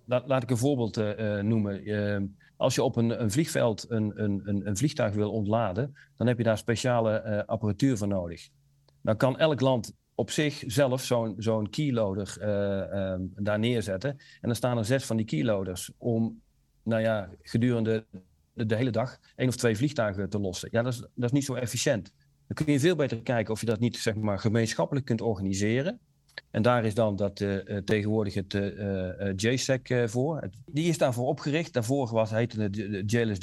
Laat, 0.06 0.28
laat, 0.28 0.44
ik 0.44 0.50
een 0.50 0.58
voorbeeld 0.58 0.98
uh, 0.98 1.40
noemen. 1.40 2.36
als 2.58 2.76
je 2.76 2.84
op 2.84 2.96
een, 2.96 3.22
een 3.22 3.32
vliegveld 3.32 3.86
een, 3.90 4.24
een, 4.24 4.62
een, 4.68 4.78
vliegtuig 4.78 5.14
wil 5.14 5.32
ontladen, 5.32 5.96
dan 6.18 6.28
heb 6.28 6.38
je 6.38 6.44
daar 6.44 6.58
speciale 6.58 7.46
apparatuur 7.48 7.98
voor 7.98 8.08
nodig. 8.08 8.50
Dan 9.02 9.18
kan 9.18 9.40
elk 9.40 9.62
land 9.62 10.00
op 10.22 10.32
zich 10.32 10.64
zelf 10.68 11.04
zo'n 11.04 11.36
zo'n 11.38 11.70
keyloader 11.70 12.38
uh, 12.40 13.12
um, 13.12 13.34
daar 13.36 13.60
neerzetten. 13.60 14.10
En 14.10 14.18
dan 14.42 14.56
staan 14.56 14.78
er 14.78 14.86
zes 14.86 15.06
van 15.06 15.18
die 15.18 15.26
keyloaders 15.26 15.92
om, 15.98 16.42
nou 16.84 17.02
ja, 17.02 17.30
gedurende 17.42 18.06
de, 18.54 18.76
hele 18.76 18.90
dag 18.90 19.20
één 19.36 19.48
of 19.48 19.56
twee 19.56 19.78
vliegtuigen 19.78 20.30
te 20.30 20.40
lossen. 20.40 20.70
Ja, 20.72 20.82
dat 20.82 20.94
is, 20.94 21.00
dat 21.00 21.26
is 21.26 21.32
niet 21.32 21.46
zo 21.46 21.54
efficiënt. 21.54 22.12
Dan 22.48 22.66
kun 22.66 22.74
je 22.74 22.80
veel 22.80 22.96
beter 22.96 23.22
kijken 23.22 23.54
of 23.54 23.60
je 23.60 23.66
dat 23.66 23.80
niet 23.80 23.98
zeg 23.98 24.16
maar, 24.16 24.40
gemeenschappelijk 24.40 25.06
kunt 25.06 25.22
organiseren. 25.22 26.00
En 26.52 26.62
daar 26.62 26.86
is 26.86 26.94
dan 26.94 27.16
dat, 27.16 27.40
uh, 27.40 27.78
tegenwoordig 27.78 28.34
het 28.34 28.54
uh, 28.54 29.34
JSEC 29.36 30.04
voor. 30.10 30.50
Die 30.66 30.88
is 30.88 30.98
daarvoor 30.98 31.28
opgericht. 31.28 31.74
Daarvoor 31.74 32.10
was, 32.12 32.30
heette 32.30 32.70
de 32.70 33.04
JLSG, 33.06 33.42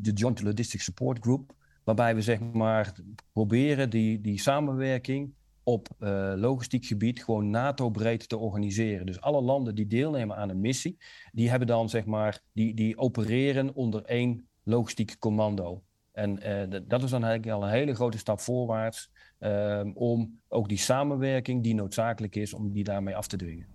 de 0.00 0.12
Joint 0.14 0.42
Logistics 0.42 0.84
Support 0.84 1.18
Group. 1.20 1.52
Waarbij 1.84 2.14
we 2.14 2.22
zeg 2.22 2.40
maar, 2.40 2.92
proberen 3.32 3.90
die, 3.90 4.20
die 4.20 4.40
samenwerking 4.40 5.32
op 5.70 5.88
uh, 5.98 6.32
logistiek 6.36 6.84
gebied 6.84 7.24
gewoon 7.24 7.50
NATO-breed 7.50 8.28
te 8.28 8.36
organiseren. 8.36 9.06
Dus 9.06 9.20
alle 9.20 9.40
landen 9.40 9.74
die 9.74 9.86
deelnemen 9.86 10.36
aan 10.36 10.48
een 10.48 10.60
missie, 10.60 10.98
die 11.32 11.50
hebben 11.50 11.68
dan 11.68 11.88
zeg 11.88 12.04
maar, 12.04 12.40
die, 12.52 12.74
die 12.74 12.98
opereren 12.98 13.74
onder 13.74 14.04
één 14.04 14.48
logistiek 14.62 15.18
commando. 15.18 15.82
En 16.12 16.30
uh, 16.70 16.80
dat 16.86 17.02
is 17.02 17.10
dan 17.10 17.24
eigenlijk 17.24 17.56
al 17.56 17.62
een 17.62 17.74
hele 17.74 17.94
grote 17.94 18.18
stap 18.18 18.40
voorwaarts 18.40 19.10
um, 19.38 19.92
om 19.94 20.40
ook 20.48 20.68
die 20.68 20.78
samenwerking 20.78 21.62
die 21.62 21.74
noodzakelijk 21.74 22.36
is, 22.36 22.54
om 22.54 22.72
die 22.72 22.84
daarmee 22.84 23.16
af 23.16 23.26
te 23.26 23.36
dwingen. 23.36 23.66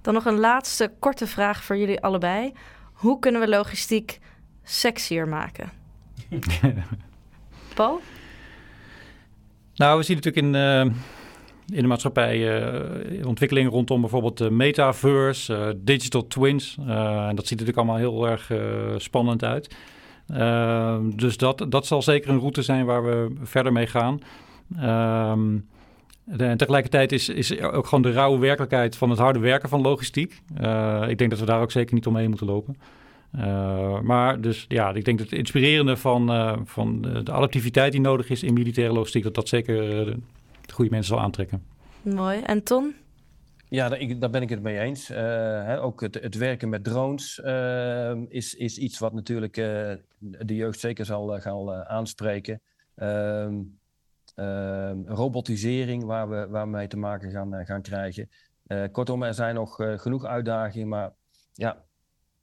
Dan 0.00 0.14
nog 0.14 0.24
een 0.24 0.38
laatste 0.38 0.92
korte 0.98 1.26
vraag 1.26 1.64
voor 1.64 1.76
jullie 1.76 2.00
allebei. 2.00 2.52
Hoe 2.92 3.18
kunnen 3.18 3.40
we 3.40 3.48
logistiek 3.48 4.18
sexier 4.62 5.28
maken? 5.28 5.70
Paul? 7.74 8.00
Nou, 9.80 9.98
we 9.98 10.04
zien 10.04 10.16
natuurlijk 10.16 10.46
in, 10.46 10.54
uh, 10.54 10.80
in 11.76 11.82
de 11.82 11.86
maatschappij 11.86 12.62
uh, 12.62 13.26
ontwikkelingen 13.26 13.70
rondom 13.70 14.00
bijvoorbeeld 14.00 14.38
de 14.38 14.50
metaverse, 14.50 15.54
uh, 15.54 15.68
digital 15.76 16.26
twins. 16.26 16.76
en 16.86 17.36
dat 17.36 17.46
ziet 17.46 17.58
natuurlijk 17.58 17.76
allemaal 17.76 17.96
heel 17.96 18.28
erg 18.28 18.52
spannend 18.96 19.44
uit. 19.44 19.74
dus 21.16 21.36
dat, 21.36 21.66
dat 21.68 21.86
zal 21.86 22.02
zeker 22.02 22.30
een 22.30 22.38
route 22.38 22.62
zijn 22.62 22.84
waar 22.84 23.04
we 23.04 23.34
verder 23.42 23.72
mee 23.72 23.86
gaan. 23.86 24.20
Ehm, 24.76 25.58
en 26.36 26.56
tegelijkertijd 26.56 27.12
is, 27.12 27.28
is 27.28 27.60
ook 27.60 27.86
gewoon 27.86 28.02
de 28.02 28.12
rauwe 28.12 28.38
werkelijkheid 28.38 28.96
van 28.96 29.10
het 29.10 29.18
harde 29.18 29.38
werken 29.38 29.68
van 29.68 29.80
logistiek. 29.80 30.42
ik 31.08 31.18
denk 31.18 31.30
dat 31.30 31.38
we 31.38 31.46
daar 31.46 31.60
ook 31.60 31.70
zeker 31.70 31.94
niet 31.94 32.06
omheen 32.06 32.28
moeten 32.28 32.46
lopen. 32.46 32.76
Uh, 33.36 34.00
maar 34.00 34.40
dus 34.40 34.64
ja, 34.68 34.92
ik 34.92 35.04
denk 35.04 35.18
dat 35.18 35.30
het 35.30 35.38
inspirerende 35.38 35.96
van, 35.96 36.30
uh, 36.30 36.58
van 36.64 37.02
de 37.02 37.32
adaptiviteit 37.32 37.92
die 37.92 38.00
nodig 38.00 38.30
is 38.30 38.42
in 38.42 38.52
militaire 38.52 38.94
logistiek, 38.94 39.22
dat 39.22 39.34
dat 39.34 39.48
zeker 39.48 40.06
uh, 40.06 40.14
de 40.66 40.72
goede 40.72 40.90
mensen 40.90 41.14
zal 41.14 41.24
aantrekken. 41.24 41.62
Mooi. 42.02 42.40
En 42.40 42.62
Ton? 42.62 42.94
Ja, 43.68 43.88
daar, 43.88 44.18
daar, 44.18 44.30
ben 44.30 44.42
ik 44.42 44.48
het 44.48 44.62
mee 44.62 44.78
eens. 44.78 45.08
Hè, 45.08 45.82
ook 45.82 46.00
het, 46.00 46.14
het, 46.14 46.34
werken 46.34 46.68
met 46.68 46.84
drones 46.84 47.38
is, 48.28 48.54
is 48.54 48.78
iets 48.78 48.98
wat 48.98 49.12
natuurlijk 49.12 49.54
de 50.20 50.54
jeugd 50.54 50.80
zeker 50.80 51.04
zal 51.04 51.40
gaan 51.40 51.70
aanspreken. 51.70 52.60
Ehm, 52.94 53.54
ehm, 54.34 54.98
robotisering, 55.06 56.04
waar 56.04 56.28
we, 56.28 56.46
waar 56.48 56.64
we 56.64 56.70
mee 56.70 56.88
te 56.88 56.96
maken 56.96 57.30
gaan, 57.30 57.66
gaan 57.66 57.82
krijgen. 57.82 58.28
kortom, 58.92 59.22
er 59.22 59.34
zijn 59.34 59.54
nog 59.54 59.74
genoeg 59.96 60.24
uitdagingen, 60.24 60.88
maar 60.88 61.12
ja, 61.52 61.84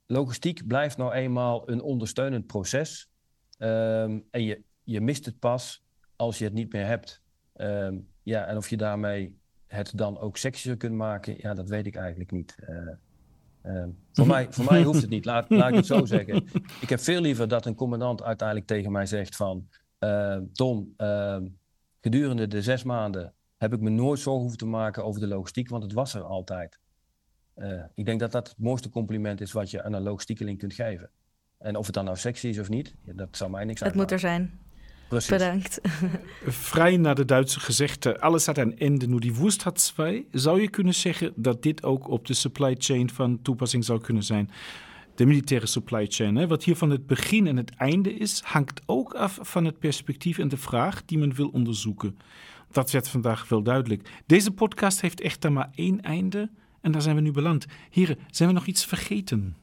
logistiek 0.08 0.66
blijft 0.66 0.96
nou 0.96 1.12
eenmaal 1.12 1.70
een 1.70 1.82
ondersteunend 1.82 2.46
proces. 2.46 3.10
Um, 3.58 4.26
en 4.30 4.42
je, 4.42 4.62
je 4.84 5.00
mist 5.00 5.24
het 5.24 5.38
pas 5.38 5.84
als 6.16 6.38
je 6.38 6.44
het 6.44 6.52
niet 6.52 6.72
meer 6.72 6.86
hebt. 6.86 7.22
Um, 7.56 8.08
ja, 8.22 8.46
en 8.46 8.56
of 8.56 8.70
je 8.70 8.76
daarmee 8.76 9.38
het 9.66 9.92
dan 9.94 10.18
ook 10.18 10.36
sexier 10.36 10.76
kunt 10.76 10.94
maken, 10.94 11.34
ja, 11.38 11.54
dat 11.54 11.68
weet 11.68 11.86
ik 11.86 11.96
eigenlijk 11.96 12.30
niet. 12.30 12.56
Uh, 12.68 13.76
um, 13.76 13.98
voor, 14.12 14.26
mij, 14.26 14.46
voor 14.50 14.64
mij 14.64 14.82
hoeft 14.82 15.00
het 15.00 15.10
niet, 15.10 15.24
laat, 15.24 15.50
laat 15.60 15.68
ik 15.68 15.74
het 15.74 15.86
zo 15.86 16.04
zeggen. 16.04 16.46
Ik 16.80 16.88
heb 16.88 17.00
veel 17.00 17.20
liever 17.20 17.48
dat 17.48 17.66
een 17.66 17.74
commandant 17.74 18.22
uiteindelijk 18.22 18.68
tegen 18.68 18.92
mij 18.92 19.06
zegt 19.06 19.36
van... 19.36 19.68
Uh, 20.00 20.36
Tom, 20.52 20.94
gedurende 22.00 22.46
de 22.46 22.62
zes 22.62 22.82
maanden 22.82 23.34
heb 23.56 23.72
ik 23.72 23.80
me 23.80 23.90
nooit 23.90 24.18
zorgen 24.18 24.40
hoeven 24.40 24.58
te 24.58 24.66
maken 24.66 25.04
over 25.04 25.20
de 25.20 25.26
logistiek, 25.26 25.68
want 25.68 25.82
het 25.82 25.92
was 25.92 26.14
er 26.14 26.22
altijd. 26.22 26.78
Uh, 27.58 27.82
ik 27.94 28.04
denk 28.04 28.20
dat 28.20 28.32
dat 28.32 28.48
het 28.48 28.58
mooiste 28.58 28.88
compliment 28.88 29.40
is 29.40 29.52
wat 29.52 29.70
je 29.70 29.82
aan 29.82 29.92
een 29.92 30.02
logistiekeling 30.02 30.58
kunt 30.58 30.74
geven. 30.74 31.10
En 31.58 31.76
of 31.76 31.86
het 31.86 31.94
dan 31.94 32.04
nou 32.04 32.16
sexy 32.16 32.48
is 32.48 32.58
of 32.58 32.68
niet, 32.68 32.94
dat 33.04 33.36
zou 33.36 33.50
mij 33.50 33.64
niks 33.64 33.80
Het 33.80 33.94
moet 33.94 34.10
er 34.10 34.18
zijn. 34.18 34.60
Precies. 35.08 35.30
Bedankt. 35.30 35.80
Vrij 36.70 36.96
naar 36.96 37.14
de 37.14 37.24
Duitse 37.24 37.60
gezegde, 37.60 38.20
alles 38.20 38.46
had 38.46 38.58
een 38.58 38.78
einde, 38.78 39.06
nu 39.06 39.18
die 39.18 39.34
woest 39.34 39.62
had 39.62 39.80
zwei. 39.80 40.26
Zou 40.32 40.60
je 40.60 40.68
kunnen 40.68 40.94
zeggen 40.94 41.32
dat 41.36 41.62
dit 41.62 41.82
ook 41.82 42.08
op 42.08 42.26
de 42.26 42.34
supply 42.34 42.74
chain 42.78 43.10
van 43.10 43.42
toepassing 43.42 43.84
zou 43.84 44.00
kunnen 44.00 44.22
zijn? 44.22 44.50
De 45.14 45.26
militaire 45.26 45.66
supply 45.66 46.06
chain, 46.06 46.36
hè? 46.36 46.46
wat 46.46 46.64
hier 46.64 46.76
van 46.76 46.90
het 46.90 47.06
begin 47.06 47.46
en 47.46 47.56
het 47.56 47.74
einde 47.74 48.14
is, 48.14 48.40
hangt 48.40 48.80
ook 48.86 49.14
af 49.14 49.38
van 49.42 49.64
het 49.64 49.78
perspectief 49.78 50.38
en 50.38 50.48
de 50.48 50.56
vraag 50.56 51.04
die 51.04 51.18
men 51.18 51.34
wil 51.34 51.48
onderzoeken. 51.48 52.16
Dat 52.70 52.90
werd 52.90 53.08
vandaag 53.08 53.48
wel 53.48 53.62
duidelijk. 53.62 54.22
Deze 54.26 54.50
podcast 54.50 55.00
heeft 55.00 55.20
echter 55.20 55.52
maar 55.52 55.70
één 55.74 56.00
einde 56.00 56.50
en 56.80 56.92
daar 56.92 57.02
zijn 57.02 57.16
we 57.16 57.22
nu 57.22 57.32
beland. 57.32 57.66
Heren, 57.90 58.18
zijn 58.30 58.48
we 58.48 58.54
nog 58.54 58.66
iets 58.66 58.84
vergeten? 58.84 59.56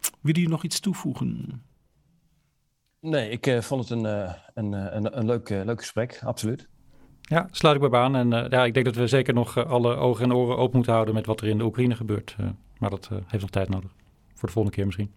Willen 0.00 0.40
jullie 0.40 0.48
nog 0.48 0.64
iets 0.64 0.80
toevoegen? 0.80 1.62
Nee, 3.00 3.30
ik 3.30 3.46
uh, 3.46 3.60
vond 3.60 3.88
het 3.88 3.98
een, 3.98 4.04
uh, 4.04 4.32
een, 4.54 4.72
uh, 4.72 4.86
een, 4.90 5.18
een 5.18 5.26
leuk, 5.26 5.48
leuk 5.48 5.78
gesprek, 5.78 6.20
absoluut. 6.24 6.68
Ja, 7.20 7.48
sluit 7.50 7.82
ik 7.82 7.90
bij 7.90 8.00
aan. 8.00 8.16
En 8.16 8.28
ja, 8.30 8.64
ik 8.64 8.74
denk 8.74 8.86
dat 8.86 8.94
we 8.94 9.06
zeker 9.06 9.34
nog 9.34 9.66
alle 9.66 9.94
ogen 9.94 10.24
en 10.24 10.34
oren 10.34 10.56
open 10.56 10.74
moeten 10.74 10.92
houden 10.92 11.14
met 11.14 11.26
wat 11.26 11.40
er 11.40 11.48
in 11.48 11.58
de 11.58 11.64
Oekraïne 11.64 11.94
gebeurt. 11.94 12.36
maar 12.78 12.90
dat 12.90 13.08
heeft 13.26 13.42
nog 13.42 13.50
tijd 13.50 13.68
nodig. 13.68 13.90
Voor 14.34 14.48
de 14.48 14.54
volgende 14.54 14.76
keer 14.76 14.86
misschien. 14.86 15.12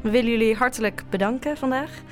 We 0.00 0.10
willen 0.10 0.30
jullie 0.30 0.54
hartelijk 0.54 1.04
bedanken 1.10 1.56
vandaag. 1.56 2.02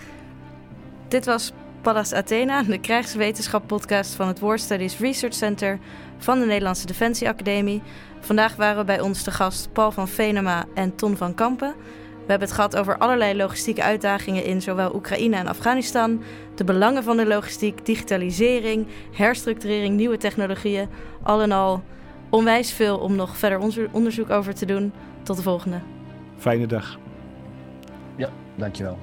Dit 1.09 1.25
was 1.25 1.53
Pallas 1.87 2.13
Athena, 2.13 2.63
de 2.63 2.79
krijgswetenschap 2.79 3.67
podcast 3.67 4.15
van 4.15 4.29
het 4.29 4.41
War 4.41 4.59
Studies 4.59 4.99
Research 4.99 5.35
Center 5.35 5.79
van 6.19 6.39
de 6.39 6.47
Nederlandse 6.47 6.87
Defensie 6.87 7.29
Academie. 7.29 7.83
Vandaag 8.21 8.57
waren 8.57 8.87
bij 8.87 9.01
ons 9.01 9.25
de 9.25 9.31
gast 9.31 9.73
Paul 9.73 9.91
van 9.91 10.09
Venema 10.09 10.65
en 10.75 10.97
Ton 10.97 11.17
van 11.17 11.35
Kampen. 11.35 11.75
We 12.13 12.33
hebben 12.33 12.49
het 12.49 12.57
gehad 12.57 12.77
over 12.77 12.99
allerlei 12.99 13.37
logistieke 13.37 13.83
uitdagingen 13.83 14.45
in 14.45 14.63
zowel 14.63 14.95
Oekraïne 14.95 15.37
en 15.37 15.47
Afghanistan, 15.47 16.23
de 16.55 16.65
belangen 16.65 17.03
van 17.03 17.17
de 17.17 17.27
logistiek, 17.27 17.87
digitalisering, 17.87 18.87
herstructurering, 19.13 19.97
nieuwe 19.97 20.17
technologieën. 20.17 20.89
Al 21.23 21.43
in 21.43 21.53
al 21.53 21.83
onwijs 22.31 22.73
veel 22.73 22.99
om 22.99 23.17
nog 23.17 23.37
verder 23.37 23.89
onderzoek 23.93 24.31
over 24.31 24.55
te 24.55 24.67
doen. 24.67 24.93
Tot 25.23 25.37
de 25.37 25.43
volgende. 25.43 25.81
Fijne 26.37 26.67
dag. 26.67 26.99
Ja, 28.17 28.29
dankjewel. 28.57 28.99